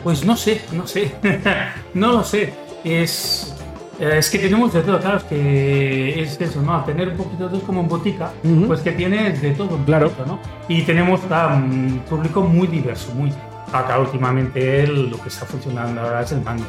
Pues 0.03 0.25
no 0.25 0.35
sé, 0.35 0.61
no 0.73 0.87
sé, 0.87 1.11
no 1.93 2.11
lo 2.11 2.23
sé. 2.23 2.53
Es, 2.83 3.53
eh, 3.99 4.15
es 4.17 4.29
que 4.29 4.39
tenemos 4.39 4.73
de 4.73 4.81
todo, 4.81 4.99
claro, 4.99 5.17
es 5.17 5.23
que 5.25 6.21
es 6.23 6.41
eso, 6.41 6.61
¿no? 6.61 6.75
Al 6.75 6.85
tener 6.85 7.09
un 7.09 7.17
poquito 7.17 7.43
de 7.45 7.49
todo 7.57 7.61
como 7.65 7.81
en 7.81 7.87
botica, 7.87 8.31
Ujú. 8.43 8.67
pues 8.67 8.81
que 8.81 8.91
tienes 8.91 9.41
de 9.41 9.51
todo 9.51 9.77
Claro. 9.85 10.09
poquito, 10.09 10.25
¿no? 10.27 10.39
Y 10.67 10.81
tenemos 10.83 11.19
claro, 11.21 11.55
un 11.55 12.01
público 12.09 12.41
muy 12.41 12.67
diverso, 12.67 13.13
muy... 13.13 13.31
Acá 13.71 13.99
últimamente 13.99 14.83
el- 14.83 15.09
lo 15.09 15.21
que 15.21 15.29
está 15.29 15.45
funcionando 15.45 16.01
ahora 16.01 16.21
es 16.23 16.31
el 16.33 16.41
manga, 16.41 16.65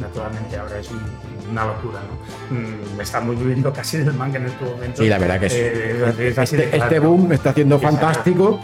naturalmente, 0.00 0.56
ahora 0.56 0.78
es 0.78 0.88
un- 0.90 1.00
una 1.50 1.66
locura, 1.66 2.00
¿no? 2.00 2.56
Mm, 2.56 3.00
Estamos 3.00 3.38
viviendo 3.38 3.72
casi 3.72 3.98
del 3.98 4.14
manga 4.14 4.38
en 4.38 4.46
este 4.46 4.64
momento. 4.64 5.02
Sí, 5.02 5.08
la 5.08 5.18
verdad 5.18 5.40
que 5.40 5.50
sí. 5.50 5.56
Eh, 5.60 6.34
Este, 6.36 6.76
este 6.76 6.98
boom 6.98 7.32
está 7.32 7.50
haciendo 7.50 7.78
fantástico 7.78 8.60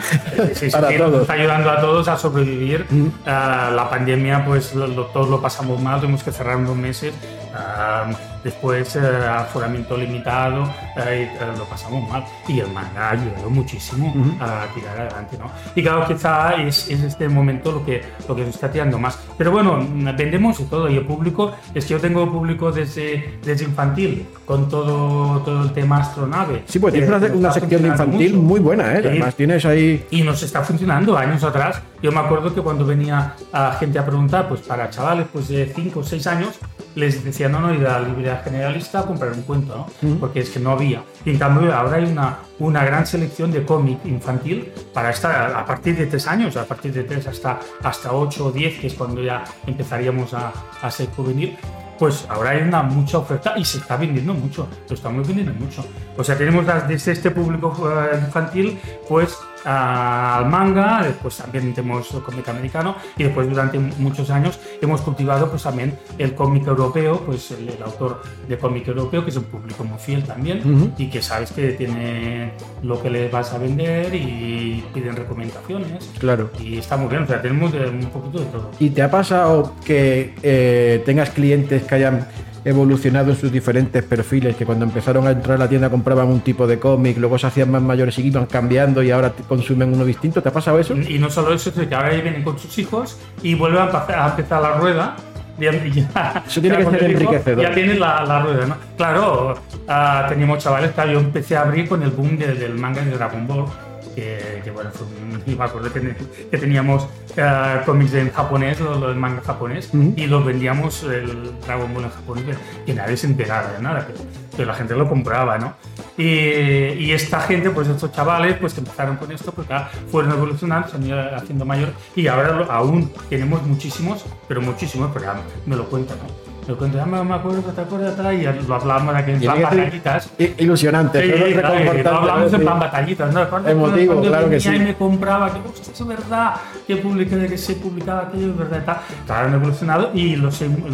Sí, 0.54 0.54
sí, 0.54 0.70
para 0.72 0.96
todos. 0.96 1.22
Está 1.22 1.32
ayudando 1.34 1.70
a 1.70 1.80
todos 1.80 2.08
a 2.08 2.16
sobrevivir. 2.16 2.86
Mm. 2.90 3.06
Ah, 3.26 3.70
la 3.74 3.88
pandemia, 3.90 4.44
pues 4.44 4.74
lo- 4.74 4.86
lo- 4.86 5.06
todos 5.06 5.28
lo 5.28 5.40
pasamos 5.42 5.80
mal, 5.80 6.00
tuvimos 6.00 6.22
que 6.22 6.32
cerrar 6.32 6.56
unos 6.56 6.76
meses. 6.76 7.12
Ah, 7.54 8.10
después, 8.44 8.96
eh, 8.96 9.00
aforamiento 9.00 9.96
limitado, 9.96 10.64
eh, 10.96 11.30
eh, 11.32 11.38
lo 11.56 11.64
pasamos 11.64 12.08
mal. 12.08 12.24
Y 12.48 12.60
el 12.60 12.68
manga 12.68 13.08
ha 13.08 13.10
ayudado 13.12 13.50
muchísimo 13.50 14.12
a 14.40 14.66
tirar 14.74 15.00
adelante, 15.00 15.36
¿no? 15.38 15.50
Y 15.74 15.82
claro, 15.82 16.06
quizá 16.06 16.54
es, 16.54 16.88
es 16.88 17.02
este 17.02 17.28
momento 17.28 17.72
lo 17.72 17.84
que, 17.84 18.02
lo 18.28 18.36
que 18.36 18.44
se 18.44 18.50
está 18.50 18.70
tirando 18.70 18.98
más. 18.98 19.18
Pero 19.36 19.52
bueno, 19.52 19.78
vendemos 20.16 20.60
y 20.60 20.64
todo. 20.64 20.88
Y 20.88 20.96
el 20.96 21.06
público, 21.06 21.52
es 21.74 21.84
que 21.84 21.94
yo 21.94 22.00
tengo 22.00 22.30
público 22.30 22.72
desde, 22.72 23.38
desde 23.44 23.64
infantil, 23.64 24.26
con 24.44 24.68
todo, 24.68 25.40
todo 25.40 25.62
el 25.62 25.72
tema 25.72 25.98
astronave. 25.98 26.62
Sí, 26.66 26.78
pues 26.78 26.92
tienes 26.92 27.10
que 27.10 27.16
una, 27.16 27.34
una 27.34 27.52
sección 27.52 27.82
de 27.82 27.88
infantil 27.88 28.34
mucho. 28.34 28.42
muy 28.42 28.60
buena, 28.60 28.94
¿eh? 28.94 29.02
Sí. 29.02 29.08
Además 29.08 29.34
tienes 29.34 29.64
ahí... 29.64 30.06
Y 30.10 30.22
nos 30.22 30.42
está 30.42 30.62
funcionando 30.62 31.16
años 31.16 31.42
atrás. 31.44 31.82
Yo 32.02 32.10
me 32.12 32.20
acuerdo 32.20 32.54
que 32.54 32.62
cuando 32.62 32.86
venía 32.86 33.34
a 33.52 33.72
gente 33.72 33.98
a 33.98 34.06
preguntar, 34.06 34.48
pues 34.48 34.60
para 34.62 34.88
chavales 34.88 35.26
pues 35.32 35.48
de 35.48 35.70
5 35.74 36.00
o 36.00 36.02
6 36.02 36.26
años, 36.26 36.58
les 36.94 37.24
decía, 37.24 37.48
no, 37.48 37.60
no, 37.60 37.72
ir 37.74 37.86
a 37.86 38.00
la 38.00 38.08
librería 38.08 38.40
generalista 38.44 39.00
a 39.00 39.02
comprar 39.06 39.32
un 39.32 39.42
cuento, 39.42 39.86
¿no? 40.02 40.16
Porque 40.18 40.40
es 40.40 40.50
que 40.50 40.58
no 40.58 40.72
había. 40.72 41.02
Y 41.24 41.30
en 41.30 41.38
cambio 41.38 41.74
ahora 41.74 41.96
hay 41.96 42.04
una, 42.04 42.38
una 42.58 42.84
gran 42.84 43.06
selección 43.06 43.50
de 43.52 43.64
cómic 43.64 43.98
infantil 44.04 44.72
para 44.92 45.10
estar 45.10 45.54
a 45.54 45.64
partir 45.64 45.96
de 45.96 46.06
3 46.06 46.26
años, 46.26 46.56
a 46.56 46.64
partir 46.64 46.92
de 46.92 47.04
3 47.04 47.26
hasta, 47.28 47.60
hasta 47.82 48.12
8 48.12 48.46
o 48.46 48.52
10, 48.52 48.80
que 48.80 48.86
es 48.88 48.94
cuando 48.94 49.22
ya 49.22 49.44
empezaríamos 49.66 50.34
a, 50.34 50.52
a 50.80 50.90
ser 50.90 51.08
juvenil. 51.10 51.56
Pues 51.98 52.26
ahora 52.30 52.50
hay 52.50 52.62
una 52.62 52.82
mucha 52.82 53.18
oferta 53.18 53.54
y 53.58 53.64
se 53.64 53.76
está 53.76 53.98
vendiendo 53.98 54.32
mucho, 54.32 54.66
lo 54.88 54.94
estamos 54.94 55.28
vendiendo 55.28 55.52
mucho. 55.52 55.84
O 56.16 56.24
sea, 56.24 56.36
tenemos 56.36 56.64
desde 56.88 57.12
este 57.12 57.30
público 57.30 57.74
eh, 57.90 58.18
infantil, 58.24 58.78
pues 59.06 59.36
al 59.64 60.46
manga, 60.46 61.02
después 61.02 61.36
también 61.36 61.72
tenemos 61.74 62.12
el 62.12 62.22
cómic 62.22 62.48
americano 62.48 62.96
y 63.16 63.24
después 63.24 63.48
durante 63.48 63.78
muchos 63.78 64.30
años 64.30 64.58
hemos 64.80 65.00
cultivado 65.02 65.48
pues 65.50 65.62
también 65.62 65.98
el 66.18 66.34
cómic 66.34 66.66
europeo, 66.66 67.20
pues 67.26 67.50
el, 67.52 67.68
el 67.68 67.82
autor 67.82 68.22
de 68.48 68.58
cómic 68.58 68.88
europeo 68.88 69.24
que 69.24 69.30
es 69.30 69.36
un 69.36 69.44
público 69.44 69.84
muy 69.84 69.98
fiel 69.98 70.24
también 70.24 70.92
y 70.96 71.08
que 71.10 71.22
sabes 71.22 71.52
que 71.52 71.72
tiene 71.72 72.52
lo 72.82 73.00
que 73.02 73.10
les 73.10 73.30
vas 73.30 73.52
a 73.52 73.58
vender 73.58 74.14
y 74.14 74.84
piden 74.94 75.16
recomendaciones 75.16 76.10
Claro. 76.18 76.50
y 76.58 76.78
está 76.78 76.96
muy 76.96 77.08
bien, 77.08 77.22
o 77.22 77.26
sea, 77.26 77.40
tenemos 77.42 77.72
de- 77.72 77.88
un 77.88 78.06
poquito 78.06 78.38
de 78.40 78.46
todo. 78.46 78.70
¿Y 78.78 78.90
te 78.90 79.02
ha 79.02 79.10
pasado 79.10 79.74
que 79.84 80.34
eh, 80.42 81.02
tengas 81.04 81.30
clientes 81.30 81.82
que 81.84 81.94
hayan 81.94 82.26
evolucionado 82.64 83.30
en 83.30 83.36
sus 83.36 83.50
diferentes 83.50 84.02
perfiles, 84.04 84.56
que 84.56 84.66
cuando 84.66 84.84
empezaron 84.84 85.26
a 85.26 85.30
entrar 85.30 85.56
a 85.56 85.58
la 85.58 85.68
tienda 85.68 85.88
compraban 85.90 86.28
un 86.28 86.40
tipo 86.40 86.66
de 86.66 86.78
cómic, 86.78 87.16
luego 87.18 87.38
se 87.38 87.46
hacían 87.46 87.70
más 87.70 87.82
mayores 87.82 88.18
y 88.18 88.26
iban 88.26 88.46
cambiando 88.46 89.02
y 89.02 89.10
ahora 89.10 89.32
consumen 89.48 89.92
uno 89.94 90.04
distinto. 90.04 90.42
¿Te 90.42 90.48
ha 90.48 90.52
pasado 90.52 90.78
eso? 90.78 90.94
Y 90.96 91.18
no 91.18 91.30
solo 91.30 91.52
eso, 91.54 91.70
sino 91.70 91.88
que 91.88 91.94
ahora 91.94 92.10
vienen 92.10 92.42
con 92.42 92.58
sus 92.58 92.78
hijos 92.78 93.18
y 93.42 93.54
vuelven 93.54 93.82
a 93.82 94.26
empezar, 94.30 94.62
la 94.62 94.74
rueda. 94.74 95.16
Ya- 95.58 95.72
ya- 95.72 96.42
Eso 96.46 96.60
tiene 96.62 96.78
que 96.78 96.84
ser 96.86 97.04
enriquecedor. 97.04 97.62
Ya 97.62 97.72
tienen 97.74 98.00
la, 98.00 98.24
la 98.24 98.40
rueda, 98.40 98.66
¿no? 98.66 98.76
Claro, 98.96 99.54
ah, 99.88 100.24
teníamos 100.28 100.58
chavales, 100.58 100.92
claro, 100.92 101.12
yo 101.12 101.20
empecé 101.20 101.54
a 101.56 101.62
abrir 101.62 101.86
con 101.86 102.02
el 102.02 102.10
boom 102.10 102.38
de- 102.38 102.54
del 102.54 102.74
manga 102.76 103.02
de 103.02 103.10
Dragon 103.10 103.46
Ball. 103.46 103.66
Que, 104.14 104.60
que, 104.64 104.70
bueno, 104.70 104.90
fue 104.92 105.06
un- 105.06 105.42
y 105.46 105.54
me 105.56 105.64
acuerdo 105.64 105.92
que, 105.92 106.14
que 106.50 106.58
teníamos 106.58 107.06
ah, 107.38 107.82
cómics 107.86 108.14
en 108.14 108.30
japonés, 108.32 108.80
lo, 108.80 108.98
lo 108.98 109.08
del 109.08 109.16
manga 109.16 109.40
japonés, 109.42 109.90
y 110.16 110.26
los 110.26 110.44
vendíamos 110.44 111.02
el 111.04 111.50
Dragon 111.64 111.92
Ball 111.94 112.04
en 112.04 112.10
japonés, 112.10 112.56
que 112.84 112.92
nadie 112.94 113.16
se 113.16 113.26
enteraba 113.28 113.72
de 113.72 113.80
nada, 113.82 114.04
pero, 114.06 114.18
pero 114.56 114.66
la 114.68 114.74
gente 114.74 114.94
lo 114.96 115.08
compraba, 115.08 115.58
¿no? 115.58 115.74
Y, 116.18 116.24
y 116.24 117.12
esta 117.12 117.40
gente, 117.40 117.70
pues 117.70 117.88
estos 117.88 118.12
chavales, 118.12 118.56
pues 118.58 118.74
que 118.74 118.80
empezaron 118.80 119.16
con 119.16 119.30
esto, 119.32 119.52
pues 119.52 119.66
claro, 119.66 119.86
fueron 120.10 120.32
evolucionando, 120.32 120.88
se 120.88 120.96
han 120.96 121.06
ido 121.06 121.36
haciendo 121.36 121.64
mayor 121.64 121.90
y 122.16 122.26
ahora 122.26 122.52
lo- 122.52 122.70
aún 122.70 123.10
tenemos 123.30 123.62
muchísimos, 123.62 124.24
pero 124.48 124.60
muchísimos, 124.60 125.10
pero 125.14 125.26
ya 125.26 125.40
me 125.66 125.76
lo 125.76 125.86
cuentan, 125.88 126.18
¿no? 126.18 126.49
Lo 126.68 126.76
cuentan, 126.76 127.00
ya 127.00 127.06
me 127.06 127.24
me 127.24 127.34
acuerdo, 127.34 127.62
te 127.62 127.80
acuerdas, 127.80 128.16
tal, 128.16 128.34
y 128.34 128.42
lo 128.44 128.74
hablamos 128.74 129.16
de 129.16 129.24
que 129.24 129.32
en 129.32 129.40
plan 129.40 129.56
que 129.56 129.62
batallitas. 129.64 130.30
Ilusionante, 130.58 131.22
Sí, 131.22 131.30
es 131.30 131.58
claro, 131.58 131.74
lo 131.84 132.10
hablamos 132.18 132.38
¿no? 132.40 132.44
en 132.46 132.50
Sí. 132.50 132.56
plan 132.58 132.78
batallitas, 132.80 133.34
¿no? 133.34 133.40
Recuerdo 133.44 133.68
Emotivo, 133.70 134.12
cuando 134.12 134.28
claro 134.30 134.50
que 134.50 134.60
sí. 134.60 134.68
Y 134.74 134.78
me 134.78 134.94
compraba, 134.94 135.52
que 135.52 135.58
hostia, 135.68 135.92
es 135.92 136.06
verdad, 136.06 136.54
que 136.86 136.96
publiqué, 136.96 137.46
que 137.48 137.58
se 137.58 137.74
publicaba 137.74 138.20
aquello, 138.28 138.50
es 138.50 138.58
verdad, 138.58 138.84
tal. 138.84 138.96
Claro, 139.26 139.48
han 139.48 139.54
evolucionado 139.54 140.10
y 140.14 140.36
lo, 140.36 140.44
lo 140.44 140.50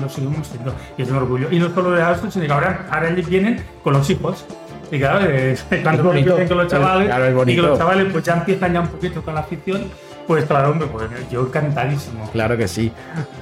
seguimos 0.08 0.48
teniendo. 0.48 0.74
Y 0.96 1.02
es 1.02 1.10
un 1.10 1.16
orgullo. 1.16 1.48
Y 1.50 1.58
de 1.90 2.12
esto, 2.12 2.30
sino 2.30 2.46
que 2.46 2.52
ahora, 2.52 2.86
ahora 2.90 3.10
vienen 3.10 3.62
con 3.82 3.92
los 3.92 4.08
hijos. 4.08 4.44
Y 4.90 4.98
claro, 4.98 5.26
eh, 5.28 5.56
cuando 5.82 6.02
Es 6.02 6.06
bonito. 6.06 6.36
con 6.48 6.58
los 6.58 6.68
chavales, 6.68 7.06
Claro, 7.08 7.24
es 7.26 7.48
y 7.48 7.56
que 7.56 7.62
los 7.62 7.78
chavales 7.78 8.06
pues 8.12 8.24
ya 8.24 8.34
empiezan 8.34 8.72
ya 8.72 8.80
un 8.80 8.88
poquito 8.88 9.20
con 9.22 9.34
la 9.34 9.40
afición, 9.40 9.82
pues 10.26 10.44
claro, 10.44 10.70
hombre, 10.70 10.88
pues 10.88 11.08
yo 11.30 11.42
encantadísimo. 11.42 12.28
Claro 12.32 12.56
que 12.56 12.68
sí. 12.68 12.92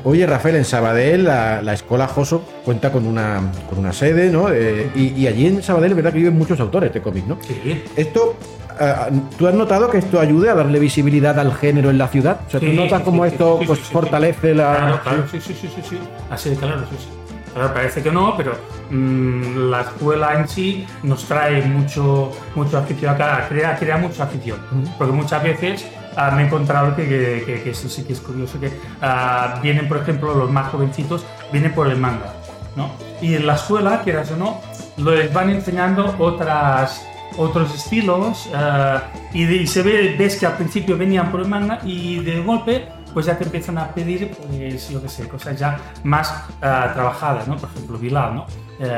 Oye, 0.04 0.26
Rafael, 0.26 0.56
en 0.56 0.64
Sabadell 0.64 1.24
la, 1.24 1.62
la 1.62 1.72
escuela 1.72 2.06
Joso 2.06 2.42
cuenta 2.64 2.92
con 2.92 3.06
una, 3.06 3.40
con 3.68 3.78
una 3.78 3.92
sede, 3.92 4.30
¿no? 4.30 4.50
Eh, 4.50 4.90
y, 4.94 5.08
y 5.14 5.26
allí 5.26 5.46
en 5.46 5.62
Sabadell 5.62 5.92
es 5.92 5.96
verdad 5.96 6.12
que 6.12 6.18
viven 6.18 6.36
muchos 6.36 6.60
autores 6.60 6.92
de 6.92 7.00
cómics, 7.00 7.26
¿no? 7.26 7.38
Sí. 7.40 7.82
Esto, 7.96 8.36
ah, 8.78 9.08
¿tú 9.38 9.46
has 9.46 9.54
notado 9.54 9.90
que 9.90 9.98
esto 9.98 10.20
ayude 10.20 10.50
a 10.50 10.54
darle 10.54 10.78
visibilidad 10.78 11.38
al 11.38 11.54
género 11.54 11.90
en 11.90 11.98
la 11.98 12.08
ciudad? 12.08 12.40
O 12.46 12.50
sea, 12.50 12.60
¿tú 12.60 12.66
Sí, 12.66 12.72
notas 12.76 12.98
sí, 12.98 13.04
cómo 13.04 13.24
sí, 13.24 13.30
esto 13.32 13.60
pues, 13.66 13.78
fortalece 13.80 14.54
la... 14.54 14.76
Claro, 14.76 15.00
claro, 15.02 15.24
sí, 15.30 15.40
sí, 15.40 15.56
sí, 15.58 15.70
sí, 15.74 15.82
sí. 15.88 15.98
Así 16.30 16.50
de 16.50 16.56
claro, 16.56 16.80
sí, 16.90 16.96
sí. 16.98 17.08
Claro, 17.54 17.72
parece 17.72 18.02
que 18.02 18.10
no, 18.10 18.36
pero 18.36 18.56
mm, 18.90 19.70
la 19.70 19.82
escuela 19.82 20.34
en 20.40 20.48
sí 20.48 20.84
nos 21.04 21.24
trae 21.24 21.62
mucho, 21.62 22.32
mucho 22.56 22.78
afición, 22.78 23.14
acá, 23.14 23.46
crea, 23.48 23.76
crea 23.78 23.96
mucha 23.96 24.24
afición. 24.24 24.58
Porque 24.98 25.12
muchas 25.12 25.40
veces 25.40 25.86
ah, 26.16 26.30
me 26.32 26.42
he 26.42 26.46
encontrado 26.46 26.94
que, 26.96 27.06
que, 27.08 27.42
que- 27.46 27.62
que 27.62 27.70
eso 27.70 27.88
sí 27.88 28.04
que 28.04 28.12
es 28.12 28.20
curioso, 28.20 28.58
que 28.60 28.72
ah, 29.02 29.58
vienen, 29.62 29.88
por 29.88 29.98
ejemplo, 29.98 30.34
los 30.34 30.50
más 30.50 30.70
jovencitos, 30.70 31.24
vienen 31.52 31.72
por 31.74 31.86
el 31.88 31.96
manga, 31.98 32.32
¿no? 32.76 32.90
Y 33.20 33.34
en 33.34 33.46
la 33.46 33.54
escuela, 33.54 34.02
quieras 34.02 34.30
o 34.32 34.36
no, 34.36 34.60
les 34.96 35.32
van 35.32 35.50
enseñando 35.50 36.14
otras 36.18 37.04
otros 37.36 37.74
estilos 37.74 38.48
ah, 38.54 39.02
y, 39.32 39.44
de- 39.44 39.56
y 39.56 39.66
se 39.66 39.82
ve, 39.82 40.14
ves 40.18 40.36
que 40.36 40.46
al 40.46 40.52
principio 40.56 40.96
venían 40.96 41.30
por 41.32 41.40
el 41.40 41.48
manga 41.48 41.80
y 41.84 42.20
de 42.20 42.40
golpe 42.42 42.86
pues 43.14 43.26
ya 43.26 43.38
te 43.38 43.44
empiezan 43.44 43.78
a 43.78 43.88
pedir, 43.94 44.30
pues 44.32 44.88
yo 44.90 45.00
qué 45.00 45.08
sé, 45.08 45.28
cosas 45.28 45.58
ya 45.58 45.78
más 46.02 46.32
ah, 46.60 46.90
trabajadas, 46.92 47.46
¿no? 47.48 47.56
Por 47.56 47.70
ejemplo, 47.70 47.96
Bilal, 47.96 48.34
¿no? 48.34 48.46
Eh, 48.80 48.90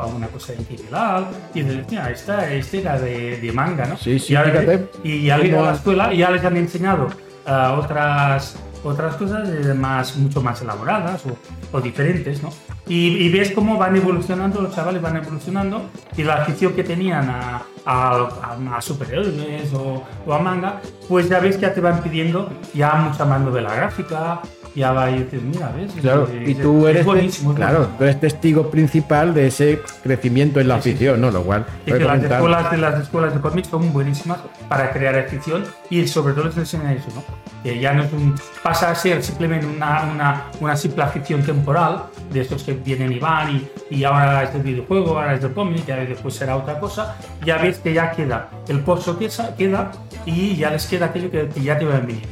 alguna 0.00 0.26
cosa 0.28 0.54
de 0.54 0.64
Bilal 0.64 1.26
y 1.52 1.60
de, 1.60 1.84
mira, 1.90 2.10
esta, 2.10 2.50
este 2.50 2.80
era 2.80 2.98
de, 2.98 3.36
de 3.38 3.52
manga, 3.52 3.84
¿no? 3.84 3.96
Sí, 3.98 4.18
sí, 4.18 4.32
y, 4.32 4.36
ahora- 4.36 4.50
fíjate. 4.62 4.88
y 5.04 5.28
al 5.30 5.46
ir 5.46 5.56
a 5.56 5.60
la 5.62 5.72
escuela 5.74 6.12
ya 6.14 6.30
les 6.30 6.42
han 6.42 6.56
enseñado 6.56 7.08
ah, 7.46 7.76
otras 7.78 8.56
otras 8.84 9.16
cosas 9.16 9.48
eh, 9.48 9.74
más, 9.74 10.16
mucho 10.16 10.40
más 10.42 10.60
elaboradas 10.62 11.22
o, 11.26 11.36
o 11.76 11.80
diferentes, 11.80 12.42
¿no? 12.42 12.50
Y, 12.86 13.16
y 13.16 13.28
ves 13.30 13.50
cómo 13.52 13.78
van 13.78 13.96
evolucionando, 13.96 14.60
los 14.60 14.74
chavales 14.74 15.00
van 15.00 15.16
evolucionando 15.16 15.86
y 16.16 16.22
la 16.22 16.34
afición 16.42 16.74
que 16.74 16.84
tenían 16.84 17.28
a, 17.30 17.62
a, 17.86 18.10
a- 18.42 18.76
a 18.76 18.80
superhéroes 18.82 19.72
o, 19.72 20.02
o 20.26 20.32
a 20.34 20.38
manga, 20.38 20.80
pues 21.08 21.28
ya 21.28 21.40
ves 21.40 21.56
que 21.56 21.62
ya 21.62 21.72
te 21.74 21.80
van 21.80 22.02
pidiendo 22.02 22.50
ya 22.74 22.94
mucha 22.96 23.24
más 23.24 23.40
novela 23.40 23.74
gráfica, 23.74 24.40
ya 24.74 24.92
va 24.92 25.10
y 25.10 25.22
dices, 25.22 25.42
mira, 25.42 25.72
¿ves? 25.76 25.92
Claro, 26.00 26.28
y 26.44 26.50
es- 26.52 26.60
tú 26.60 26.86
es 26.86 26.94
eres, 26.94 27.06
buenísimo, 27.06 27.54
claro, 27.54 27.72
buenísimo. 27.78 27.98
tú 27.98 28.04
eres 28.04 28.20
testigo 28.20 28.70
principal 28.70 29.32
de 29.34 29.46
ese 29.46 29.80
crecimiento 30.02 30.60
en 30.60 30.68
la 30.68 30.76
Sí, 30.76 30.82
sí, 30.82 30.90
afición, 30.90 31.20
¿no? 31.20 31.30
Lo 31.30 31.42
cual... 31.42 31.64
Y 31.86 31.92
que 31.92 31.98
las 32.00 32.22
escuelas, 32.22 32.70
de 32.70 32.76
las 32.78 33.00
escuelas 33.00 33.34
de 33.34 33.40
cómics 33.40 33.68
son 33.68 33.92
buenísimas 33.92 34.38
para 34.68 34.92
crear 34.92 35.16
afición 35.18 35.64
y 35.90 36.06
sobre 36.08 36.34
todo 36.34 36.44
les 36.46 36.56
enseñan 36.56 36.92
eso, 36.92 37.08
¿no? 37.14 37.22
Que 37.62 37.78
ya 37.80 37.94
no 37.94 38.02
es 38.02 38.12
un, 38.12 38.34
pasa 38.62 38.90
a 38.90 38.94
ser 38.94 39.22
simplemente 39.22 39.66
una, 39.66 40.02
una, 40.12 40.44
una 40.60 40.76
simple 40.76 41.02
afición 41.02 41.42
temporal 41.42 42.02
de 42.30 42.40
estos 42.42 42.62
que 42.62 42.72
vienen 42.74 43.12
y 43.12 43.18
van 43.18 43.56
y, 43.56 43.68
y 43.96 44.04
ahora 44.04 44.42
es 44.42 44.52
del 44.52 44.62
videojuego, 44.62 45.16
ahora 45.18 45.34
es 45.34 45.40
del 45.40 45.52
cómic, 45.52 45.86
ya 45.86 45.96
después 45.96 46.34
será 46.34 46.56
otra 46.56 46.78
cosa. 46.78 47.16
Ya 47.44 47.56
ves 47.58 47.78
que 47.78 47.94
ya 47.94 48.10
queda 48.10 48.50
el 48.68 48.80
pozo 48.80 49.18
que 49.18 49.28
queda 49.56 49.92
y 50.26 50.56
ya 50.56 50.70
les 50.70 50.84
queda 50.86 51.06
aquello 51.06 51.30
que, 51.30 51.48
que 51.48 51.62
ya 51.62 51.78
te 51.78 51.84
va 51.86 51.96
a 51.96 52.00
venir. 52.00 52.22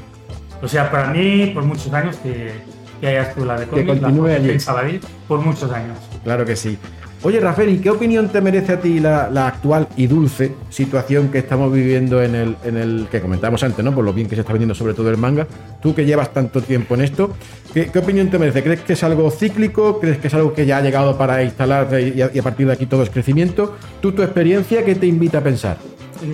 O 0.62 0.68
sea, 0.68 0.90
para 0.90 1.08
mí, 1.08 1.50
por 1.52 1.64
muchos 1.64 1.92
años 1.92 2.16
que, 2.16 2.52
que 3.00 3.06
haya 3.06 3.22
escuela 3.22 3.58
de 3.58 3.66
cómics, 3.66 3.88
la 3.88 3.94
continúe 3.94 4.28
Jorge 4.28 4.70
allí. 4.70 5.00
por 5.26 5.40
muchos 5.40 5.70
años. 5.72 5.98
Claro 6.22 6.44
que 6.44 6.56
sí. 6.56 6.78
Oye, 7.24 7.38
Rafael, 7.38 7.68
¿y 7.70 7.78
qué 7.78 7.88
opinión 7.88 8.30
te 8.30 8.40
merece 8.40 8.72
a 8.72 8.80
ti 8.80 8.98
la, 8.98 9.30
la 9.30 9.46
actual 9.46 9.86
y 9.96 10.08
dulce 10.08 10.54
situación 10.70 11.28
que 11.28 11.38
estamos 11.38 11.72
viviendo 11.72 12.20
en 12.20 12.34
el, 12.34 12.56
en 12.64 12.76
el 12.76 13.06
que 13.12 13.20
comentábamos 13.20 13.62
antes, 13.62 13.84
¿no? 13.84 13.94
Por 13.94 14.04
lo 14.04 14.12
bien 14.12 14.28
que 14.28 14.34
se 14.34 14.40
está 14.40 14.52
vendiendo 14.52 14.74
sobre 14.74 14.92
todo 14.92 15.08
el 15.08 15.16
manga. 15.18 15.46
Tú 15.80 15.94
que 15.94 16.04
llevas 16.04 16.32
tanto 16.32 16.60
tiempo 16.60 16.96
en 16.96 17.02
esto, 17.02 17.36
¿qué, 17.72 17.86
qué 17.92 17.98
opinión 18.00 18.28
te 18.28 18.40
merece? 18.40 18.64
¿Crees 18.64 18.80
que 18.80 18.94
es 18.94 19.04
algo 19.04 19.30
cíclico? 19.30 20.00
¿Crees 20.00 20.18
que 20.18 20.26
es 20.26 20.34
algo 20.34 20.52
que 20.52 20.66
ya 20.66 20.78
ha 20.78 20.80
llegado 20.80 21.16
para 21.16 21.44
instalarse 21.44 22.02
y 22.02 22.20
y 22.34 22.38
a 22.38 22.42
partir 22.42 22.66
de 22.66 22.72
aquí 22.72 22.86
todo 22.86 23.04
es 23.04 23.10
crecimiento? 23.10 23.76
¿Tú 24.00 24.10
tu 24.10 24.22
experiencia 24.22 24.84
qué 24.84 24.96
te 24.96 25.06
invita 25.06 25.38
a 25.38 25.42
pensar? 25.42 25.76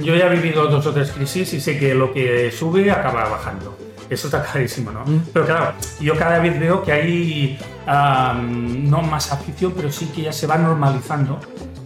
Yo 0.02 0.16
ya 0.16 0.26
he 0.26 0.36
vivido 0.36 0.68
dos 0.68 0.86
o 0.86 0.92
tres 0.92 1.10
crisis 1.12 1.52
y 1.52 1.60
sé 1.60 1.78
que 1.78 1.94
lo 1.94 2.14
que 2.14 2.50
sube 2.50 2.90
acaba 2.90 3.28
bajando. 3.28 3.76
Eso 4.10 4.28
está 4.28 4.42
clarísimo, 4.42 4.90
¿no? 4.90 5.04
Pero 5.32 5.44
claro, 5.44 5.74
yo 6.00 6.16
cada 6.16 6.38
vez 6.38 6.58
veo 6.58 6.82
que 6.82 6.92
hay 6.92 7.58
no 7.86 9.02
más 9.02 9.32
afición, 9.32 9.72
pero 9.76 9.90
sí 9.92 10.06
que 10.06 10.22
ya 10.22 10.32
se 10.32 10.46
va 10.46 10.56
normalizando. 10.56 11.38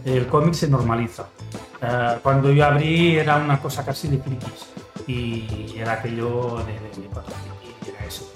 El 0.04 0.26
cómic 0.26 0.54
se 0.54 0.68
normaliza. 0.68 1.26
Eh, 1.80 2.18
cuando 2.22 2.52
yo 2.52 2.64
abrí 2.64 3.16
era 3.16 3.36
una 3.36 3.58
cosa 3.60 3.84
casi 3.84 4.08
de 4.08 4.18
frikis 4.18 4.68
y 5.06 5.74
era 5.76 5.94
aquello 5.94 6.58
de, 6.58 6.72
de, 6.74 7.02
de 7.02 7.08
eso. 8.12 8.30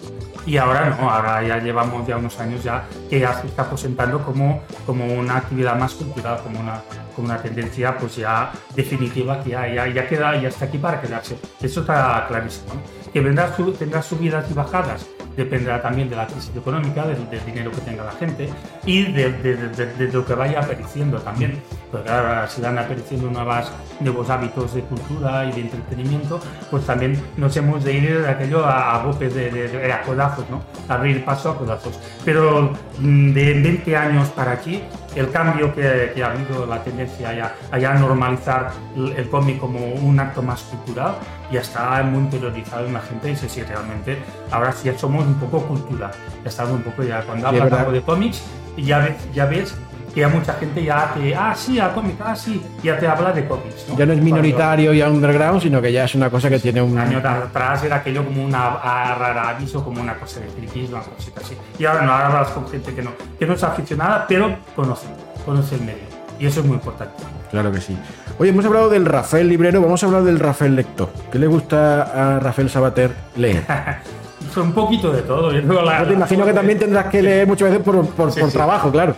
Y 0.47 0.57
ahora 0.57 0.91
no, 0.91 1.11
ahora 1.11 1.43
ya 1.43 1.59
llevamos 1.59 2.07
ya 2.07 2.16
unos 2.16 2.39
años 2.41 2.62
ya 2.62 2.85
que 3.11 3.20
ya 3.20 3.35
se 3.35 3.49
está 3.49 3.68
presentando 3.68 4.22
como, 4.22 4.62
como 4.87 5.05
una 5.05 5.37
actividad 5.39 5.77
más 5.77 5.95
cultural, 5.95 6.41
como 6.43 6.61
una, 6.61 6.83
como 7.14 7.29
una 7.29 7.39
tendencia 7.39 7.97
pues 7.99 8.16
ya 8.16 8.53
definitiva 8.74 9.43
que 9.43 9.51
ya, 9.51 9.89
ya, 9.89 10.09
queda, 10.09 10.41
ya 10.41 10.49
está 10.49 10.66
aquí 10.66 10.79
para 10.79 11.01
quedarse. 11.01 11.37
Eso 11.61 11.81
está 11.81 12.27
clarísimo. 12.29 12.74
Que 13.12 13.20
vendrá 13.20 13.55
tendrá 13.79 14.03
subidas 14.03 14.51
y 14.51 14.55
bajadas, 14.55 15.07
dependerá 15.37 15.82
también 15.82 16.09
de 16.09 16.16
la 16.16 16.26
crisis 16.26 16.51
económica, 16.57 17.07
del, 17.07 17.26
dinero 17.45 17.70
que 17.70 17.80
tenga 17.82 18.05
la 18.05 18.12
gente 18.12 18.49
y 18.84 19.12
de, 19.12 20.11
lo 20.12 20.24
que 20.24 20.34
vaya 20.34 20.61
apareciendo 20.61 21.18
también. 21.18 21.62
Porque 21.91 22.11
ahora 22.11 22.49
si 22.49 22.61
van 22.61 22.78
apareciendo 22.78 23.30
nuevos 23.30 24.30
hábitos 24.30 24.74
de 24.74 24.82
cultura 24.82 25.47
y 25.47 25.53
de 25.53 25.61
entretenimiento, 25.62 26.41
pues 26.70 26.84
también 26.84 27.20
nos 27.37 27.57
hemos 27.57 27.84
de 27.84 27.93
ir 27.93 28.22
de 28.22 28.28
aquello 28.28 28.64
a, 28.64 28.97
a 28.97 29.12
de, 29.12 29.93
a 29.93 30.03
codazos, 30.03 30.49
¿no? 30.51 30.62
Abrir 30.89 31.24
paso 31.24 31.51
a 31.51 31.59
codazos. 31.59 31.99
Pero 32.24 32.72
mm, 32.99 33.32
de 33.32 33.61
20 33.62 33.97
años 33.97 34.28
para 34.30 34.53
aquí, 34.53 34.82
el 35.14 35.30
cambio 35.30 35.74
que, 35.74 36.12
ha 36.22 36.30
habido, 36.30 36.66
la 36.66 36.82
tendencia 36.82 37.55
a 37.70 37.78
ya 37.78 37.95
normalizar 37.95 38.72
el, 38.97 39.12
el 39.12 39.30
cómic 39.30 39.59
como 39.59 39.78
un 39.78 40.18
acto 40.20 40.43
más 40.43 40.62
cultural, 40.62 41.14
ya 41.51 41.61
está 41.61 42.03
muy 42.03 42.20
interiorizado 42.24 42.86
en 42.86 42.94
la 42.94 43.01
gente 43.01 43.28
y 43.28 43.30
dice, 43.32 43.49
sí, 43.49 43.62
realmente, 43.62 44.18
ahora 44.51 44.72
sí 44.72 44.86
ya 44.90 44.99
somos 44.99 45.24
un 45.24 45.34
poco 45.34 45.61
cultura. 45.66 46.11
Ya 46.42 46.49
estamos 46.49 46.72
un 46.72 46.82
poco 46.82 47.03
ya, 47.03 47.22
cuando 47.22 47.49
Sí, 47.51 47.57
hablas 47.59 47.72
algo 47.80 47.92
de 47.92 48.03
cómics, 48.03 48.42
ya 48.76 48.99
ves, 48.99 49.14
ya 49.32 49.47
ves 49.47 49.74
que 50.12 50.20
ya 50.20 50.28
mucha 50.30 50.55
gente 50.55 50.82
ya 50.82 51.12
te, 51.12 51.34
ah, 51.36 51.55
sí, 51.55 51.78
a 51.78 51.92
cómic, 51.92 52.16
ah, 52.24 52.34
sí, 52.34 52.62
ya 52.82 52.99
te 52.99 53.07
habla 53.07 53.32
de 53.32 53.47
cómics. 53.47 53.86
Ya 53.99 54.07
no 54.07 54.14
es 54.14 54.20
minoritario 54.22 54.94
y 54.94 55.03
underground, 55.03 55.61
sino 55.61 55.82
que 55.82 55.92
ya 55.92 56.05
es 56.05 56.14
una 56.14 56.30
cosa 56.30 56.49
que 56.49 56.59
tiene 56.59 56.80
un... 56.80 56.97
Año 56.99 57.18
atrás 57.18 57.84
era 57.84 57.97
aquello 57.97 58.24
como 58.24 58.42
una 58.42 58.66
a- 58.66 59.14
rara 59.14 59.51
aviso, 59.51 59.84
como 59.84 60.01
una 60.01 60.14
cosa 60.14 60.40
de 60.40 60.49
frikis, 60.49 60.88
una 60.88 61.01
cosita 61.01 61.42
así. 61.42 61.55
Y 61.78 61.84
ahora 61.84 62.01
no, 62.07 62.12
ahora 62.12 62.26
hablas 62.28 62.49
con 62.49 62.66
gente 62.66 62.94
que 62.94 63.03
no, 63.03 63.11
que 63.38 63.44
no 63.47 63.53
es 63.53 63.62
aficionada, 63.62 64.24
pero 64.26 64.57
conoce, 64.74 65.07
conoce 65.44 65.74
el 65.74 65.82
medio. 65.82 66.05
Y 66.38 66.47
eso 66.47 66.61
es 66.61 66.66
muy 66.66 66.76
importante. 66.76 67.22
Claro 67.51 67.70
que 67.72 67.80
sí. 67.80 67.97
Oye, 68.38 68.51
hemos 68.51 68.64
hablado 68.64 68.88
del 68.90 69.07
Rafael 69.07 69.49
librero, 69.49 69.80
vamos 69.80 70.03
a 70.03 70.07
hablar 70.07 70.22
del 70.24 70.38
Rafael 70.38 70.74
lector. 70.76 71.09
¿Qué 71.30 71.38
le 71.38 71.47
gusta 71.47 72.36
a 72.36 72.40
Rafael 72.40 72.68
Sabater 72.68 73.11
leer? 73.36 73.62
un 74.57 74.72
poquito 74.72 75.12
de 75.12 75.22
todo. 75.22 75.53
Yo, 75.53 75.61
tengo 75.61 75.82
la- 75.82 76.01
Yo 76.03 76.09
te 76.09 76.14
imagino 76.14 76.44
que 76.47 76.53
también 76.55 76.78
tendrás 76.78 77.07
que 77.07 77.22
leer 77.22 77.47
muchas 77.47 77.68
veces 77.70 77.84
por, 77.84 78.07
por- 78.09 78.32
Sí, 78.32 78.40
por 78.40 78.51
sí. 78.51 78.57
trabajo, 78.57 78.90
claro. 78.90 79.14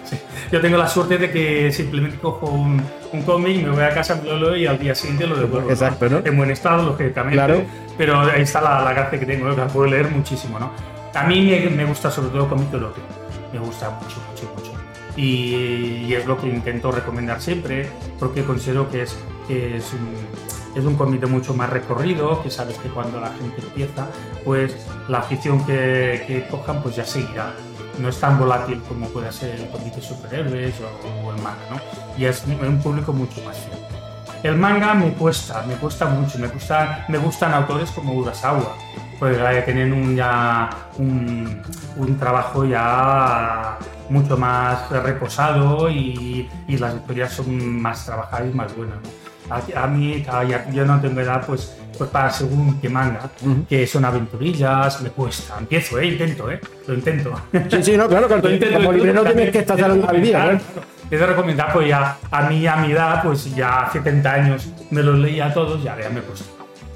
Yo 0.50 0.60
tengo 0.60 0.76
la 0.76 0.88
suerte 0.88 1.16
de 1.18 1.30
que 1.30 1.70
simplemente 1.72 2.18
cojo 2.18 2.46
un, 2.46 2.82
un 3.12 3.22
cómic, 3.22 3.62
me 3.64 3.70
voy 3.70 3.82
a 3.82 3.90
casa, 3.90 4.16
me 4.22 4.28
lo 4.28 4.38
leo 4.38 4.56
y 4.56 4.66
al 4.66 4.78
día 4.78 4.94
siguiente 4.94 5.26
lo 5.26 5.36
devuelvo. 5.36 5.70
Exacto, 5.70 6.08
¿no? 6.08 6.20
En 6.24 6.36
buen 6.36 6.50
estado, 6.50 6.84
lógicamente. 6.84 7.36
Claro. 7.36 7.62
Pero 7.96 8.20
ahí 8.20 8.42
está 8.42 8.60
la, 8.60 8.82
la 8.82 8.92
gracia 8.92 9.18
que 9.20 9.26
tengo, 9.26 9.54
que 9.54 9.62
puedo 9.62 9.86
leer 9.88 10.10
muchísimo, 10.10 10.58
¿no? 10.58 10.70
A 11.14 11.24
mí 11.24 11.42
me, 11.42 11.70
me 11.70 11.84
gusta 11.84 12.10
sobre 12.10 12.30
todo 12.30 12.48
cómic 12.48 12.72
erótico. 12.72 13.06
Me 13.52 13.58
gusta 13.60 13.90
mucho, 13.90 14.16
mucho, 14.30 14.52
mucho. 14.56 14.77
Y, 15.18 16.14
es 16.14 16.26
lo 16.26 16.38
que 16.38 16.46
intento 16.46 16.92
recomendar 16.92 17.40
siempre, 17.40 17.90
porque 18.18 18.44
considero 18.44 18.88
que 18.88 19.02
es, 19.02 19.16
que 19.48 19.76
es 19.76 19.92
un, 19.92 20.78
es 20.78 20.84
un 20.84 20.96
de 20.96 21.26
mucho 21.26 21.54
más 21.54 21.68
recorrido, 21.70 22.40
que 22.42 22.50
sabes 22.50 22.78
que 22.78 22.88
cuando 22.88 23.20
la 23.20 23.28
gente 23.32 23.60
empieza, 23.60 24.06
pues 24.44 24.76
la 25.08 25.18
afición 25.18 25.66
que, 25.66 26.46
cojan 26.50 26.82
pues 26.82 26.96
ya 26.96 27.04
seguirá. 27.04 27.52
No 27.98 28.08
es 28.08 28.20
tan 28.20 28.38
volátil 28.38 28.80
como 28.88 29.08
puede 29.08 29.32
ser 29.32 29.56
el 29.56 29.66
de 29.66 30.00
superhéroes 30.00 30.74
o, 30.80 31.26
o 31.26 31.32
el 31.32 31.42
manga, 31.42 31.66
¿no? 31.68 31.80
Y 32.16 32.26
es 32.26 32.44
un 32.46 32.64
un 32.64 32.80
público 32.80 33.12
mucho 33.12 33.42
más 33.42 33.56
fiel. 33.58 33.97
El 34.42 34.56
manga 34.56 34.94
me 34.94 35.12
cuesta, 35.12 35.64
me 35.66 35.74
cuesta 35.74 36.06
mucho, 36.06 36.38
me, 36.38 36.46
gusta, 36.48 37.04
me 37.08 37.18
gustan 37.18 37.52
autores 37.54 37.90
como 37.90 38.12
Urasawa, 38.14 38.76
pues 39.18 39.36
eh, 39.36 39.62
tienen 39.64 39.92
un, 39.92 40.14
ya 40.16 40.70
un, 40.96 41.60
un 41.96 42.18
trabajo 42.18 42.64
ya 42.64 43.76
mucho 44.08 44.36
más 44.36 44.88
reposado 44.90 45.90
y, 45.90 46.48
y 46.68 46.78
las 46.78 46.94
historias 46.94 47.32
son 47.32 47.80
más 47.82 48.06
trabajadas 48.06 48.48
y 48.52 48.54
más 48.56 48.74
buenas. 48.76 48.96
¿no? 49.02 49.54
A, 49.54 49.84
a 49.84 49.86
mí, 49.88 50.24
a- 50.30 50.44
ya- 50.44 50.70
yo 50.70 50.84
no 50.84 51.00
tengo 51.00 51.20
edad 51.20 51.42
pues, 51.44 51.74
pues 51.96 52.08
para 52.10 52.30
según 52.30 52.78
qué 52.80 52.88
manga, 52.88 53.28
que 53.68 53.86
son 53.88 54.04
aventurillas, 54.04 55.00
me 55.02 55.08
cuesta. 55.10 55.56
Empiezo, 55.58 55.98
¿eh? 55.98 56.06
intento, 56.06 56.48
¿eh? 56.50 56.60
lo 56.86 56.94
intento. 56.94 57.32
Sí, 57.70 57.82
sí, 57.82 57.96
no, 57.96 58.06
claro, 58.06 58.28
claro. 58.28 58.42
Lo 58.48 58.50
intento, 58.54 58.76
Como 58.78 58.92
librero 58.92 59.18
intento 59.22 59.34
tienes 59.34 59.52
que 59.52 59.58
estar 59.58 59.76
día, 60.22 60.32
Claro, 60.38 60.52
¿no? 60.52 60.58
claro. 60.60 60.97
Es 61.10 61.18
de 61.18 61.26
recomendar, 61.26 61.72
pues 61.72 61.88
ya 61.88 62.18
a 62.30 62.42
mí, 62.42 62.66
a 62.66 62.76
mi 62.76 62.92
edad, 62.92 63.22
pues 63.22 63.54
ya 63.54 63.82
hace 63.82 63.98
70 63.98 64.32
años 64.32 64.68
me 64.90 65.02
los 65.02 65.18
leía 65.18 65.52
todos, 65.54 65.82
ya, 65.82 65.98
ya 65.98 66.10
me 66.10 66.20
cuesta. 66.20 66.46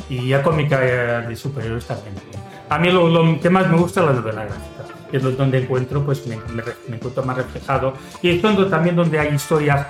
Y 0.09 0.29
ya 0.29 0.43
cómica 0.43 0.79
eh, 0.83 1.27
de 1.27 1.37
superhéroes 1.37 1.87
también. 1.87 2.15
A 2.69 2.79
mí 2.79 2.91
lo, 2.91 3.09
lo 3.09 3.41
que 3.41 3.49
más 3.49 3.69
me 3.69 3.77
gusta 3.79 4.01
es 4.01 4.07
la 4.07 4.13
novela 4.13 4.45
gráfica. 4.45 4.69
Es 5.13 5.37
donde 5.37 5.63
encuentro, 5.63 6.05
pues 6.05 6.27
me, 6.27 6.37
me 6.55 6.63
me 6.89 6.97
encuentro 6.97 7.23
más 7.23 7.37
reflejado. 7.37 7.95
Y 8.21 8.31
es 8.31 8.43
donde, 8.43 8.67
también 8.67 8.97
donde 8.97 9.19
hay 9.19 9.35
historias 9.35 9.87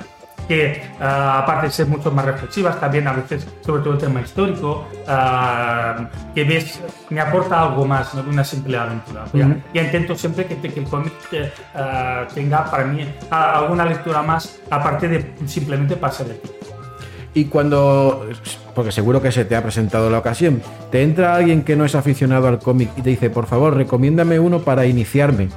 que, 0.49 0.82
ah, 1.01 1.40
aparte 1.40 1.66
de 1.66 1.72
ser 1.72 1.86
mucho 1.86 2.11
más 2.11 2.24
reflexivas, 2.24 2.78
también 2.80 3.07
a 3.09 3.12
veces, 3.12 3.47
sobre 3.64 3.82
todo 3.82 3.95
el 3.95 3.99
tema 3.99 4.20
histórico, 4.20 4.86
ah, 5.07 6.09
que 6.34 6.45
ves, 6.45 6.80
me 7.11 7.20
aporta 7.20 7.62
algo 7.62 7.84
más, 7.84 8.14
no 8.14 8.22
de 8.22 8.30
una 8.30 8.45
simple 8.45 8.76
aventura. 8.76 9.24
Ujú. 9.32 9.55
ya 9.74 9.82
intento 9.82 10.14
siempre 10.14 10.47
que, 10.47 10.57
que 10.57 10.80
el 10.80 10.86
cómic 10.86 11.12
eh, 11.32 11.53
ah, 11.74 12.26
tenga 12.34 12.64
para 12.70 12.84
mí 12.84 13.07
alguna 13.30 13.84
lectura 13.84 14.22
más, 14.22 14.61
aparte 14.70 15.09
de 15.09 15.34
simplemente 15.47 15.97
pasar 15.97 16.26
el 16.28 16.38
tiempo. 16.38 16.62
Y 17.34 17.47
cuando, 17.47 18.28
porque 18.74 18.93
seguro 18.93 19.22
que 19.22 19.32
se 19.32 19.47
te 19.47 19.57
ha 19.57 19.62
presentado 19.62 20.11
la 20.11 20.18
ocasión, 20.18 20.61
te 20.90 21.03
entra 21.03 21.34
alguien 21.34 21.62
que 21.62 21.76
no 21.76 21.86
es 21.86 21.95
aficionado 21.95 22.47
al 22.47 22.59
cómic 22.59 22.90
y 22.97 23.03
te 23.03 23.11
dice, 23.11 23.30
por 23.30 23.47
favor, 23.47 23.74
recomiéndame 23.74 24.38
uno 24.38 24.61
para 24.61 24.84
iniciarme. 24.84 25.49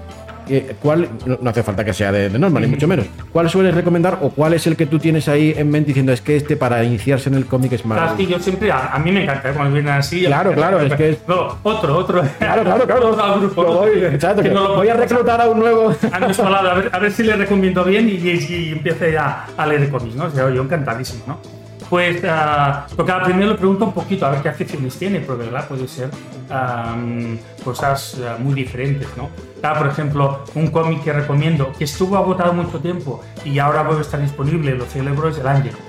Eh, 0.50 0.76
¿Cuál, 0.82 1.08
no, 1.26 1.38
no 1.42 1.50
hace 1.50 1.64
falta 1.64 1.84
que 1.84 1.94
sea 1.94 2.12
de, 2.12 2.30
de 2.30 2.40
normal, 2.40 2.64
ni 2.64 2.70
mucho 2.70 2.88
menos. 2.88 3.06
¿Cuál 3.32 3.50
sueles 3.50 3.74
recomendar 3.74 4.20
o 4.22 4.30
cuál 4.30 4.54
es 4.54 4.66
el 4.68 4.76
que 4.76 4.86
tú 4.86 5.00
tienes 5.00 5.28
ahí 5.28 5.54
en 5.58 5.70
mente 5.70 5.88
diciendo 5.88 6.12
es 6.12 6.22
que 6.22 6.36
este 6.36 6.56
para 6.58 6.84
iniciarse 6.84 7.30
en 7.30 7.36
el 7.36 7.46
cómic 7.46 7.74
es 7.74 7.82
Claro, 7.82 7.96
que 7.96 8.06
maravilloso? 8.06 8.38
yo 8.38 8.44
siempre, 8.44 8.72
a, 8.72 8.88
a 8.94 9.00
mí 9.00 9.12
me 9.12 9.24
encanta 9.24 9.52
cuando 9.54 9.74
vienen 9.74 9.94
así. 9.94 10.24
Claro, 10.26 10.52
claro, 10.54 10.80
es 10.82 10.94
que 10.94 11.10
es- 11.12 11.18
No, 11.28 11.58
otro, 11.64 11.98
otro. 11.98 12.22
Claro, 12.40 12.64
claro, 12.64 12.84
claro. 12.88 13.10
Otro 13.10 13.40
grupo. 13.40 13.62
Otro. 13.62 13.74
voy, 13.82 14.04
exacto, 14.06 14.42
Que 14.44 14.50
no 14.50 14.68
lo- 14.70 14.76
voy 14.76 14.88
a 14.90 14.94
reclutar 14.96 15.42
a 15.42 15.48
un 15.50 15.60
nuevo. 15.60 15.94
a 16.12 16.20
nuestro 16.20 16.50
lado, 16.50 16.70
a 16.70 16.74
ver, 16.76 16.90
a 16.92 17.00
ver 17.00 17.12
si 17.12 17.24
le 17.24 17.36
recomiendo 17.36 17.84
bien 17.84 18.08
y, 18.10 18.14
y, 18.14 18.30
y 18.50 18.72
empiece 18.74 19.12
ya 19.12 19.46
a 19.58 19.66
leer 19.66 19.90
cómics, 19.90 20.16
¿no? 20.16 20.26
O 20.26 20.30
sea, 20.32 20.50
yo 20.50 20.62
encantadísimo, 20.62 21.24
¿no? 21.28 21.55
Pues, 21.90 22.24
ah, 22.28 22.88
porque 22.96 23.12
al 23.12 23.24
primero 23.24 23.52
le 23.52 23.58
pregunto 23.58 23.86
un 23.86 23.94
poquito 23.94 24.26
a 24.26 24.32
ver 24.32 24.42
qué 24.42 24.50
aficiones 24.50 24.98
tiene, 24.98 25.20
porque 25.20 25.46
¿verdad? 25.46 25.68
puede 25.68 25.88
ser 25.88 26.10
am, 26.50 27.38
cosas 27.64 28.20
ah, 28.28 28.38
muy 28.40 28.54
diferentes, 28.54 29.08
¿no? 29.16 29.30
Por 29.78 29.88
ejemplo, 29.88 30.44
un 30.54 30.68
cómic 30.68 31.04
que 31.04 31.12
recomiendo, 31.12 31.72
que 31.78 31.86
estuvo 31.86 32.18
agotado 32.18 32.54
mucho 32.54 32.80
tiempo 32.80 33.24
y 33.44 33.58
ahora 33.58 33.82
vuelve 33.82 34.00
a 34.00 34.04
estar 34.04 34.22
disponible, 34.22 34.76
lo 34.76 34.86
celebro, 34.86 35.30
es 35.30 35.40
el 35.40 35.48
Ángelus, 35.48 35.80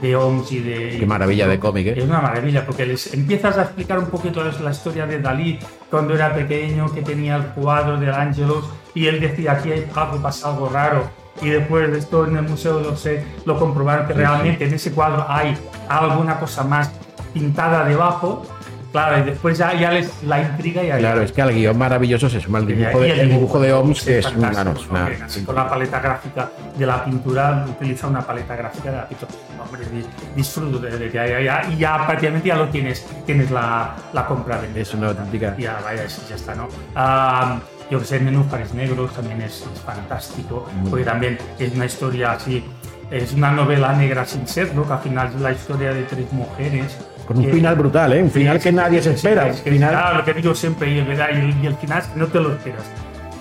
de 0.00 0.16
OMS 0.16 0.50
y 0.50 0.58
de... 0.58 0.96
Qué 0.98 1.06
maravilla 1.06 1.46
de 1.46 1.60
cómic, 1.60 1.86
¿eh? 1.86 1.94
Es 1.96 2.04
una 2.04 2.20
maravilla, 2.20 2.66
porque 2.66 2.84
les 2.84 3.14
empiezas 3.14 3.58
a 3.58 3.62
explicar 3.62 4.00
un 4.00 4.06
poquito 4.06 4.42
la 4.42 4.70
historia 4.70 5.06
de 5.06 5.20
Dalí 5.20 5.60
cuando 5.88 6.14
era 6.14 6.34
pequeño, 6.34 6.92
que 6.92 7.02
tenía 7.02 7.36
el 7.36 7.44
cuadro 7.46 7.96
del 7.96 8.12
Ángelus 8.12 8.64
y 8.94 9.06
él 9.06 9.20
decía 9.20 9.52
aquí 9.52 9.70
hay 9.70 9.86
algo, 9.94 10.20
pasa 10.20 10.48
algo 10.48 10.68
raro. 10.68 11.21
Y 11.40 11.48
después 11.50 11.90
de 11.90 11.98
esto 11.98 12.26
en 12.26 12.36
el 12.36 12.42
museo 12.48 12.80
lo, 12.80 12.96
sé, 12.96 13.24
lo 13.46 13.58
comprobaron 13.58 14.06
que 14.06 14.12
realmente 14.12 14.64
en 14.66 14.74
ese 14.74 14.92
cuadro 14.92 15.24
hay 15.28 15.56
alguna 15.88 16.38
cosa 16.38 16.62
más 16.64 16.90
pintada 17.32 17.84
debajo. 17.84 18.44
Claro, 18.92 19.18
y 19.20 19.22
después 19.22 19.56
ya, 19.56 19.72
ya 19.72 19.90
les 19.90 20.22
la 20.24 20.42
intriga 20.42 20.84
y 20.84 20.90
ahí. 20.90 21.00
Claro, 21.00 21.22
es 21.22 21.32
que 21.32 21.40
al 21.40 21.50
guion 21.54 21.78
maravilloso 21.78 22.28
se 22.28 22.38
suma 22.42 22.58
el 22.58 22.66
dibujo, 22.66 23.00
de, 23.00 23.10
el 23.22 23.30
dibujo 23.30 23.58
de 23.58 23.72
Oms, 23.72 24.02
que 24.02 24.18
es 24.18 24.30
no, 24.36 24.40
una- 24.50 25.08
así 25.24 25.42
con 25.44 25.54
la 25.54 25.66
paleta 25.66 25.98
gráfica 25.98 26.50
de 26.76 26.84
la 26.84 27.02
pintura, 27.02 27.64
utiliza 27.66 28.06
una 28.08 28.20
paleta 28.20 28.54
gráfica 28.54 28.90
de 28.90 28.96
la 28.98 29.08
pintura. 29.08 29.32
Hombre, 29.64 29.86
di- 29.90 30.04
disfruto 30.36 30.78
de, 30.78 30.90
de 30.98 31.10
ya, 31.10 31.40
ya- 31.40 31.64
y 31.72 31.78
ya 31.78 32.06
prácticamente 32.06 32.48
ya 32.48 32.56
lo 32.56 32.68
tienes, 32.68 33.06
tienes 33.24 33.50
la, 33.50 33.94
la 34.12 34.26
compra 34.26 34.60
de 34.60 34.78
es 34.82 34.92
una 34.92 35.08
auténtica. 35.08 35.56
Ya, 35.56 35.80
vaya, 35.82 36.02
ya 36.28 36.34
está, 36.36 36.54
¿no? 36.54 36.68
Ah, 36.94 37.60
yo 37.92 37.98
que 37.98 38.06
sé, 38.06 38.18
Nenúfares 38.20 38.72
Negros 38.72 39.12
también 39.12 39.42
es, 39.42 39.64
es 39.72 39.80
fantástico, 39.84 40.66
porque 40.88 41.04
también 41.04 41.36
es 41.58 41.74
una 41.74 41.84
historia 41.84 42.32
así, 42.32 42.64
es 43.10 43.34
una 43.34 43.52
novela 43.52 43.92
negra 43.92 44.24
sin 44.24 44.48
serlo, 44.48 44.86
que 44.86 44.92
al 44.94 44.98
final 45.00 45.28
es 45.28 45.40
la 45.42 45.52
historia 45.52 45.92
de 45.92 46.02
tres 46.04 46.32
mujeres. 46.32 46.96
Con 47.26 47.36
un 47.36 47.44
que- 47.44 47.52
final 47.52 47.74
brutal, 47.76 48.14
¿eh? 48.14 48.22
Un 48.22 48.30
final 48.30 48.56
Sí, 48.58 48.62
que 48.64 48.72
nadie 48.72 49.02
se 49.02 49.12
sí, 49.12 49.18
sí, 49.20 49.26
espera. 49.28 49.48
es 49.48 49.60
final... 49.60 49.90
claro, 49.90 50.16
lo 50.18 50.24
que 50.24 50.32
digo 50.34 50.54
siempre, 50.54 50.90
y, 50.90 51.02
¿verdad? 51.02 51.28
y, 51.34 51.36
el, 51.36 51.54
y 51.62 51.66
el 51.66 51.74
final 51.76 52.02
no 52.16 52.26
te 52.28 52.40
lo 52.40 52.52
esperas. 52.52 52.84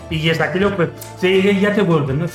Y 0.10 0.30
es 0.30 0.42
aquello, 0.42 0.76
pues, 0.76 0.90
sí, 1.22 1.58
ya 1.62 1.74
te 1.74 1.82
vuelve, 1.82 2.14
¿no? 2.14 2.26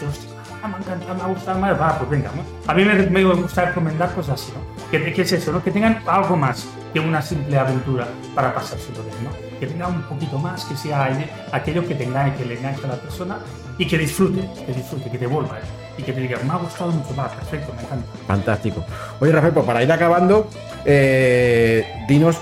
Ah, 0.62 0.68
me 0.68 0.74
ha 0.74 0.78
encantado, 0.78 1.14
me 1.14 1.22
ha 1.22 1.26
gustado 1.26 1.58
más, 1.60 1.78
va, 1.80 1.98
pues 1.98 2.10
venga, 2.10 2.30
¿no? 2.34 2.42
A 2.66 2.74
mí 2.74 2.82
me, 2.84 2.94
me 2.94 3.24
gusta 3.24 3.66
recomendar 3.66 4.12
cosas 4.14 4.40
así, 4.42 4.52
¿no? 4.52 4.90
Que, 4.90 5.12
que 5.12 5.20
es 5.22 5.32
eso, 5.32 5.52
¿no? 5.52 5.62
Que 5.62 5.70
tengan 5.70 5.98
algo 6.06 6.34
más 6.36 6.66
que 6.97 7.01
una 7.01 7.20
simple 7.20 7.59
aventura 7.59 8.09
para 8.34 8.55
pasárselo 8.55 9.03
bien, 9.03 9.24
¿no? 9.24 9.59
Que 9.61 9.66
tenga 9.66 9.86
un 9.86 10.01
poquito 10.05 10.38
más, 10.38 10.64
que 10.64 10.74
sea 10.74 11.11
aquello 11.53 11.86
que 11.86 11.94
tenga 11.94 12.34
que 12.34 12.47
le 12.47 12.55
enganche 12.55 12.86
a 12.86 12.88
la 12.88 12.94
persona 12.94 13.38
y 13.76 13.86
que 13.86 13.99
disfrute, 13.99 14.49
que 14.64 14.72
disfrute, 14.72 15.11
que 15.11 15.18
te 15.18 15.26
vuelva, 15.26 15.59
¿eh? 15.59 15.99
Y 15.99 16.03
que 16.03 16.14
te 16.14 16.22
diga, 16.22 16.38
me 16.42 16.51
ha 16.51 16.57
gustado 16.57 16.92
mucho 16.92 17.12
más, 17.12 17.30
perfecto, 17.32 17.74
me 17.76 17.82
encanta. 17.82 18.07
Fantástico. 18.26 18.82
Oye, 19.20 19.30
Rafael, 19.30 19.53
pues 19.53 19.66
para 19.66 19.82
ir 19.82 19.92
acabando, 19.92 20.49
eh, 20.86 21.86
dinos 22.09 22.38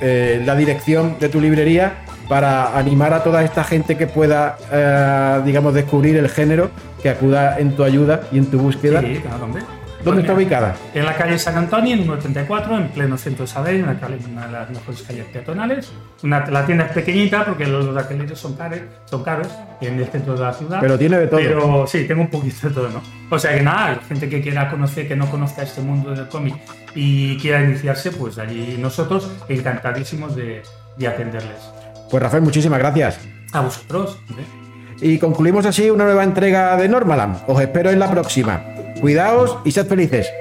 eh, 0.00 0.42
la 0.44 0.56
dirección 0.56 1.16
de 1.20 1.28
tu 1.28 1.40
librería 1.40 2.04
para 2.28 2.76
animar 2.76 3.14
a 3.14 3.22
toda 3.22 3.44
esta 3.44 3.62
gente 3.62 3.96
que 3.96 4.08
pueda, 4.08 4.58
eh, 4.72 5.42
digamos, 5.44 5.74
descubrir 5.74 6.16
el 6.16 6.28
género, 6.28 6.70
que 7.00 7.08
acuda 7.08 7.56
en 7.60 7.76
tu 7.76 7.84
ayuda 7.84 8.22
y 8.32 8.38
en 8.38 8.46
tu 8.46 8.58
búsqueda. 8.58 9.00
Sí, 9.00 9.20
claro, 9.22 9.44
hombre. 9.44 9.62
¿Dónde 10.04 10.22
Pues 10.22 10.24
está 10.24 10.34
ubicada? 10.34 10.76
En 10.94 11.04
la 11.04 11.16
calle 11.16 11.38
San 11.38 11.56
Antonio, 11.56 11.96
número 11.96 12.18
34, 12.18 12.76
en 12.76 12.88
pleno 12.88 13.16
centro 13.16 13.44
de 13.44 13.50
Sabadell, 13.52 13.84
una, 13.84 13.98
una 14.30 14.46
de 14.46 14.52
las 14.52 14.70
mejores 14.70 15.02
calles 15.02 15.26
peatonales. 15.26 15.92
Una, 16.24 16.44
la 16.46 16.66
tienda 16.66 16.86
es 16.86 16.92
pequeñita 16.92 17.44
porque 17.44 17.66
los, 17.66 17.84
los 17.84 17.96
alquileres 17.96 18.36
son 18.38 18.54
caros, 18.54 18.80
son 19.04 19.22
caros 19.22 19.48
en 19.80 20.00
el 20.00 20.06
centro 20.06 20.34
de 20.34 20.40
la 20.40 20.52
ciudad. 20.52 20.78
Pero 20.80 20.98
tiene 20.98 21.18
de 21.18 21.26
todo. 21.28 21.38
Pero 21.38 21.86
sí, 21.86 22.04
tengo 22.08 22.22
un 22.22 22.30
poquito 22.30 22.68
de 22.68 22.74
todo, 22.74 22.88
¿no? 22.88 23.00
O 23.30 23.38
sea 23.38 23.54
que 23.54 23.62
nada, 23.62 24.00
gente 24.08 24.28
que 24.28 24.40
quiera 24.42 24.68
conocer, 24.68 25.06
que 25.06 25.14
no 25.14 25.30
conozca 25.30 25.62
este 25.62 25.80
mundo 25.80 26.10
del 26.10 26.26
cómic 26.28 26.56
y 26.96 27.38
quiera 27.38 27.62
iniciarse, 27.62 28.10
pues 28.10 28.38
allí 28.38 28.76
nosotros 28.80 29.30
encantadísimos 29.48 30.34
de, 30.34 30.62
de 30.96 31.06
atenderles. 31.06 31.70
Pues 32.10 32.20
Rafael, 32.20 32.42
muchísimas 32.42 32.80
gracias. 32.80 33.20
A 33.52 33.60
vosotros. 33.60 34.18
¿eh? 34.30 34.62
Y 35.00 35.18
concluimos 35.18 35.64
así 35.66 35.90
una 35.90 36.04
nueva 36.04 36.24
entrega 36.24 36.76
de 36.76 36.88
Normaland. 36.88 37.38
Os 37.46 37.60
espero 37.60 37.90
en 37.90 37.98
la 37.98 38.10
próxima. 38.10 38.71
Cuidaos 39.02 39.58
y 39.64 39.72
sed 39.72 39.88
felices. 39.88 40.32